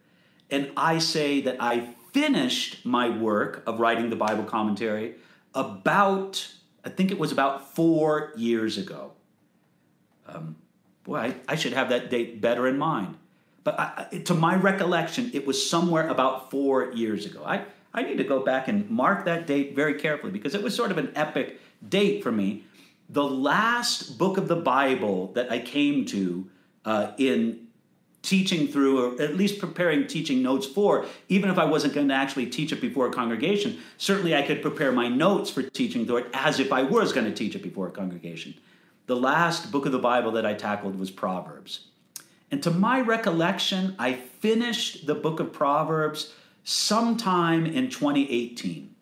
and 0.50 0.70
I 0.76 0.98
say 0.98 1.40
that 1.40 1.56
I 1.60 1.94
finished 2.12 2.84
my 2.84 3.08
work 3.08 3.62
of 3.66 3.80
writing 3.80 4.10
the 4.10 4.16
Bible 4.16 4.44
commentary 4.44 5.14
about, 5.54 6.46
I 6.86 6.88
think 6.88 7.10
it 7.10 7.18
was 7.18 7.32
about 7.32 7.74
four 7.74 8.32
years 8.36 8.78
ago. 8.78 9.10
Um, 10.28 10.54
boy, 11.02 11.16
I, 11.16 11.34
I, 11.48 11.56
should 11.56 11.72
have 11.72 11.88
that 11.88 12.10
date 12.10 12.40
better 12.40 12.68
in 12.68 12.78
mind. 12.78 13.16
But 13.64 13.78
I, 13.80 14.18
to 14.26 14.34
my 14.34 14.54
recollection, 14.54 15.32
it 15.34 15.44
was 15.44 15.68
somewhere 15.68 16.08
about 16.08 16.48
four 16.48 16.92
years 16.92 17.26
ago. 17.26 17.42
I, 17.44 17.64
I 17.92 18.02
need 18.02 18.18
to 18.18 18.24
go 18.24 18.44
back 18.44 18.68
and 18.68 18.88
mark 18.88 19.24
that 19.24 19.48
date 19.48 19.74
very 19.74 19.94
carefully 19.94 20.30
because 20.30 20.54
it 20.54 20.62
was 20.62 20.76
sort 20.76 20.92
of 20.92 20.98
an 20.98 21.10
epic 21.16 21.60
date 21.86 22.22
for 22.22 22.30
me. 22.30 22.64
The 23.08 23.24
last 23.24 24.16
book 24.16 24.38
of 24.38 24.46
the 24.46 24.56
Bible 24.56 25.32
that 25.32 25.50
I 25.50 25.58
came 25.58 26.04
to 26.06 26.48
uh, 26.84 27.12
in 27.18 27.65
teaching 28.26 28.66
through, 28.66 29.14
or 29.14 29.22
at 29.22 29.36
least 29.36 29.60
preparing 29.60 30.06
teaching 30.06 30.42
notes 30.42 30.66
for, 30.66 31.06
even 31.28 31.48
if 31.48 31.58
I 31.58 31.64
wasn't 31.64 31.94
going 31.94 32.08
to 32.08 32.14
actually 32.14 32.46
teach 32.46 32.72
it 32.72 32.80
before 32.80 33.06
a 33.06 33.12
congregation, 33.12 33.78
certainly 33.98 34.34
I 34.34 34.42
could 34.42 34.60
prepare 34.60 34.90
my 34.90 35.08
notes 35.08 35.48
for 35.48 35.62
teaching 35.62 36.04
through 36.04 36.18
it 36.18 36.26
as 36.34 36.58
if 36.58 36.72
I 36.72 36.82
was 36.82 37.12
going 37.12 37.26
to 37.26 37.32
teach 37.32 37.54
it 37.54 37.62
before 37.62 37.86
a 37.86 37.92
congregation. 37.92 38.54
The 39.06 39.16
last 39.16 39.70
book 39.70 39.86
of 39.86 39.92
the 39.92 40.00
Bible 40.00 40.32
that 40.32 40.44
I 40.44 40.54
tackled 40.54 40.98
was 40.98 41.10
Proverbs. 41.10 41.86
And 42.50 42.60
to 42.64 42.70
my 42.70 43.00
recollection, 43.00 43.94
I 43.98 44.14
finished 44.14 45.06
the 45.06 45.14
book 45.14 45.38
of 45.38 45.52
Proverbs 45.52 46.32
sometime 46.64 47.64
in 47.64 47.90
2018. 47.90 48.92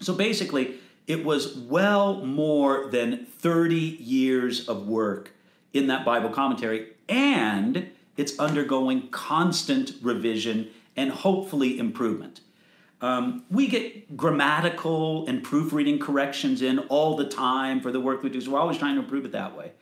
So 0.00 0.14
basically, 0.14 0.76
it 1.06 1.24
was 1.24 1.56
well 1.56 2.24
more 2.24 2.88
than 2.90 3.26
30 3.26 3.76
years 3.76 4.66
of 4.66 4.88
work 4.88 5.32
in 5.74 5.88
that 5.88 6.06
Bible 6.06 6.30
commentary. 6.30 6.92
And 7.06 7.90
it's 8.20 8.38
undergoing 8.38 9.08
constant 9.08 9.94
revision 10.02 10.68
and 10.94 11.10
hopefully 11.10 11.78
improvement. 11.78 12.40
Um, 13.00 13.46
we 13.50 13.66
get 13.66 14.14
grammatical 14.14 15.26
and 15.26 15.42
proofreading 15.42 15.98
corrections 15.98 16.60
in 16.60 16.80
all 16.90 17.16
the 17.16 17.24
time 17.24 17.80
for 17.80 17.90
the 17.90 17.98
work 17.98 18.22
we 18.22 18.28
do, 18.28 18.38
so 18.38 18.50
we're 18.50 18.58
always 18.58 18.76
trying 18.76 18.96
to 18.96 19.00
improve 19.00 19.24
it 19.24 19.32
that 19.32 19.56
way. 19.56 19.72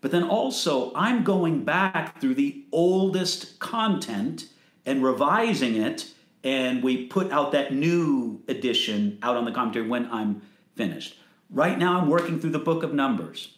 But 0.00 0.12
then 0.12 0.22
also, 0.22 0.92
I'm 0.94 1.24
going 1.24 1.64
back 1.64 2.20
through 2.20 2.36
the 2.36 2.64
oldest 2.70 3.58
content 3.58 4.46
and 4.86 5.02
revising 5.02 5.74
it, 5.74 6.14
and 6.44 6.84
we 6.84 7.06
put 7.06 7.32
out 7.32 7.50
that 7.52 7.74
new 7.74 8.40
edition 8.46 9.18
out 9.20 9.36
on 9.36 9.44
the 9.44 9.52
commentary 9.52 9.88
when 9.88 10.08
I'm 10.12 10.42
finished. 10.76 11.18
Right 11.50 11.76
now, 11.76 12.00
I'm 12.00 12.08
working 12.08 12.38
through 12.38 12.50
the 12.50 12.60
book 12.60 12.84
of 12.84 12.94
Numbers 12.94 13.56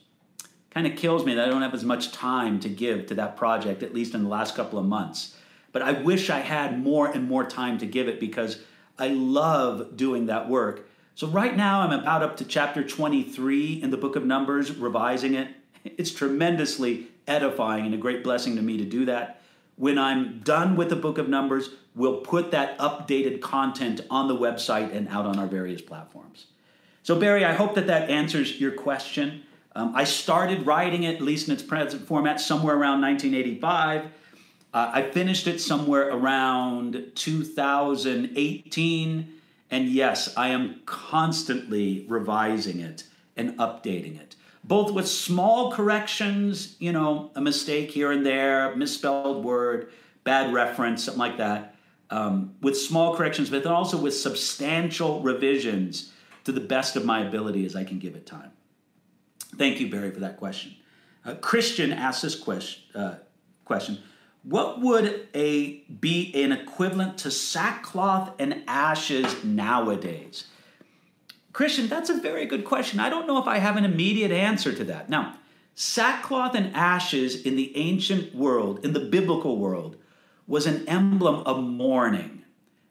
kind 0.72 0.86
of 0.86 0.96
kills 0.96 1.24
me 1.24 1.34
that 1.34 1.46
I 1.46 1.50
don't 1.50 1.62
have 1.62 1.74
as 1.74 1.84
much 1.84 2.12
time 2.12 2.58
to 2.60 2.68
give 2.68 3.06
to 3.06 3.14
that 3.16 3.36
project, 3.36 3.82
at 3.82 3.94
least 3.94 4.14
in 4.14 4.22
the 4.22 4.28
last 4.28 4.56
couple 4.56 4.78
of 4.78 4.86
months. 4.86 5.36
But 5.70 5.82
I 5.82 5.92
wish 5.92 6.30
I 6.30 6.40
had 6.40 6.82
more 6.82 7.06
and 7.06 7.28
more 7.28 7.44
time 7.44 7.78
to 7.78 7.86
give 7.86 8.08
it 8.08 8.18
because 8.18 8.60
I 8.98 9.08
love 9.08 9.96
doing 9.96 10.26
that 10.26 10.48
work. 10.48 10.88
So 11.14 11.26
right 11.26 11.54
now 11.54 11.82
I'm 11.82 11.98
about 11.98 12.22
up 12.22 12.38
to 12.38 12.44
chapter 12.44 12.82
23 12.82 13.82
in 13.82 13.90
the 13.90 13.96
book 13.96 14.16
of 14.16 14.24
Numbers, 14.24 14.72
revising 14.72 15.34
it. 15.34 15.48
It's 15.84 16.10
tremendously 16.10 17.08
edifying 17.26 17.84
and 17.84 17.94
a 17.94 17.98
great 17.98 18.24
blessing 18.24 18.56
to 18.56 18.62
me 18.62 18.78
to 18.78 18.84
do 18.84 19.04
that. 19.06 19.40
When 19.76 19.98
I'm 19.98 20.40
done 20.40 20.76
with 20.76 20.88
the 20.88 20.96
book 20.96 21.18
of 21.18 21.28
Numbers, 21.28 21.70
we'll 21.94 22.18
put 22.18 22.50
that 22.52 22.78
updated 22.78 23.40
content 23.40 24.00
on 24.08 24.28
the 24.28 24.36
website 24.36 24.94
and 24.94 25.08
out 25.08 25.26
on 25.26 25.38
our 25.38 25.46
various 25.46 25.82
platforms. 25.82 26.46
So, 27.02 27.18
Barry, 27.18 27.44
I 27.44 27.52
hope 27.52 27.74
that 27.74 27.88
that 27.88 28.08
answers 28.10 28.60
your 28.60 28.70
question. 28.70 29.42
Um, 29.74 29.92
I 29.94 30.04
started 30.04 30.66
writing 30.66 31.04
it, 31.04 31.14
at 31.16 31.22
least 31.22 31.48
in 31.48 31.54
its 31.54 31.62
present 31.62 32.06
format, 32.06 32.38
somewhere 32.40 32.76
around 32.76 33.00
1985. 33.00 34.04
Uh, 34.74 34.90
I 34.94 35.02
finished 35.02 35.46
it 35.46 35.60
somewhere 35.60 36.08
around 36.08 37.12
2018, 37.14 39.32
And 39.70 39.88
yes, 39.88 40.36
I 40.36 40.48
am 40.48 40.80
constantly 40.84 42.04
revising 42.08 42.80
it 42.80 43.04
and 43.36 43.56
updating 43.58 44.20
it, 44.20 44.34
both 44.64 44.92
with 44.92 45.08
small 45.08 45.72
corrections, 45.72 46.76
you 46.78 46.92
know, 46.92 47.30
a 47.34 47.40
mistake 47.40 47.90
here 47.90 48.12
and 48.12 48.26
there, 48.26 48.76
misspelled 48.76 49.42
word, 49.44 49.90
bad 50.24 50.52
reference, 50.52 51.04
something 51.04 51.18
like 51.18 51.38
that, 51.38 51.74
um, 52.10 52.54
with 52.60 52.78
small 52.78 53.16
corrections, 53.16 53.48
but 53.48 53.64
then 53.64 53.72
also 53.72 53.96
with 53.96 54.14
substantial 54.14 55.22
revisions 55.22 56.12
to 56.44 56.52
the 56.52 56.60
best 56.60 56.96
of 56.96 57.06
my 57.06 57.26
ability 57.26 57.64
as 57.64 57.74
I 57.74 57.84
can 57.84 57.98
give 57.98 58.14
it 58.14 58.26
time. 58.26 58.52
Thank 59.56 59.80
you, 59.80 59.90
Barry, 59.90 60.10
for 60.10 60.20
that 60.20 60.36
question. 60.36 60.74
Uh, 61.24 61.34
Christian 61.34 61.92
asked 61.92 62.22
this 62.22 62.34
question, 62.34 62.82
uh, 62.94 63.16
question 63.64 63.98
what 64.44 64.80
would 64.80 65.28
a 65.34 65.78
be 66.00 66.32
an 66.42 66.50
equivalent 66.50 67.18
to 67.18 67.30
sackcloth 67.30 68.32
and 68.40 68.64
ashes 68.66 69.44
nowadays? 69.44 70.48
Christian, 71.52 71.86
that's 71.86 72.10
a 72.10 72.20
very 72.20 72.46
good 72.46 72.64
question. 72.64 72.98
I 72.98 73.08
don't 73.08 73.26
know 73.26 73.38
if 73.38 73.46
I 73.46 73.58
have 73.58 73.76
an 73.76 73.84
immediate 73.84 74.32
answer 74.32 74.72
to 74.72 74.84
that. 74.84 75.08
Now, 75.08 75.36
sackcloth 75.74 76.54
and 76.54 76.74
ashes 76.74 77.42
in 77.42 77.56
the 77.56 77.76
ancient 77.76 78.34
world, 78.34 78.84
in 78.84 78.94
the 78.94 79.00
biblical 79.00 79.58
world, 79.58 79.96
was 80.46 80.66
an 80.66 80.88
emblem 80.88 81.42
of 81.46 81.62
mourning. 81.62 82.42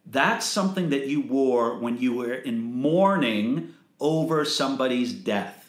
That's 0.06 0.46
something 0.46 0.90
that 0.90 1.08
you 1.08 1.22
wore 1.22 1.78
when 1.78 1.98
you 1.98 2.14
were 2.14 2.34
in 2.34 2.62
mourning 2.62 3.74
over 4.00 4.46
somebody's 4.46 5.12
death. 5.12 5.61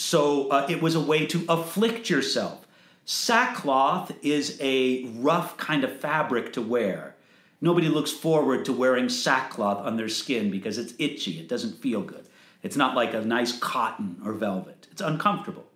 So 0.00 0.48
uh, 0.48 0.66
it 0.66 0.80
was 0.80 0.94
a 0.94 1.00
way 1.00 1.26
to 1.26 1.44
afflict 1.46 2.08
yourself. 2.08 2.66
Sackcloth 3.04 4.12
is 4.22 4.56
a 4.58 5.04
rough 5.04 5.58
kind 5.58 5.84
of 5.84 6.00
fabric 6.00 6.54
to 6.54 6.62
wear. 6.62 7.16
Nobody 7.60 7.88
looks 7.88 8.10
forward 8.10 8.64
to 8.64 8.72
wearing 8.72 9.10
sackcloth 9.10 9.84
on 9.84 9.98
their 9.98 10.08
skin 10.08 10.50
because 10.50 10.78
it's 10.78 10.94
itchy, 10.98 11.38
it 11.38 11.48
doesn't 11.48 11.82
feel 11.82 12.00
good. 12.00 12.26
It's 12.62 12.76
not 12.76 12.96
like 12.96 13.12
a 13.12 13.20
nice 13.20 13.56
cotton 13.58 14.22
or 14.24 14.32
velvet, 14.32 14.88
it's 14.90 15.02
uncomfortable. 15.02 15.66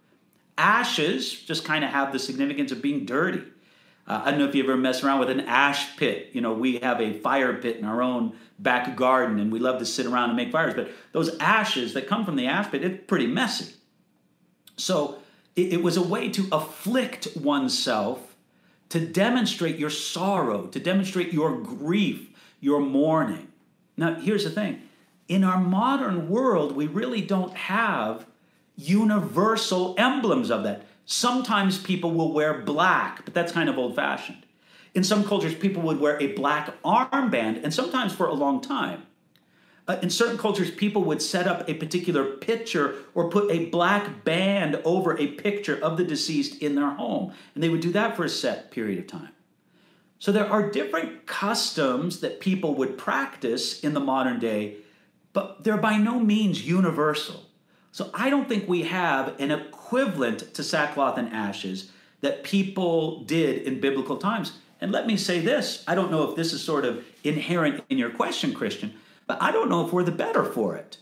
Ashes 0.57 1.31
just 1.31 1.66
kind 1.66 1.85
of 1.85 1.91
have 1.91 2.11
the 2.11 2.18
significance 2.18 2.72
of 2.72 2.81
being 2.81 3.05
dirty. 3.05 3.43
Uh, 4.09 4.22
I 4.25 4.31
don't 4.31 4.41
know 4.41 4.49
if 4.49 4.55
you 4.55 4.64
ever 4.64 4.77
mess 4.77 5.05
around 5.05 5.20
with 5.20 5.29
an 5.29 5.41
ash 5.41 5.99
pit. 5.99 6.31
You 6.33 6.41
know, 6.41 6.55
we 6.55 6.79
have 6.79 6.99
a 6.99 7.18
fire 7.20 7.53
pit 7.59 7.77
in 7.77 7.85
our 7.85 8.01
own 8.01 8.37
back 8.59 8.97
garden 8.97 9.39
and 9.39 9.53
we 9.53 9.59
love 9.59 9.81
to 9.81 9.87
sit 9.87 10.07
around 10.07 10.31
and 10.31 10.37
make 10.37 10.51
fires, 10.51 10.72
but 10.75 10.91
those 11.12 11.37
ashes 11.41 11.93
that 11.93 12.07
come 12.07 12.25
from 12.25 12.37
the 12.37 12.47
ash 12.47 12.70
pit, 12.70 12.83
it's 12.83 13.05
pretty 13.07 13.27
messy. 13.27 13.75
So, 14.77 15.18
it, 15.57 15.75
it 15.75 15.83
was 15.83 15.97
a 15.97 16.03
way 16.03 16.29
to 16.31 16.49
afflict 16.53 17.29
oneself, 17.37 18.35
to 18.89 19.01
demonstrate 19.01 19.79
your 19.79 19.91
sorrow, 19.91 20.66
to 20.66 20.81
demonstrate 20.81 21.33
your 21.33 21.57
grief, 21.57 22.29
your 22.61 22.81
mourning. 22.81 23.49
Now, 23.97 24.14
here's 24.14 24.45
the 24.45 24.51
thing 24.51 24.83
in 25.29 25.45
our 25.45 25.61
modern 25.61 26.29
world, 26.29 26.77
we 26.77 26.87
really 26.87 27.22
don't 27.22 27.55
have 27.55 28.27
universal 28.77 29.95
emblems 29.97 30.51
of 30.51 30.64
that. 30.64 30.83
Sometimes 31.07 31.79
people 31.79 32.12
will 32.12 32.33
wear 32.33 32.62
black, 32.62 33.25
but 33.25 33.35
that's 33.35 33.53
kind 33.53 33.68
of 33.68 33.79
old 33.79 33.95
fashioned. 33.95 34.45
In 34.95 35.05
some 35.05 35.25
cultures, 35.25 35.55
people 35.55 35.83
would 35.83 36.01
wear 36.01 36.20
a 36.20 36.29
black 36.29 36.81
armband, 36.83 37.62
and 37.62 37.72
sometimes 37.75 38.12
for 38.12 38.27
a 38.27 38.35
long 38.35 38.61
time. 38.61 39.07
Uh, 39.87 39.99
in 40.03 40.09
certain 40.09 40.39
cultures, 40.39 40.70
people 40.70 41.05
would 41.05 41.20
set 41.20 41.47
up 41.47 41.68
a 41.68 41.74
particular 41.74 42.24
picture 42.24 42.95
or 43.14 43.28
put 43.28 43.51
a 43.51 43.66
black 43.66 44.24
band 44.24 44.80
over 44.85 45.18
a 45.18 45.26
picture 45.26 45.76
of 45.82 45.99
the 45.99 46.05
deceased 46.05 46.62
in 46.62 46.74
their 46.74 46.91
home. 46.91 47.32
And 47.55 47.62
they 47.62 47.68
would 47.68 47.82
do 47.82 47.93
that 47.93 48.16
for 48.16 48.24
a 48.24 48.28
set 48.28 48.70
period 48.70 48.99
of 48.99 49.07
time. 49.07 49.30
So 50.18 50.32
there 50.32 50.47
are 50.47 50.70
different 50.70 51.26
customs 51.26 52.20
that 52.20 52.41
people 52.41 52.74
would 52.76 52.97
practice 52.97 53.80
in 53.80 53.93
the 53.93 54.01
modern 54.01 54.39
day, 54.39 54.76
but 55.35 55.64
they're 55.64 55.76
by 55.76 55.99
no 55.99 56.18
means 56.18 56.66
universal. 56.66 57.45
So 57.93 58.11
I 58.14 58.30
don't 58.30 58.49
think 58.49 58.66
we 58.66 58.85
have 58.85 59.39
an 59.39 59.51
equivalent 59.51 60.55
to 60.55 60.62
sackcloth 60.62 61.18
and 61.18 61.28
ashes 61.28 61.91
that 62.22 62.43
people 62.43 63.22
did 63.24 63.62
in 63.62 63.80
biblical 63.80 64.16
times. 64.16 64.53
And 64.80 64.93
let 64.93 65.07
me 65.07 65.18
say 65.18 65.41
this 65.41 65.85
I 65.87 65.95
don't 65.95 66.11
know 66.11 66.30
if 66.30 66.37
this 66.37 66.55
is 66.55 66.62
sort 66.62 66.87
of 66.87 67.05
inherent 67.22 67.85
in 67.91 67.99
your 67.99 68.11
question, 68.11 68.55
Christian. 68.55 68.95
But 69.27 69.43
I 69.43 69.53
don't 69.53 69.68
know 69.68 69.87
if 69.87 69.93
we're 69.93 70.03
the 70.03 70.12
better 70.12 70.45
for 70.45 70.77
it. 70.77 70.99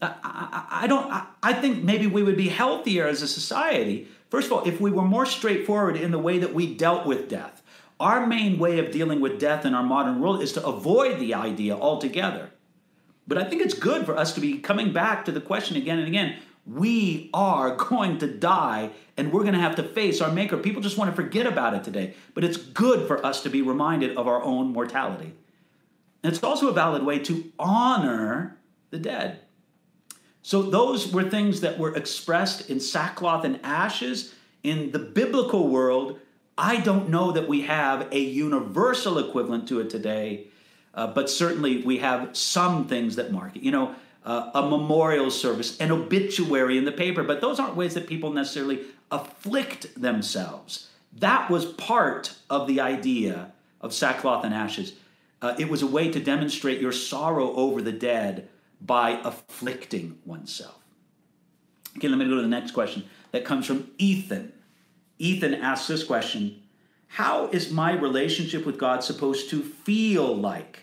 I, 0.00 0.14
I, 0.22 0.66
I 0.82 0.86
don't. 0.86 1.10
I, 1.10 1.26
I 1.42 1.52
think 1.52 1.82
maybe 1.82 2.06
we 2.06 2.22
would 2.22 2.36
be 2.36 2.48
healthier 2.48 3.06
as 3.06 3.22
a 3.22 3.28
society. 3.28 4.08
First 4.30 4.46
of 4.46 4.52
all, 4.52 4.64
if 4.64 4.80
we 4.80 4.90
were 4.90 5.02
more 5.04 5.26
straightforward 5.26 5.96
in 5.96 6.10
the 6.10 6.18
way 6.18 6.38
that 6.38 6.54
we 6.54 6.74
dealt 6.74 7.06
with 7.06 7.28
death. 7.28 7.62
Our 7.98 8.26
main 8.26 8.58
way 8.58 8.78
of 8.78 8.90
dealing 8.90 9.20
with 9.20 9.38
death 9.38 9.66
in 9.66 9.74
our 9.74 9.82
modern 9.82 10.20
world 10.20 10.42
is 10.42 10.54
to 10.54 10.64
avoid 10.64 11.20
the 11.20 11.34
idea 11.34 11.76
altogether. 11.76 12.50
But 13.28 13.36
I 13.36 13.44
think 13.44 13.60
it's 13.60 13.74
good 13.74 14.06
for 14.06 14.16
us 14.16 14.32
to 14.34 14.40
be 14.40 14.58
coming 14.58 14.92
back 14.92 15.26
to 15.26 15.32
the 15.32 15.40
question 15.40 15.76
again 15.76 15.98
and 15.98 16.08
again. 16.08 16.38
We 16.66 17.28
are 17.34 17.76
going 17.90 18.18
to 18.18 18.26
die 18.26 18.90
and 19.18 19.30
we're 19.30 19.42
going 19.42 19.52
to 19.52 19.60
have 19.60 19.76
to 19.76 19.82
face 19.82 20.22
our 20.22 20.32
Maker. 20.32 20.56
People 20.56 20.80
just 20.80 20.96
want 20.96 21.10
to 21.10 21.14
forget 21.14 21.46
about 21.46 21.74
it 21.74 21.84
today. 21.84 22.14
But 22.32 22.42
it's 22.42 22.56
good 22.56 23.06
for 23.06 23.24
us 23.24 23.42
to 23.42 23.50
be 23.50 23.60
reminded 23.60 24.16
of 24.16 24.26
our 24.26 24.42
own 24.42 24.72
mortality. 24.72 25.34
And 26.22 26.32
it's 26.32 26.42
also 26.42 26.68
a 26.68 26.72
valid 26.72 27.04
way 27.04 27.18
to 27.20 27.52
honor 27.58 28.58
the 28.90 28.98
dead. 28.98 29.40
So 30.42 30.62
those 30.62 31.12
were 31.12 31.24
things 31.24 31.60
that 31.60 31.78
were 31.78 31.94
expressed 31.94 32.70
in 32.70 32.80
sackcloth 32.80 33.44
and 33.44 33.60
ashes. 33.62 34.34
In 34.62 34.90
the 34.90 34.98
biblical 34.98 35.68
world, 35.68 36.18
I 36.56 36.80
don't 36.80 37.08
know 37.08 37.32
that 37.32 37.48
we 37.48 37.62
have 37.62 38.08
a 38.12 38.20
universal 38.20 39.18
equivalent 39.18 39.68
to 39.68 39.80
it 39.80 39.88
today, 39.88 40.48
uh, 40.94 41.06
but 41.06 41.30
certainly 41.30 41.82
we 41.82 41.98
have 41.98 42.36
some 42.36 42.86
things 42.86 43.16
that 43.16 43.32
mark 43.32 43.56
it. 43.56 43.62
You 43.62 43.70
know, 43.70 43.94
uh, 44.24 44.50
a 44.54 44.62
memorial 44.62 45.30
service, 45.30 45.78
an 45.80 45.90
obituary 45.90 46.76
in 46.76 46.84
the 46.84 46.92
paper, 46.92 47.22
but 47.22 47.40
those 47.40 47.58
aren't 47.58 47.76
ways 47.76 47.94
that 47.94 48.06
people 48.06 48.32
necessarily 48.32 48.80
afflict 49.10 50.00
themselves. 50.00 50.88
That 51.18 51.50
was 51.50 51.64
part 51.64 52.34
of 52.50 52.66
the 52.66 52.80
idea 52.80 53.52
of 53.80 53.94
sackcloth 53.94 54.44
and 54.44 54.52
ashes. 54.52 54.92
Uh, 55.42 55.54
it 55.58 55.68
was 55.68 55.82
a 55.82 55.86
way 55.86 56.10
to 56.10 56.20
demonstrate 56.20 56.80
your 56.80 56.92
sorrow 56.92 57.54
over 57.54 57.80
the 57.80 57.92
dead 57.92 58.48
by 58.80 59.20
afflicting 59.24 60.18
oneself. 60.24 60.78
Okay, 61.96 62.08
let 62.08 62.18
me 62.18 62.24
go 62.26 62.36
to 62.36 62.42
the 62.42 62.48
next 62.48 62.72
question 62.72 63.04
that 63.32 63.44
comes 63.44 63.66
from 63.66 63.90
Ethan. 63.98 64.52
Ethan 65.18 65.54
asks 65.54 65.88
this 65.88 66.04
question 66.04 66.62
How 67.08 67.48
is 67.48 67.70
my 67.70 67.92
relationship 67.92 68.64
with 68.64 68.78
God 68.78 69.02
supposed 69.02 69.50
to 69.50 69.62
feel 69.62 70.34
like? 70.34 70.80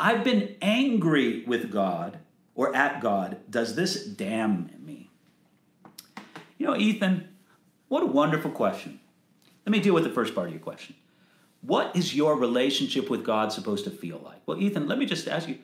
I've 0.00 0.22
been 0.22 0.56
angry 0.62 1.44
with 1.44 1.72
God 1.72 2.18
or 2.54 2.74
at 2.74 3.00
God. 3.00 3.38
Does 3.50 3.74
this 3.74 4.04
damn 4.04 4.70
me? 4.78 5.10
You 6.56 6.66
know, 6.66 6.76
Ethan, 6.76 7.28
what 7.88 8.02
a 8.02 8.06
wonderful 8.06 8.50
question. 8.50 9.00
Let 9.64 9.72
me 9.72 9.80
deal 9.80 9.94
with 9.94 10.04
the 10.04 10.10
first 10.10 10.34
part 10.34 10.48
of 10.48 10.52
your 10.52 10.62
question. 10.62 10.94
What 11.62 11.94
is 11.96 12.14
your 12.14 12.36
relationship 12.36 13.10
with 13.10 13.24
God 13.24 13.52
supposed 13.52 13.84
to 13.84 13.90
feel 13.90 14.20
like? 14.24 14.40
Well, 14.46 14.60
Ethan, 14.60 14.86
let 14.86 14.98
me 14.98 15.06
just 15.06 15.28
ask 15.28 15.48
you 15.48 15.58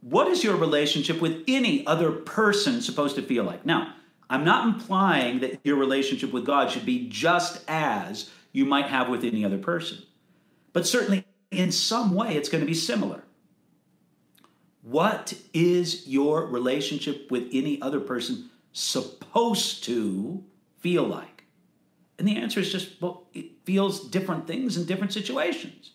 what 0.00 0.28
is 0.28 0.44
your 0.44 0.56
relationship 0.56 1.20
with 1.20 1.42
any 1.48 1.86
other 1.86 2.12
person 2.12 2.80
supposed 2.80 3.16
to 3.16 3.22
feel 3.22 3.44
like? 3.44 3.66
Now, 3.66 3.94
I'm 4.30 4.44
not 4.44 4.66
implying 4.66 5.40
that 5.40 5.58
your 5.64 5.76
relationship 5.76 6.32
with 6.32 6.44
God 6.44 6.70
should 6.70 6.86
be 6.86 7.08
just 7.08 7.64
as 7.66 8.30
you 8.52 8.64
might 8.64 8.86
have 8.86 9.08
with 9.08 9.24
any 9.24 9.44
other 9.44 9.58
person, 9.58 9.98
but 10.72 10.86
certainly 10.86 11.24
in 11.50 11.72
some 11.72 12.14
way 12.14 12.36
it's 12.36 12.48
going 12.48 12.60
to 12.60 12.66
be 12.66 12.74
similar. 12.74 13.24
What 14.82 15.34
is 15.52 16.06
your 16.06 16.46
relationship 16.46 17.30
with 17.30 17.48
any 17.52 17.80
other 17.82 18.00
person 18.00 18.50
supposed 18.72 19.84
to 19.84 20.44
feel 20.78 21.04
like? 21.04 21.37
And 22.18 22.26
the 22.26 22.36
answer 22.36 22.60
is 22.60 22.72
just, 22.72 23.00
well, 23.00 23.26
it 23.32 23.46
feels 23.64 24.08
different 24.08 24.46
things 24.46 24.76
in 24.76 24.84
different 24.84 25.12
situations. 25.12 25.92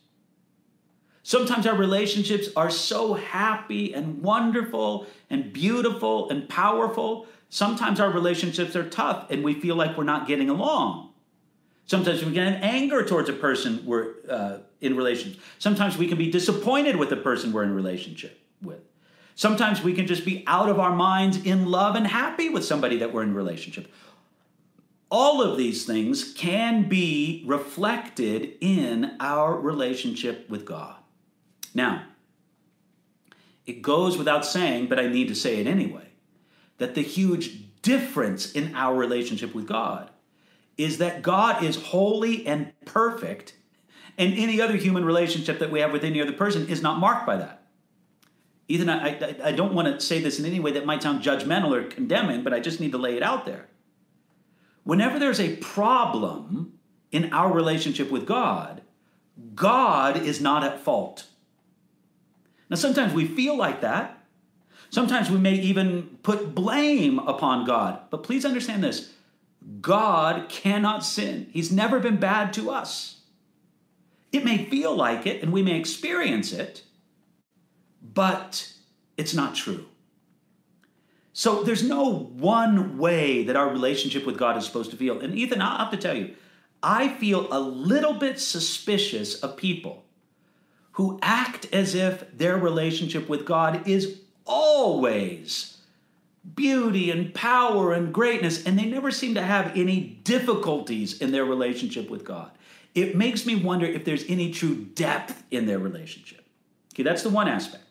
Sometimes 1.24 1.66
our 1.66 1.76
relationships 1.76 2.50
are 2.56 2.70
so 2.70 3.14
happy 3.14 3.94
and 3.94 4.22
wonderful 4.22 5.08
and 5.30 5.54
beautiful 5.54 6.30
and 6.30 6.48
powerful. 6.48 7.28
Sometimes 7.50 8.00
our 8.00 8.10
relationships 8.10 8.76
are 8.76 8.90
tough 8.90 9.32
and 9.32 9.44
we 9.44 9.54
feel 9.54 9.76
like 9.76 9.98
we're 9.98 10.04
not 10.04 10.28
getting 10.28 10.50
along. 10.50 11.12
Sometimes 11.86 12.24
we 12.24 12.32
get 12.32 12.62
anger 12.64 13.04
towards 13.06 13.30
a 13.30 13.34
person 13.34 13.86
we're 13.86 14.14
uh, 14.30 14.60
in 14.80 14.96
relationship. 14.96 15.42
Sometimes 15.60 15.98
we 15.98 16.08
can 16.08 16.18
be 16.18 16.30
disappointed 16.30 16.96
with 16.98 17.10
the 17.10 17.18
person 17.18 17.52
we're 17.52 17.64
in 17.64 17.74
relationship 17.74 18.40
with. 18.62 18.82
Sometimes 19.36 19.82
we 19.82 19.94
can 19.94 20.08
just 20.08 20.26
be 20.26 20.44
out 20.46 20.70
of 20.70 20.80
our 20.80 20.96
minds 20.96 21.44
in 21.46 21.66
love 21.66 21.96
and 21.96 22.06
happy 22.06 22.50
with 22.50 22.64
somebody 22.64 22.98
that 22.98 23.14
we're 23.14 23.24
in 23.24 23.34
relationship 23.34 23.92
all 25.14 25.44
of 25.44 25.58
these 25.58 25.86
things 25.86 26.34
can 26.34 26.90
be 26.90 27.44
reflected 27.46 28.58
in 28.60 29.16
our 29.20 29.56
relationship 29.56 30.50
with 30.50 30.66
God. 30.66 30.96
Now, 31.76 32.08
it 33.68 33.84
goes 33.84 34.18
without 34.18 34.44
saying, 34.44 34.88
but 34.88 35.00
I 35.00 35.06
need 35.06 35.28
to 35.28 35.36
say 35.36 35.60
it 35.60 35.68
anyway, 35.68 36.08
that 36.80 36.96
the 36.96 37.04
huge 37.04 37.82
difference 37.84 38.54
in 38.54 38.74
our 38.74 38.96
relationship 38.96 39.54
with 39.54 39.68
God 39.68 40.10
is 40.78 40.98
that 40.98 41.22
God 41.22 41.64
is 41.64 41.76
holy 41.76 42.48
and 42.48 42.74
perfect, 42.84 43.54
and 44.18 44.34
any 44.34 44.60
other 44.60 44.78
human 44.78 45.06
relationship 45.06 45.60
that 45.60 45.72
we 45.72 45.80
have 45.80 45.92
with 45.92 46.04
any 46.04 46.22
other 46.22 46.34
person 46.34 46.68
is 46.68 46.82
not 46.82 46.98
marked 46.98 47.28
by 47.28 47.38
that. 47.38 47.68
Ethan, 48.68 48.90
I, 48.90 49.10
I, 49.10 49.36
I 49.44 49.52
don't 49.52 49.76
want 49.76 49.88
to 49.88 50.04
say 50.04 50.20
this 50.20 50.40
in 50.40 50.46
any 50.46 50.60
way 50.60 50.72
that 50.72 50.88
might 50.88 51.04
sound 51.04 51.22
judgmental 51.22 51.72
or 51.72 51.84
condemning, 51.84 52.44
but 52.44 52.52
I 52.52 52.60
just 52.60 52.80
need 52.80 52.94
to 52.94 52.98
lay 52.98 53.16
it 53.16 53.22
out 53.22 53.46
there. 53.46 53.68
Whenever 54.84 55.18
there's 55.20 55.40
a 55.40 55.56
problem 55.58 56.74
in 57.12 57.32
our 57.32 57.52
relationship 57.52 58.12
with 58.12 58.26
God, 58.26 58.82
God 59.56 60.18
is 60.18 60.42
not 60.42 60.64
at 60.64 60.80
fault. 60.80 61.28
Now, 62.70 62.76
sometimes 62.76 63.14
we 63.14 63.26
feel 63.26 63.58
like 63.58 63.82
that. 63.82 64.18
Sometimes 64.90 65.30
we 65.30 65.40
may 65.40 65.56
even 65.56 66.18
put 66.22 66.54
blame 66.54 67.20
upon 67.20 67.66
God. 67.66 68.00
But 68.10 68.24
please 68.24 68.46
understand 68.46 68.84
this 68.84 69.14
God 69.82 70.50
cannot 70.50 71.04
sin, 71.04 71.48
He's 71.52 71.72
never 71.72 72.00
been 72.00 72.18
bad 72.18 72.54
to 72.54 72.70
us. 72.70 73.22
It 74.32 74.44
may 74.44 74.66
feel 74.66 74.96
like 74.96 75.28
it 75.28 75.44
and 75.44 75.54
we 75.54 75.62
may 75.62 75.80
experience 75.80 76.52
it, 76.52 76.82
but 78.02 78.74
it's 79.16 79.34
not 79.34 79.56
true. 79.56 79.86
So 81.34 81.64
there's 81.64 81.84
no 81.84 82.14
one 82.14 82.98
way 82.98 83.44
that 83.44 83.56
our 83.56 83.68
relationship 83.68 84.26
with 84.26 84.38
God 84.38 84.56
is 84.56 84.66
supposed 84.66 84.92
to 84.92 84.98
feel. 84.98 85.20
And 85.20 85.36
Ethan, 85.36 85.62
I'll 85.62 85.80
have 85.80 85.92
to 85.92 85.98
tell 85.98 86.16
you, 86.16 86.36
I 86.82 87.10
feel 87.10 87.48
a 87.52 87.60
little 87.60 88.14
bit 88.14 88.40
suspicious 88.40 89.40
of 89.42 89.58
people 89.58 90.04
who 90.94 91.18
act 91.24 91.68
as 91.74 91.96
if 91.96 92.38
their 92.38 92.58
relationship 92.58 93.28
with 93.28 93.46
God 93.46 93.88
is 93.88 94.20
always 94.46 95.78
beauty 96.56 97.10
and 97.10 97.34
power 97.34 97.94
and 97.94 98.14
greatness, 98.14 98.66
and 98.66 98.78
they 98.78 98.86
never 98.86 99.10
seem 99.10 99.34
to 99.34 99.42
have 99.42 99.76
any 99.76 100.02
difficulties 100.24 101.20
in 101.20 101.32
their 101.32 101.46
relationship 101.46 102.10
with 102.10 102.26
God. 102.26 102.52
It 102.94 103.16
makes 103.16 103.46
me 103.46 103.56
wonder 103.56 103.86
if 103.86 104.06
there's 104.06 104.26
any 104.28 104.52
true 104.52 104.76
depth 104.76 105.44
in 105.50 105.66
their 105.66 105.80
relationship. 105.80 106.46
Okay, 106.94 107.02
that's 107.02 107.24
the 107.24 107.30
one 107.30 107.48
aspect. 107.48 107.84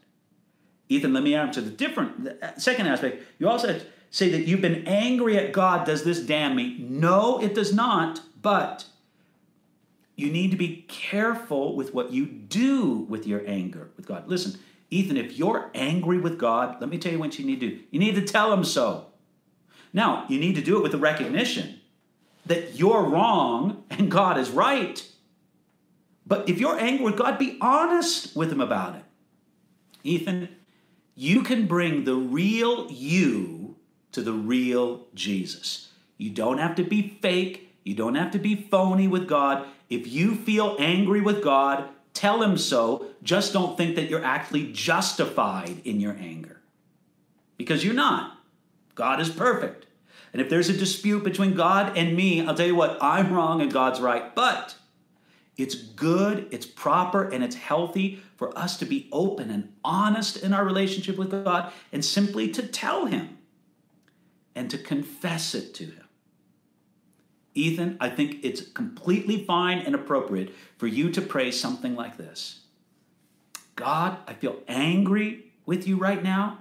Ethan, 0.93 1.13
let 1.13 1.23
me 1.23 1.35
answer 1.35 1.61
the 1.61 1.71
different 1.71 2.25
the 2.25 2.47
uh, 2.47 2.59
second 2.59 2.87
aspect. 2.87 3.23
You 3.39 3.49
also 3.49 3.81
say 4.11 4.29
that 4.31 4.43
you've 4.47 4.61
been 4.61 4.87
angry 4.87 5.39
at 5.39 5.53
God. 5.53 5.87
Does 5.87 6.05
this 6.05 6.21
damn 6.21 6.55
me? 6.55 6.77
No, 6.81 7.41
it 7.41 7.55
does 7.55 7.73
not. 7.75 8.21
But 8.41 8.85
you 10.17 10.31
need 10.31 10.51
to 10.51 10.57
be 10.57 10.85
careful 10.89 11.75
with 11.75 11.95
what 11.95 12.13
you 12.13 12.27
do 12.27 13.07
with 13.09 13.27
your 13.27 13.43
anger 13.47 13.91
with 13.97 14.07
God. 14.07 14.29
Listen, 14.29 14.59
Ethan, 14.91 15.17
if 15.17 15.39
you're 15.39 15.71
angry 15.75 16.19
with 16.19 16.39
God, 16.39 16.81
let 16.81 16.91
me 16.91 16.99
tell 16.99 17.13
you 17.13 17.19
what 17.19 17.39
you 17.39 17.47
need 17.47 17.61
to 17.61 17.71
do. 17.71 17.81
You 17.91 17.99
need 17.99 18.15
to 18.17 18.23
tell 18.23 18.53
him 18.53 18.65
so. 18.65 19.07
Now, 19.93 20.27
you 20.29 20.39
need 20.39 20.55
to 20.57 20.63
do 20.63 20.77
it 20.77 20.83
with 20.83 20.93
the 20.93 20.99
recognition 20.99 21.81
that 22.45 22.75
you're 22.75 23.03
wrong 23.03 23.85
and 23.91 24.11
God 24.11 24.37
is 24.37 24.51
right. 24.51 25.07
But 26.27 26.49
if 26.49 26.61
you're 26.61 26.79
angry 26.79 27.05
with 27.05 27.17
God, 27.17 27.39
be 27.39 27.57
honest 27.61 28.37
with 28.37 28.53
him 28.53 28.61
about 28.61 28.97
it. 28.97 29.05
Ethan, 30.05 30.49
you 31.15 31.43
can 31.43 31.67
bring 31.67 32.05
the 32.05 32.15
real 32.15 32.91
you 32.91 33.77
to 34.13 34.23
the 34.23 34.33
real 34.33 35.07
Jesus. 35.15 35.89
You 36.17 36.31
don't 36.31 36.59
have 36.59 36.75
to 36.77 36.85
be 36.85 37.19
fake. 37.21 37.75
You 37.85 37.95
don't 37.95 38.15
have 38.15 38.31
to 38.33 38.39
be 38.39 38.55
phony 38.55 39.09
with 39.09 39.27
God. 39.27 39.67
If 39.91 40.07
you 40.07 40.35
feel 40.35 40.77
angry 40.79 41.21
with 41.21 41.43
God, 41.43 41.89
tell 42.15 42.43
Him 42.43 42.57
so. 42.57 43.07
Just 43.23 43.53
don't 43.53 43.77
think 43.77 43.97
that 43.97 44.09
you're 44.09 44.25
actually 44.25 44.73
justified 44.73 45.81
in 45.85 46.01
your 46.01 46.17
anger. 46.19 46.61
Because 47.57 47.85
you're 47.85 47.95
not. 47.95 48.39
God 48.95 49.21
is 49.21 49.31
perfect. 49.31 49.87
And 50.33 50.41
if 50.41 50.49
there's 50.49 50.69
a 50.69 50.77
dispute 50.77 51.25
between 51.25 51.55
God 51.55 51.97
and 51.97 52.17
me, 52.17 52.47
I'll 52.47 52.55
tell 52.55 52.67
you 52.67 52.75
what, 52.75 52.99
I'm 53.03 53.33
wrong 53.33 53.61
and 53.61 53.73
God's 53.73 54.01
right. 54.01 54.35
But 54.35 54.77
it's 55.57 55.75
good, 55.75 56.49
it's 56.51 56.67
proper, 56.67 57.29
and 57.29 57.45
it's 57.45 57.57
healthy 57.57 58.23
for 58.37 58.57
us 58.59 58.79
to 58.79 58.87
be 58.87 59.09
open 59.13 59.51
and 59.51 59.73
honest 59.85 60.39
in 60.39 60.53
our 60.53 60.65
relationship 60.65 61.17
with 61.17 61.31
God 61.31 61.73
and 61.93 62.05
simply 62.05 62.51
to 62.53 62.67
tell 62.67 63.07
Him 63.07 63.39
and 64.55 64.71
to 64.71 64.79
confess 64.79 65.55
it 65.55 65.75
to 65.75 65.85
Him. 65.85 66.09
Ethan, 67.55 67.99
I 68.01 68.09
think 68.09 68.39
it's 68.43 68.63
completely 68.63 69.45
fine 69.45 69.79
and 69.81 69.95
appropriate 69.95 70.55
for 70.79 70.87
you 70.87 71.11
to 71.11 71.21
pray 71.21 71.51
something 71.51 71.95
like 71.95 72.17
this 72.17 72.61
God, 73.77 74.19
I 74.27 74.35
feel 74.35 74.57
angry 74.69 75.53
with 75.67 75.87
you 75.87 75.97
right 75.97 76.23
now. 76.23 76.59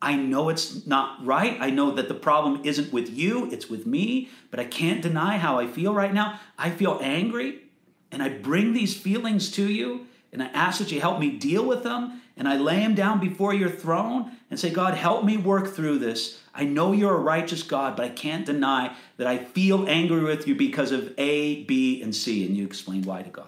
I 0.00 0.14
know 0.16 0.50
it's 0.50 0.86
not 0.86 1.24
right. 1.24 1.56
I 1.60 1.70
know 1.70 1.90
that 1.92 2.08
the 2.08 2.14
problem 2.14 2.60
isn't 2.64 2.92
with 2.92 3.10
you, 3.10 3.50
it's 3.50 3.68
with 3.68 3.86
me, 3.86 4.28
but 4.50 4.60
I 4.60 4.64
can't 4.64 5.00
deny 5.02 5.38
how 5.38 5.58
I 5.58 5.66
feel 5.66 5.94
right 5.94 6.12
now. 6.12 6.38
I 6.58 6.70
feel 6.70 6.98
angry, 7.02 7.62
and 8.10 8.22
I 8.22 8.28
bring 8.28 8.72
these 8.72 8.96
feelings 8.96 9.50
to 9.52 9.68
you, 9.70 10.06
and 10.32 10.42
I 10.42 10.46
ask 10.46 10.78
that 10.78 10.92
you 10.92 11.00
help 11.00 11.18
me 11.18 11.30
deal 11.30 11.64
with 11.64 11.82
them, 11.82 12.22
and 12.36 12.48
I 12.48 12.56
lay 12.56 12.80
them 12.80 12.94
down 12.94 13.20
before 13.20 13.54
your 13.54 13.70
throne 13.70 14.32
and 14.50 14.60
say, 14.60 14.70
God, 14.70 14.94
help 14.94 15.24
me 15.24 15.36
work 15.36 15.68
through 15.68 15.98
this. 15.98 16.40
I 16.54 16.64
know 16.64 16.92
you're 16.92 17.14
a 17.14 17.20
righteous 17.20 17.62
God, 17.62 17.96
but 17.96 18.04
I 18.04 18.10
can't 18.10 18.44
deny 18.44 18.94
that 19.16 19.26
I 19.26 19.38
feel 19.38 19.88
angry 19.88 20.22
with 20.22 20.46
you 20.46 20.54
because 20.54 20.92
of 20.92 21.12
A, 21.18 21.64
B, 21.64 22.02
and 22.02 22.14
C. 22.14 22.46
And 22.46 22.56
you 22.56 22.64
explain 22.64 23.02
why 23.02 23.22
to 23.22 23.30
God. 23.30 23.46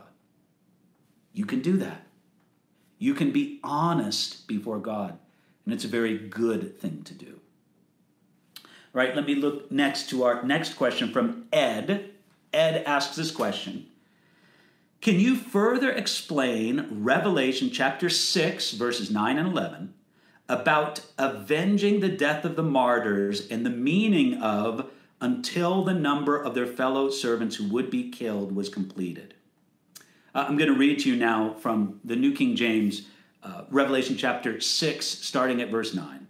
You 1.32 1.44
can 1.44 1.60
do 1.60 1.76
that. 1.78 2.06
You 2.98 3.14
can 3.14 3.30
be 3.30 3.60
honest 3.62 4.48
before 4.48 4.78
God, 4.78 5.18
and 5.64 5.74
it's 5.74 5.84
a 5.84 5.88
very 5.88 6.18
good 6.18 6.78
thing 6.80 7.02
to 7.04 7.14
do. 7.14 7.40
All 8.56 9.04
right, 9.04 9.14
let 9.14 9.26
me 9.26 9.34
look 9.34 9.70
next 9.70 10.08
to 10.10 10.24
our 10.24 10.42
next 10.42 10.74
question 10.74 11.12
from 11.12 11.44
Ed. 11.52 12.10
Ed 12.52 12.82
asks 12.84 13.14
this 13.14 13.30
question 13.30 13.86
Can 15.00 15.20
you 15.20 15.36
further 15.36 15.90
explain 15.90 16.88
Revelation 16.90 17.70
chapter 17.70 18.08
6, 18.08 18.72
verses 18.72 19.10
9 19.10 19.38
and 19.38 19.48
11? 19.48 19.94
about 20.48 21.02
avenging 21.18 22.00
the 22.00 22.08
death 22.08 22.44
of 22.44 22.56
the 22.56 22.62
martyrs 22.62 23.46
and 23.48 23.66
the 23.66 23.70
meaning 23.70 24.40
of 24.40 24.90
until 25.20 25.84
the 25.84 25.94
number 25.94 26.40
of 26.40 26.54
their 26.54 26.66
fellow 26.66 27.10
servants 27.10 27.56
who 27.56 27.68
would 27.68 27.90
be 27.90 28.10
killed 28.10 28.54
was 28.54 28.68
completed. 28.68 29.34
Uh, 30.34 30.46
I'm 30.48 30.56
going 30.56 30.72
to 30.72 30.78
read 30.78 31.00
to 31.00 31.10
you 31.10 31.16
now 31.16 31.54
from 31.54 32.00
the 32.04 32.16
New 32.16 32.32
King 32.32 32.56
James, 32.56 33.08
uh, 33.42 33.64
Revelation 33.70 34.16
chapter 34.16 34.60
6, 34.60 35.06
starting 35.06 35.60
at 35.60 35.70
verse 35.70 35.94
9. 35.94 36.26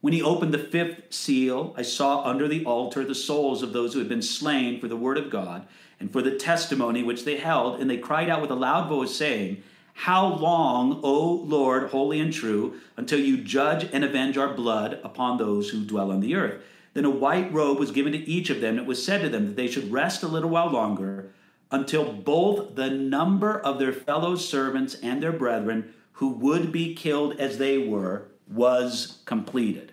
When 0.00 0.12
he 0.12 0.22
opened 0.22 0.54
the 0.54 0.58
fifth 0.58 1.12
seal, 1.12 1.74
I 1.76 1.82
saw 1.82 2.24
under 2.24 2.48
the 2.48 2.64
altar 2.64 3.04
the 3.04 3.14
souls 3.14 3.62
of 3.62 3.72
those 3.72 3.92
who 3.92 3.98
had 3.98 4.08
been 4.08 4.22
slain 4.22 4.80
for 4.80 4.88
the 4.88 4.96
word 4.96 5.18
of 5.18 5.30
God 5.30 5.66
and 6.00 6.12
for 6.12 6.22
the 6.22 6.36
testimony 6.36 7.02
which 7.02 7.24
they 7.24 7.36
held, 7.36 7.80
and 7.80 7.90
they 7.90 7.96
cried 7.96 8.28
out 8.28 8.40
with 8.40 8.50
a 8.50 8.54
loud 8.54 8.88
voice, 8.88 9.14
saying, 9.14 9.62
how 9.94 10.34
long, 10.34 11.00
O 11.02 11.42
Lord, 11.44 11.90
holy 11.90 12.20
and 12.20 12.32
true, 12.32 12.78
until 12.96 13.18
you 13.18 13.36
judge 13.36 13.88
and 13.92 14.04
avenge 14.04 14.38
our 14.38 14.54
blood 14.54 15.00
upon 15.02 15.38
those 15.38 15.70
who 15.70 15.84
dwell 15.84 16.12
on 16.12 16.20
the 16.20 16.36
earth? 16.36 16.62
Then 16.94 17.04
a 17.04 17.10
white 17.10 17.52
robe 17.52 17.80
was 17.80 17.90
given 17.90 18.12
to 18.12 18.18
each 18.18 18.48
of 18.48 18.60
them. 18.60 18.74
and 18.74 18.82
It 18.82 18.86
was 18.86 19.04
said 19.04 19.22
to 19.22 19.28
them 19.28 19.46
that 19.46 19.56
they 19.56 19.66
should 19.66 19.90
rest 19.90 20.22
a 20.22 20.28
little 20.28 20.50
while 20.50 20.70
longer 20.70 21.32
until 21.72 22.12
both 22.12 22.76
the 22.76 22.90
number 22.90 23.58
of 23.58 23.80
their 23.80 23.92
fellow 23.92 24.36
servants 24.36 24.94
and 25.02 25.20
their 25.20 25.32
brethren 25.32 25.92
who 26.12 26.28
would 26.28 26.70
be 26.70 26.94
killed 26.94 27.38
as 27.40 27.58
they 27.58 27.78
were 27.78 28.28
was 28.48 29.18
completed. 29.24 29.92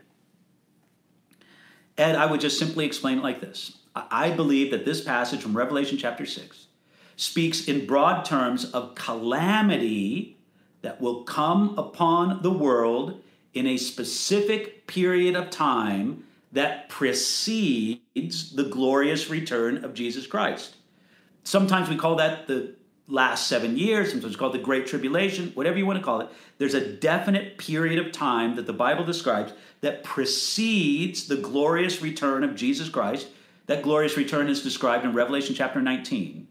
Ed, 1.98 2.16
I 2.16 2.28
would 2.28 2.42
just 2.42 2.60
simply 2.60 2.86
explain 2.86 3.18
it 3.18 3.24
like 3.24 3.42
this. 3.42 3.80
I 3.96 4.32
believe 4.32 4.72
that 4.72 4.86
this 4.86 5.02
passage 5.02 5.42
from 5.42 5.56
Revelation 5.56 5.98
chapter 5.98 6.26
6 6.26 6.68
speaks 7.16 7.68
in 7.68 7.86
broad 7.86 8.26
terms 8.26 8.66
of 8.72 8.96
calamity 8.96 10.38
that 10.82 11.00
will 11.00 11.24
come 11.24 11.78
upon 11.78 12.42
the 12.42 12.52
world 12.52 13.22
in 13.54 13.66
a 13.68 13.78
specific 13.78 14.86
period 14.86 15.36
of 15.36 15.50
time 15.50 16.26
that 16.52 16.90
precedes 16.90 18.54
the 18.54 18.64
glorious 18.64 19.30
return 19.30 19.84
of 19.84 19.94
Jesus 19.94 20.28
Christ. 20.28 20.76
Sometimes 21.44 21.90
we 21.90 21.96
call 21.96 22.16
that 22.16 22.48
the 22.48 22.76
last 23.08 23.48
seven 23.48 23.78
years, 23.78 24.12
sometimes 24.12 24.34
we 24.34 24.40
call 24.40 24.50
it 24.50 24.58
the 24.58 24.64
Great 24.64 24.88
Tribulation, 24.88 25.52
whatever 25.54 25.78
you 25.78 25.86
want 25.86 26.00
to 26.00 26.04
call 26.04 26.22
it. 26.22 26.30
There's 26.58 26.74
a 26.74 26.94
definite 26.94 27.58
period 27.58 28.04
of 28.04 28.12
time 28.12 28.56
that 28.56 28.66
the 28.66 28.74
Bible 28.74 29.06
describes 29.06 29.54
that 29.82 30.04
precedes 30.04 31.28
the 31.28 31.38
glorious 31.38 32.02
return 32.02 32.44
of 32.44 32.56
Jesus 32.56 32.90
Christ. 32.90 33.28
That 33.68 33.82
glorious 33.82 34.18
return 34.18 34.48
is 34.48 34.62
described 34.62 35.06
in 35.06 35.14
Revelation 35.14 35.56
chapter 35.56 35.82
19. 35.82 36.48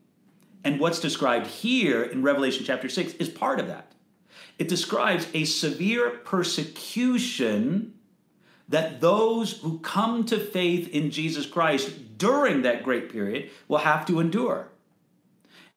And 0.64 0.80
what's 0.80 0.98
described 0.98 1.46
here 1.46 2.02
in 2.02 2.22
Revelation 2.22 2.64
chapter 2.64 2.88
6 2.88 3.14
is 3.14 3.28
part 3.28 3.60
of 3.60 3.68
that. 3.68 3.92
It 4.58 4.68
describes 4.68 5.26
a 5.34 5.44
severe 5.44 6.10
persecution 6.10 7.94
that 8.68 9.00
those 9.00 9.60
who 9.60 9.78
come 9.80 10.24
to 10.24 10.38
faith 10.38 10.88
in 10.88 11.10
Jesus 11.10 11.46
Christ 11.46 12.18
during 12.18 12.62
that 12.62 12.82
great 12.82 13.10
period 13.10 13.50
will 13.68 13.78
have 13.78 14.06
to 14.06 14.20
endure. 14.20 14.68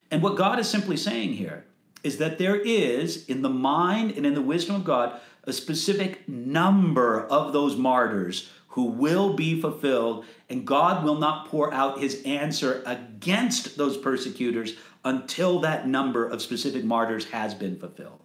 And 0.09 0.23
what 0.23 0.37
God 0.37 0.57
is 0.59 0.69
simply 0.69 0.95
saying 0.95 1.33
here 1.33 1.65
is 2.03 2.17
that 2.17 2.37
there 2.37 2.55
is, 2.55 3.25
in 3.25 3.41
the 3.41 3.49
mind 3.49 4.11
and 4.11 4.25
in 4.25 4.35
the 4.35 4.41
wisdom 4.41 4.75
of 4.75 4.85
God, 4.85 5.19
a 5.43 5.51
specific 5.51 6.27
number 6.29 7.25
of 7.27 7.51
those 7.51 7.75
martyrs 7.75 8.49
who 8.69 8.85
will 8.85 9.33
be 9.33 9.59
fulfilled, 9.59 10.23
and 10.49 10.65
God 10.65 11.03
will 11.03 11.15
not 11.15 11.47
pour 11.47 11.73
out 11.73 11.99
his 11.99 12.21
answer 12.23 12.83
against 12.85 13.77
those 13.77 13.97
persecutors 13.97 14.75
until 15.03 15.59
that 15.59 15.87
number 15.87 16.27
of 16.27 16.41
specific 16.41 16.83
martyrs 16.83 17.25
has 17.25 17.53
been 17.53 17.77
fulfilled. 17.77 18.21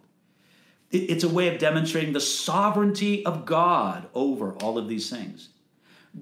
It's 0.91 1.23
a 1.23 1.29
way 1.29 1.53
of 1.53 1.59
demonstrating 1.59 2.13
the 2.13 2.21
sovereignty 2.21 3.25
of 3.25 3.45
God 3.45 4.07
over 4.13 4.53
all 4.61 4.77
of 4.77 4.87
these 4.87 5.09
things. 5.09 5.49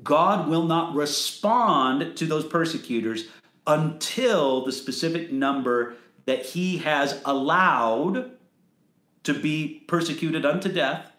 God 0.04 0.47
will 0.47 0.64
not 0.64 0.95
respond 0.95 2.16
to 2.16 2.26
those 2.26 2.45
persecutors 2.45 3.28
until 3.68 4.64
the 4.64 4.72
specific 4.72 5.32
number 5.32 5.95
that 6.26 6.45
he 6.45 6.78
has 6.78 7.22
allowed 7.26 8.32
to 9.24 9.34
be 9.34 9.84
persecuted 9.88 10.45
unto 10.45 10.72
death, 10.72 11.12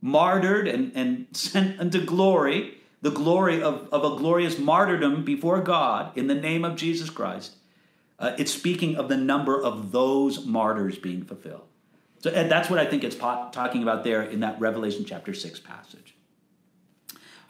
martyred, 0.00 0.66
and, 0.66 0.92
and 0.94 1.26
sent 1.32 1.78
unto 1.78 2.04
glory, 2.04 2.78
the 3.04 3.10
glory 3.10 3.62
of, 3.62 3.86
of 3.92 4.02
a 4.02 4.16
glorious 4.16 4.58
martyrdom 4.58 5.26
before 5.26 5.60
God 5.60 6.16
in 6.16 6.26
the 6.26 6.34
name 6.34 6.64
of 6.64 6.74
Jesus 6.74 7.10
Christ. 7.10 7.52
Uh, 8.18 8.32
it's 8.38 8.50
speaking 8.50 8.96
of 8.96 9.10
the 9.10 9.16
number 9.18 9.62
of 9.62 9.92
those 9.92 10.46
martyrs 10.46 10.96
being 10.96 11.22
fulfilled. 11.22 11.66
So 12.20 12.30
that's 12.30 12.70
what 12.70 12.78
I 12.78 12.86
think 12.86 13.04
it's 13.04 13.14
talking 13.14 13.82
about 13.82 14.04
there 14.04 14.22
in 14.22 14.40
that 14.40 14.58
Revelation 14.58 15.04
chapter 15.04 15.34
6 15.34 15.60
passage. 15.60 16.16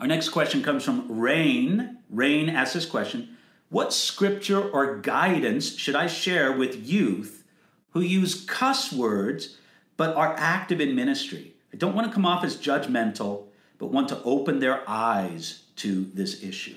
Our 0.01 0.09
next 0.09 0.31
question 0.31 0.61
comes 0.61 0.83
from 0.83 1.21
Rain. 1.21 1.99
Rain 2.11 2.49
asks 2.49 2.75
this 2.75 2.85
question 2.85 3.37
What 3.69 3.93
scripture 3.93 4.61
or 4.61 4.99
guidance 4.99 5.77
should 5.77 5.95
I 5.95 6.09
share 6.09 6.51
with 6.51 6.85
youth 6.85 7.45
who 7.91 8.01
use 8.01 8.45
cuss 8.45 8.93
words 8.93 9.59
but 9.97 10.17
are 10.17 10.35
active 10.37 10.81
in 10.81 10.97
ministry? 10.97 11.55
I 11.73 11.77
don't 11.77 11.95
want 11.95 12.09
to 12.09 12.13
come 12.13 12.27
off 12.27 12.43
as 12.43 12.57
judgmental, 12.57 13.45
but 13.79 13.87
want 13.87 14.09
to 14.09 14.23
open 14.23 14.61
their 14.61 14.89
eyes 14.89 15.63
to 15.77 16.05
this 16.15 16.43
issue. 16.43 16.77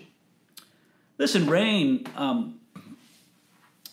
Listen, 1.18 1.50
Rain, 1.50 2.06
um, 2.16 2.60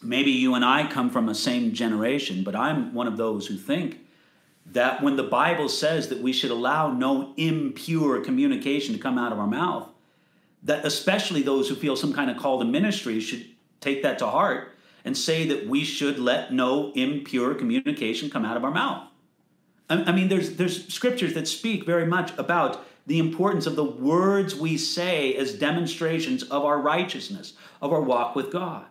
maybe 0.03 0.31
you 0.31 0.55
and 0.55 0.65
I 0.65 0.87
come 0.87 1.11
from 1.11 1.27
the 1.27 1.35
same 1.35 1.73
generation, 1.73 2.45
but 2.45 2.55
I'm 2.55 2.95
one 2.95 3.07
of 3.07 3.17
those 3.17 3.47
who 3.47 3.57
think 3.57 4.01
that 4.67 5.03
when 5.03 5.17
the 5.17 5.23
Bible 5.23 5.69
says 5.69 6.09
that 6.09 6.21
we 6.21 6.33
should 6.33 6.51
allow 6.51 6.91
no 6.91 7.35
impure 7.37 8.21
communication 8.21 8.95
to 8.95 9.01
come 9.01 9.19
out 9.19 9.33
of 9.33 9.39
our 9.39 9.47
mouth, 9.47 9.89
that 10.63 10.85
especially 10.85 11.43
those 11.43 11.69
who 11.69 11.75
feel 11.75 11.97
some 11.97 12.13
kind 12.13 12.31
of 12.31 12.39
call 12.39 12.59
to 12.59 12.65
ministry 12.65 13.21
should 13.21 13.47
take 13.81 14.03
that 14.03 14.19
to 14.19 14.27
heart 14.27 14.73
and 15.05 15.17
say 15.17 15.47
that 15.49 15.67
we 15.67 15.85
should 15.85 16.19
let 16.19 16.53
no 16.53 16.93
impure 16.93 17.55
communication 17.55 18.31
come 18.31 18.45
out 18.45 18.57
of 18.57 18.65
our 18.65 18.71
mouth. 18.71 19.07
I 19.91 20.13
mean, 20.13 20.29
there's, 20.29 20.57
there's 20.57 20.89
scriptures 20.89 21.35
that 21.35 21.47
speak 21.47 21.85
very 21.85 22.07
much 22.07 22.37
about 22.39 22.87
the 23.07 23.19
importance 23.19 23.67
of 23.67 23.77
the 23.77 23.85
words 23.85 24.55
we 24.55 24.77
say 24.77 25.35
as 25.35 25.55
demonstrations 25.55 26.43
of 26.45 26.65
our 26.65 26.81
righteousness, 26.81 27.55
of 27.83 27.93
our 27.93 28.01
walk 28.01 28.35
with 28.35 28.51
God. 28.51 28.87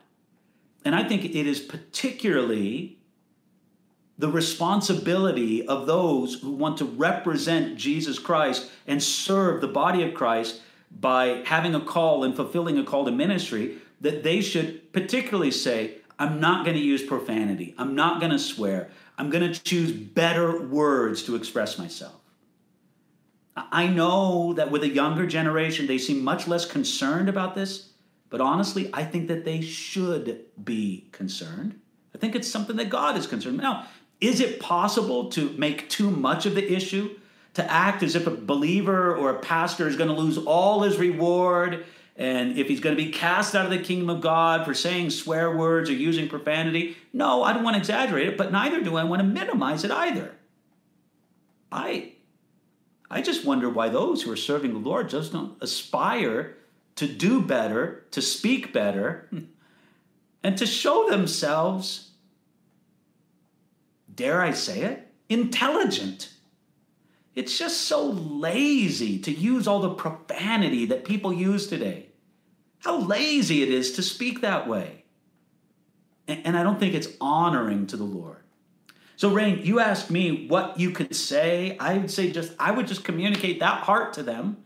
And 0.85 0.93
I 0.95 1.07
think 1.07 1.25
it 1.25 1.47
is 1.47 1.59
particularly 1.59 2.97
the 4.17 4.29
responsibility 4.29 5.67
of 5.67 5.87
those 5.87 6.35
who 6.35 6.51
want 6.51 6.77
to 6.77 6.85
represent 6.85 7.77
Jesus 7.77 8.19
Christ 8.19 8.69
and 8.85 9.01
serve 9.01 9.61
the 9.61 9.67
body 9.67 10.03
of 10.03 10.13
Christ 10.13 10.61
by 10.91 11.41
having 11.45 11.73
a 11.73 11.81
call 11.81 12.23
and 12.23 12.35
fulfilling 12.35 12.77
a 12.77 12.83
call 12.83 13.05
to 13.05 13.11
ministry 13.11 13.77
that 14.01 14.23
they 14.23 14.41
should 14.41 14.93
particularly 14.93 15.49
say, 15.49 15.95
I'm 16.19 16.39
not 16.39 16.65
going 16.65 16.77
to 16.77 16.83
use 16.83 17.01
profanity. 17.01 17.73
I'm 17.77 17.95
not 17.95 18.19
going 18.19 18.31
to 18.31 18.39
swear. 18.39 18.89
I'm 19.17 19.29
going 19.29 19.51
to 19.51 19.63
choose 19.63 19.91
better 19.91 20.61
words 20.61 21.23
to 21.23 21.35
express 21.35 21.79
myself. 21.79 22.13
I 23.55 23.87
know 23.87 24.53
that 24.53 24.71
with 24.71 24.83
a 24.83 24.89
younger 24.89 25.27
generation, 25.27 25.85
they 25.85 25.97
seem 25.97 26.23
much 26.23 26.47
less 26.47 26.65
concerned 26.65 27.29
about 27.29 27.55
this. 27.55 27.89
But 28.29 28.41
honestly, 28.41 28.89
I 28.93 29.03
think 29.03 29.27
that 29.27 29.45
they 29.45 29.61
should 29.61 30.45
be 30.63 31.07
concerned. 31.11 31.79
I 32.15 32.17
think 32.17 32.35
it's 32.35 32.49
something 32.49 32.77
that 32.77 32.89
God 32.89 33.15
is 33.15 33.27
concerned. 33.27 33.57
Now, 33.57 33.87
is 34.19 34.39
it 34.39 34.59
possible 34.59 35.29
to 35.31 35.51
make 35.51 35.89
too 35.89 36.09
much 36.09 36.45
of 36.45 36.55
the 36.55 36.73
issue? 36.73 37.19
To 37.55 37.71
act 37.71 38.01
as 38.01 38.15
if 38.15 38.25
a 38.25 38.31
believer 38.31 39.15
or 39.15 39.29
a 39.29 39.39
pastor 39.39 39.87
is 39.87 39.95
going 39.95 40.09
to 40.09 40.15
lose 40.15 40.39
all 40.39 40.81
his 40.81 40.97
reward 40.97 41.85
and 42.15 42.57
if 42.57 42.67
he's 42.67 42.79
going 42.79 42.95
to 42.95 43.03
be 43.03 43.11
cast 43.11 43.55
out 43.55 43.65
of 43.65 43.71
the 43.71 43.79
kingdom 43.79 44.09
of 44.09 44.21
God 44.21 44.65
for 44.65 44.73
saying 44.73 45.11
swear 45.11 45.55
words 45.55 45.89
or 45.89 45.93
using 45.93 46.27
profanity? 46.27 46.97
No, 47.11 47.43
I 47.43 47.53
don't 47.53 47.63
want 47.63 47.75
to 47.75 47.79
exaggerate 47.79 48.27
it, 48.27 48.37
but 48.37 48.51
neither 48.51 48.81
do 48.81 48.95
I 48.95 49.03
want 49.03 49.21
to 49.21 49.27
minimize 49.27 49.83
it 49.83 49.91
either. 49.91 50.31
I 51.71 52.13
I 53.13 53.21
just 53.21 53.45
wonder 53.45 53.69
why 53.69 53.89
those 53.89 54.23
who 54.23 54.31
are 54.31 54.35
serving 54.35 54.73
the 54.73 54.79
Lord 54.79 55.07
just 55.07 55.33
don't 55.33 55.55
aspire 55.61 56.57
to 56.95 57.07
do 57.07 57.41
better, 57.41 58.05
to 58.09 58.23
speak 58.23 58.73
better, 58.73 59.29
and 60.43 60.57
to 60.57 60.65
show 60.65 61.07
themselves, 61.07 62.09
dare 64.13 64.41
I 64.41 64.49
say 64.51 64.81
it, 64.81 65.11
intelligent. 65.29 66.33
It's 67.35 67.57
just 67.57 67.81
so 67.81 68.03
lazy 68.03 69.19
to 69.19 69.31
use 69.31 69.67
all 69.67 69.79
the 69.79 69.93
profanity 69.93 70.87
that 70.87 71.05
people 71.05 71.31
use 71.31 71.67
today. 71.67 72.07
How 72.79 72.97
lazy 72.97 73.61
it 73.61 73.69
is 73.69 73.91
to 73.93 74.01
speak 74.01 74.41
that 74.41 74.67
way. 74.67 75.05
And 76.27 76.57
I 76.57 76.63
don't 76.63 76.79
think 76.79 76.95
it's 76.95 77.09
honoring 77.21 77.85
to 77.87 77.97
the 77.97 78.03
Lord. 78.03 78.42
So, 79.15 79.29
Rain, 79.29 79.61
you 79.63 79.79
asked 79.79 80.09
me 80.09 80.47
what 80.47 80.79
you 80.79 80.91
could 80.91 81.15
say. 81.15 81.77
I 81.79 81.97
would 81.97 82.11
say 82.11 82.31
just, 82.31 82.53
I 82.59 82.71
would 82.71 82.87
just 82.87 83.03
communicate 83.03 83.59
that 83.59 83.81
heart 83.81 84.13
to 84.13 84.23
them 84.23 84.57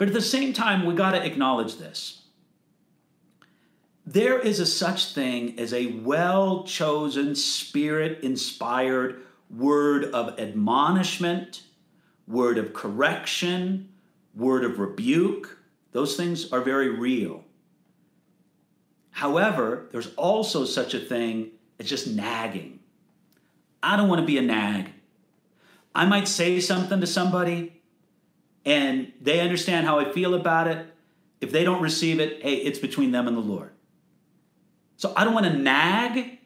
but 0.00 0.08
at 0.08 0.14
the 0.14 0.22
same 0.22 0.54
time, 0.54 0.86
we 0.86 0.94
got 0.94 1.10
to 1.10 1.22
acknowledge 1.22 1.76
this. 1.76 2.22
There 4.06 4.38
is 4.38 4.58
a 4.58 4.64
such 4.64 5.12
thing 5.12 5.60
as 5.60 5.74
a 5.74 5.88
well 5.88 6.64
chosen, 6.64 7.34
spirit 7.34 8.24
inspired 8.24 9.20
word 9.50 10.06
of 10.06 10.40
admonishment, 10.40 11.64
word 12.26 12.56
of 12.56 12.72
correction, 12.72 13.90
word 14.34 14.64
of 14.64 14.78
rebuke. 14.78 15.58
Those 15.92 16.16
things 16.16 16.50
are 16.50 16.62
very 16.62 16.88
real. 16.88 17.44
However, 19.10 19.86
there's 19.92 20.14
also 20.14 20.64
such 20.64 20.94
a 20.94 20.98
thing 20.98 21.50
as 21.78 21.90
just 21.90 22.06
nagging. 22.06 22.79
I 23.82 23.96
don't 23.96 24.08
want 24.08 24.20
to 24.20 24.26
be 24.26 24.38
a 24.38 24.42
nag. 24.42 24.92
I 25.94 26.04
might 26.04 26.28
say 26.28 26.60
something 26.60 27.00
to 27.00 27.06
somebody 27.06 27.80
and 28.64 29.12
they 29.20 29.40
understand 29.40 29.86
how 29.86 29.98
I 29.98 30.12
feel 30.12 30.34
about 30.34 30.68
it. 30.68 30.86
If 31.40 31.52
they 31.52 31.64
don't 31.64 31.82
receive 31.82 32.20
it, 32.20 32.42
hey, 32.42 32.56
it's 32.56 32.78
between 32.78 33.12
them 33.12 33.26
and 33.26 33.36
the 33.36 33.42
Lord. 33.42 33.72
So 34.96 35.12
I 35.16 35.24
don't 35.24 35.32
want 35.32 35.46
to 35.46 35.54
nag, 35.54 36.38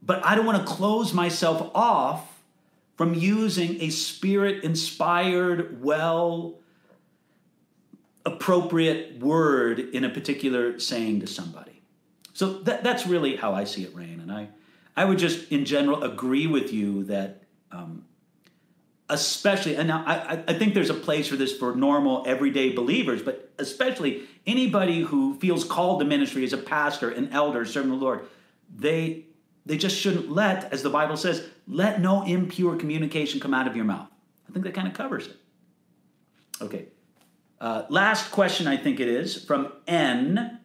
but 0.00 0.24
I 0.24 0.36
don't 0.36 0.46
want 0.46 0.64
to 0.64 0.72
close 0.72 1.12
myself 1.12 1.70
off 1.74 2.42
from 2.96 3.14
using 3.14 3.80
a 3.82 3.90
spirit 3.90 4.64
inspired, 4.64 5.82
well 5.82 6.60
appropriate 8.24 9.20
word 9.20 9.78
in 9.78 10.04
a 10.04 10.10
particular 10.10 10.78
saying 10.80 11.20
to 11.20 11.26
somebody. 11.26 11.82
So 12.32 12.54
that, 12.64 12.82
that's 12.82 13.06
really 13.06 13.36
how 13.36 13.54
I 13.54 13.64
see 13.64 13.84
it, 13.84 13.94
Rain. 13.94 14.20
And 14.20 14.32
I, 14.32 14.48
I 14.96 15.04
would 15.04 15.18
just, 15.18 15.52
in 15.52 15.64
general, 15.64 16.02
agree 16.02 16.46
with 16.46 16.72
you 16.72 17.04
that 17.04 17.42
um, 17.70 18.04
especially 19.08 19.76
and 19.76 19.92
I, 19.92 20.42
I 20.48 20.54
think 20.54 20.74
there's 20.74 20.90
a 20.90 20.94
place 20.94 21.28
for 21.28 21.36
this 21.36 21.56
for 21.56 21.76
normal 21.76 22.24
everyday 22.26 22.72
believers 22.72 23.22
but 23.22 23.52
especially 23.58 24.22
anybody 24.46 25.00
who 25.00 25.38
feels 25.38 25.64
called 25.64 26.00
to 26.00 26.06
ministry 26.06 26.42
as 26.42 26.52
a 26.52 26.58
pastor 26.58 27.10
an 27.10 27.32
elder 27.32 27.64
serving 27.64 27.90
the 27.90 27.96
lord 27.96 28.26
they 28.74 29.24
they 29.64 29.76
just 29.76 29.96
shouldn't 29.96 30.30
let 30.30 30.72
as 30.72 30.82
the 30.82 30.90
bible 30.90 31.16
says 31.16 31.46
let 31.68 32.00
no 32.00 32.24
impure 32.24 32.76
communication 32.76 33.40
come 33.40 33.52
out 33.54 33.66
of 33.66 33.74
your 33.74 33.84
mouth. 33.84 34.08
I 34.48 34.52
think 34.52 34.64
that 34.64 34.74
kind 34.74 34.86
of 34.86 34.94
covers 34.94 35.26
it. 35.26 35.36
Okay. 36.60 36.86
Uh, 37.60 37.84
last 37.88 38.30
question 38.30 38.66
i 38.66 38.76
think 38.76 39.00
it 39.00 39.08
is 39.08 39.44
from 39.44 39.72
Anne. 39.86 40.60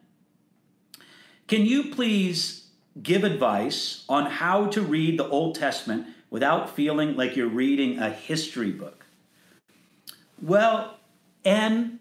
Can 1.46 1.64
you 1.64 1.90
please 1.90 2.68
give 3.00 3.24
advice 3.24 4.04
on 4.08 4.26
how 4.26 4.66
to 4.66 4.82
read 4.82 5.18
the 5.18 5.28
old 5.28 5.54
testament 5.54 6.06
without 6.30 6.74
feeling 6.74 7.16
like 7.16 7.36
you're 7.36 7.48
reading 7.48 7.98
a 7.98 8.10
history 8.10 8.72
book? 8.72 9.06
Well, 10.40 10.98
and 11.44 12.00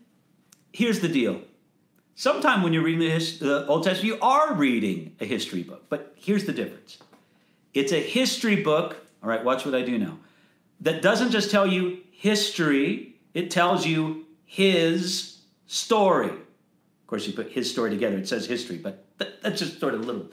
here's 0.73 0.99
the 0.99 1.07
deal. 1.07 1.41
Sometime 2.15 2.61
when 2.61 2.73
you're 2.73 2.83
reading 2.83 2.99
the, 2.99 3.09
his, 3.09 3.39
the 3.39 3.65
Old 3.67 3.83
Testament, 3.83 4.15
you 4.15 4.19
are 4.21 4.53
reading 4.53 5.15
a 5.19 5.25
history 5.25 5.63
book. 5.63 5.85
But 5.89 6.13
here's 6.15 6.45
the 6.45 6.53
difference 6.53 6.97
it's 7.73 7.91
a 7.91 7.99
history 8.01 8.57
book, 8.57 8.97
all 9.23 9.29
right, 9.29 9.43
watch 9.43 9.65
what 9.65 9.75
I 9.75 9.81
do 9.81 9.97
now, 9.97 10.17
that 10.81 11.01
doesn't 11.01 11.31
just 11.31 11.51
tell 11.51 11.65
you 11.65 11.99
history, 12.11 13.15
it 13.33 13.49
tells 13.49 13.85
you 13.85 14.25
his 14.45 15.39
story. 15.67 16.29
Of 16.29 17.07
course, 17.07 17.27
you 17.27 17.33
put 17.33 17.51
his 17.51 17.71
story 17.71 17.89
together, 17.89 18.17
it 18.17 18.27
says 18.27 18.45
history, 18.45 18.77
but 18.77 19.05
that's 19.41 19.59
just 19.59 19.79
sort 19.79 19.93
of 19.93 20.01
a 20.01 20.03
little 20.03 20.27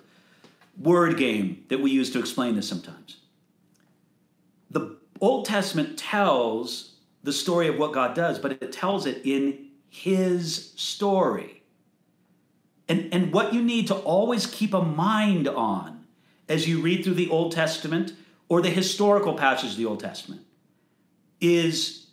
word 0.79 1.17
game 1.17 1.65
that 1.69 1.81
we 1.81 1.91
use 1.91 2.11
to 2.13 2.19
explain 2.19 2.55
this 2.55 2.69
sometimes 2.69 3.19
the 4.71 4.97
Old 5.21 5.47
Testament 5.47 5.99
tells 5.99 6.95
the 7.23 7.33
story 7.33 7.69
of 7.69 7.79
what 7.79 7.93
God 7.93 8.15
does, 8.15 8.39
but 8.39 8.53
it 8.53 8.73
tells 8.73 9.07
it 9.07 9.23
in 9.25 9.69
His 9.89 10.73
story. 10.77 11.63
And, 12.89 13.13
and 13.13 13.33
what 13.33 13.53
you 13.53 13.63
need 13.63 13.87
to 13.89 13.95
always 13.95 14.47
keep 14.47 14.73
a 14.73 14.83
mind 14.83 15.49
on 15.49 16.07
as 16.49 16.69
you 16.69 16.81
read 16.81 17.05
through 17.05 17.15
the 17.15 17.29
Old 17.29 17.53
Testament 17.53 18.13
or 18.49 18.63
the 18.63 18.71
historical 18.71 19.35
passage 19.35 19.73
of 19.73 19.77
the 19.77 19.85
Old 19.85 20.01
Testament 20.01 20.43
is 21.41 22.07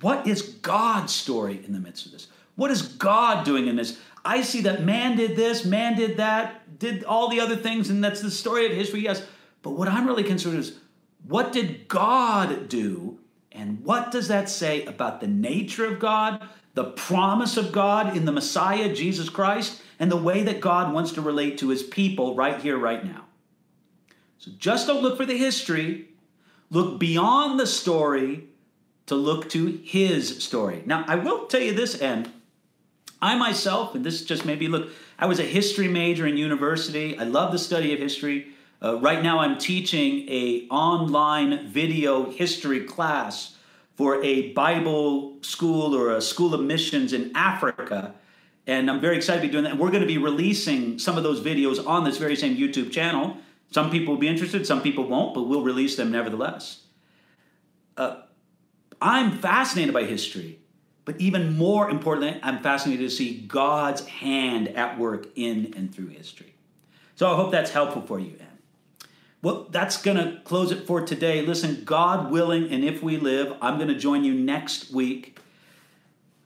what 0.00 0.26
is 0.26 0.42
God's 0.42 1.14
story 1.14 1.60
in 1.66 1.72
the 1.72 1.80
midst 1.80 2.06
of 2.06 2.12
this? 2.12 2.28
What 2.54 2.70
is 2.70 2.82
God 2.82 3.44
doing 3.44 3.66
in 3.66 3.76
this? 3.76 3.98
I 4.24 4.42
see 4.42 4.62
that 4.62 4.84
man 4.84 5.16
did 5.16 5.36
this, 5.36 5.64
man 5.64 5.96
did 5.96 6.18
that, 6.18 6.78
did 6.78 7.04
all 7.04 7.28
the 7.28 7.40
other 7.40 7.56
things, 7.56 7.90
and 7.90 8.02
that's 8.02 8.20
the 8.20 8.30
story 8.30 8.66
of 8.66 8.72
history, 8.72 9.00
yes. 9.00 9.22
But 9.62 9.70
what 9.70 9.88
I'm 9.88 10.06
really 10.06 10.24
concerned 10.24 10.58
is 10.58 10.78
what 11.26 11.52
did 11.52 11.88
God 11.88 12.68
do? 12.68 13.18
And 13.52 13.84
what 13.84 14.10
does 14.10 14.28
that 14.28 14.48
say 14.48 14.84
about 14.84 15.20
the 15.20 15.26
nature 15.26 15.84
of 15.84 15.98
God, 15.98 16.48
the 16.74 16.84
promise 16.84 17.56
of 17.56 17.72
God 17.72 18.16
in 18.16 18.24
the 18.24 18.32
Messiah, 18.32 18.94
Jesus 18.94 19.28
Christ, 19.28 19.82
and 19.98 20.10
the 20.10 20.16
way 20.16 20.42
that 20.44 20.60
God 20.60 20.94
wants 20.94 21.12
to 21.12 21.20
relate 21.20 21.58
to 21.58 21.68
his 21.68 21.82
people 21.82 22.34
right 22.34 22.60
here, 22.60 22.78
right 22.78 23.04
now? 23.04 23.24
So 24.38 24.50
just 24.56 24.86
don't 24.86 25.02
look 25.02 25.16
for 25.16 25.26
the 25.26 25.36
history, 25.36 26.08
look 26.70 26.98
beyond 26.98 27.58
the 27.60 27.66
story 27.66 28.48
to 29.06 29.14
look 29.14 29.50
to 29.50 29.80
his 29.82 30.42
story. 30.42 30.82
Now, 30.86 31.04
I 31.06 31.16
will 31.16 31.46
tell 31.46 31.60
you 31.60 31.74
this, 31.74 32.00
and 32.00 32.32
I 33.22 33.36
myself, 33.36 33.94
and 33.94 34.04
this 34.04 34.24
just 34.24 34.44
maybe 34.44 34.68
look, 34.68 34.90
I 35.18 35.26
was 35.26 35.38
a 35.38 35.44
history 35.44 35.88
major 35.88 36.26
in 36.26 36.36
university. 36.36 37.18
I 37.18 37.24
love 37.24 37.52
the 37.52 37.58
study 37.58 37.92
of 37.92 37.98
history. 37.98 38.48
Uh, 38.82 38.98
right 38.98 39.22
now, 39.22 39.40
I'm 39.40 39.58
teaching 39.58 40.26
a 40.28 40.66
online 40.70 41.68
video 41.68 42.30
history 42.30 42.84
class 42.84 43.56
for 43.94 44.22
a 44.24 44.52
Bible 44.52 45.36
school 45.42 45.94
or 45.94 46.16
a 46.16 46.22
school 46.22 46.54
of 46.54 46.62
missions 46.62 47.12
in 47.12 47.32
Africa. 47.34 48.14
And 48.66 48.90
I'm 48.90 49.00
very 49.00 49.16
excited 49.16 49.42
to 49.42 49.48
be 49.48 49.52
doing 49.52 49.64
that. 49.64 49.76
we're 49.76 49.90
going 49.90 50.00
to 50.00 50.06
be 50.06 50.16
releasing 50.16 50.98
some 50.98 51.18
of 51.18 51.22
those 51.22 51.40
videos 51.40 51.86
on 51.86 52.04
this 52.04 52.16
very 52.16 52.36
same 52.36 52.56
YouTube 52.56 52.90
channel. 52.90 53.36
Some 53.70 53.90
people 53.90 54.14
will 54.14 54.20
be 54.20 54.28
interested, 54.28 54.66
some 54.66 54.80
people 54.80 55.06
won't, 55.06 55.34
but 55.34 55.42
we'll 55.42 55.62
release 55.62 55.96
them 55.96 56.10
nevertheless. 56.10 56.84
Uh, 57.96 58.22
I'm 59.02 59.38
fascinated 59.38 59.92
by 59.92 60.04
history. 60.04 60.59
But 61.10 61.20
even 61.20 61.56
more 61.56 61.90
importantly, 61.90 62.38
I'm 62.40 62.62
fascinated 62.62 63.10
to 63.10 63.12
see 63.12 63.40
God's 63.40 64.06
hand 64.06 64.68
at 64.68 64.96
work 64.96 65.26
in 65.34 65.74
and 65.76 65.92
through 65.92 66.06
history. 66.06 66.54
So 67.16 67.32
I 67.32 67.34
hope 67.34 67.50
that's 67.50 67.72
helpful 67.72 68.02
for 68.02 68.20
you, 68.20 68.36
Anne. 68.38 68.46
Well, 69.42 69.66
that's 69.72 70.00
going 70.00 70.18
to 70.18 70.40
close 70.44 70.70
it 70.70 70.86
for 70.86 71.00
today. 71.00 71.42
Listen, 71.42 71.82
God 71.84 72.30
willing, 72.30 72.70
and 72.70 72.84
if 72.84 73.02
we 73.02 73.16
live, 73.16 73.56
I'm 73.60 73.74
going 73.74 73.88
to 73.88 73.98
join 73.98 74.22
you 74.22 74.34
next 74.34 74.92
week. 74.92 75.40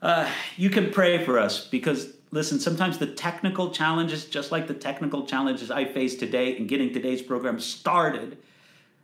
Uh, 0.00 0.30
you 0.56 0.70
can 0.70 0.90
pray 0.90 1.22
for 1.22 1.38
us 1.38 1.66
because, 1.66 2.14
listen, 2.30 2.58
sometimes 2.58 2.96
the 2.96 3.08
technical 3.08 3.70
challenges, 3.70 4.24
just 4.24 4.50
like 4.50 4.66
the 4.66 4.72
technical 4.72 5.26
challenges 5.26 5.70
I 5.70 5.84
face 5.84 6.16
today 6.16 6.56
in 6.56 6.66
getting 6.68 6.90
today's 6.90 7.20
program 7.20 7.60
started, 7.60 8.38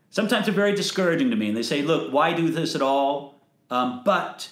sometimes 0.09 0.47
they're 0.47 0.55
very 0.55 0.75
discouraging 0.75 1.29
to 1.29 1.37
me. 1.37 1.49
And 1.49 1.57
they 1.59 1.63
say, 1.63 1.83
look, 1.83 2.15
why 2.15 2.33
do 2.33 2.49
this 2.49 2.75
at 2.75 2.81
all? 2.81 3.43
Um, 3.69 4.01
but 4.07 4.49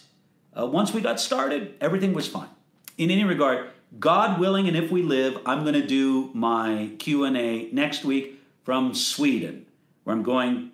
uh, 0.58 0.66
once 0.66 0.92
we 0.92 1.00
got 1.00 1.20
started, 1.20 1.74
everything 1.80 2.12
was 2.12 2.26
fine. 2.26 2.48
In 2.96 3.10
any 3.10 3.24
regard, 3.24 3.70
God 3.98 4.38
willing, 4.40 4.68
and 4.68 4.76
if 4.76 4.90
we 4.90 5.02
live, 5.02 5.38
I'm 5.46 5.62
going 5.62 5.74
to 5.74 5.86
do 5.86 6.30
my 6.34 6.90
Q 6.98 7.24
and 7.24 7.36
A 7.36 7.70
next 7.72 8.04
week 8.04 8.42
from 8.64 8.94
Sweden, 8.94 9.66
where 10.04 10.14
I'm 10.14 10.22
going 10.22 10.72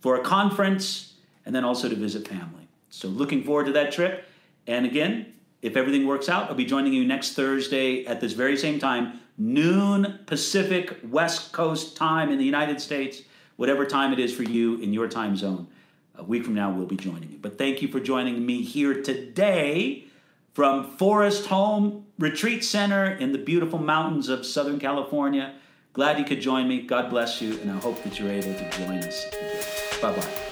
for 0.00 0.16
a 0.16 0.22
conference 0.22 1.14
and 1.46 1.54
then 1.54 1.64
also 1.64 1.88
to 1.88 1.94
visit 1.94 2.26
family. 2.26 2.68
So 2.90 3.08
looking 3.08 3.44
forward 3.44 3.66
to 3.66 3.72
that 3.72 3.92
trip. 3.92 4.24
And 4.66 4.84
again, 4.84 5.32
if 5.62 5.76
everything 5.76 6.06
works 6.06 6.28
out, 6.28 6.48
I'll 6.48 6.54
be 6.54 6.64
joining 6.64 6.92
you 6.92 7.04
next 7.04 7.32
Thursday 7.32 8.04
at 8.06 8.20
this 8.20 8.32
very 8.32 8.56
same 8.56 8.78
time, 8.78 9.20
noon 9.38 10.20
Pacific 10.26 10.98
West 11.04 11.52
Coast 11.52 11.96
time 11.96 12.30
in 12.30 12.38
the 12.38 12.44
United 12.44 12.80
States, 12.80 13.22
whatever 13.56 13.86
time 13.86 14.12
it 14.12 14.18
is 14.18 14.34
for 14.34 14.42
you 14.42 14.78
in 14.80 14.92
your 14.92 15.08
time 15.08 15.36
zone. 15.36 15.68
A 16.16 16.24
week 16.24 16.44
from 16.44 16.54
now, 16.54 16.70
we'll 16.70 16.86
be 16.86 16.96
joining 16.96 17.30
you. 17.30 17.38
But 17.38 17.58
thank 17.58 17.82
you 17.82 17.88
for 17.88 18.00
joining 18.00 18.44
me 18.44 18.62
here 18.62 19.02
today 19.02 20.04
from 20.52 20.96
Forest 20.96 21.46
Home 21.46 22.06
Retreat 22.18 22.64
Center 22.64 23.06
in 23.06 23.32
the 23.32 23.38
beautiful 23.38 23.78
mountains 23.78 24.28
of 24.28 24.44
Southern 24.44 24.78
California. 24.78 25.54
Glad 25.92 26.18
you 26.18 26.24
could 26.24 26.40
join 26.40 26.68
me. 26.68 26.82
God 26.82 27.10
bless 27.10 27.40
you, 27.40 27.58
and 27.60 27.70
I 27.70 27.76
hope 27.76 28.02
that 28.04 28.18
you're 28.18 28.30
able 28.30 28.54
to 28.54 28.70
join 28.70 28.98
us. 28.98 29.26
again. 29.26 29.64
Bye 30.02 30.16
bye. 30.16 30.50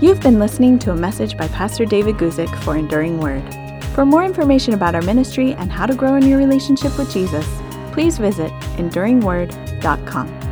You've 0.00 0.20
been 0.20 0.38
listening 0.38 0.78
to 0.80 0.92
a 0.92 0.96
message 0.96 1.36
by 1.36 1.46
Pastor 1.48 1.84
David 1.84 2.16
Guzik 2.16 2.54
for 2.62 2.76
Enduring 2.76 3.20
Word. 3.20 3.44
For 3.94 4.06
more 4.06 4.24
information 4.24 4.72
about 4.72 4.94
our 4.94 5.02
ministry 5.02 5.52
and 5.52 5.70
how 5.70 5.84
to 5.84 5.94
grow 5.94 6.14
in 6.14 6.26
your 6.26 6.38
relationship 6.38 6.96
with 6.96 7.12
Jesus, 7.12 7.46
please 7.92 8.16
visit 8.16 8.50
enduringword.com. 8.78 10.49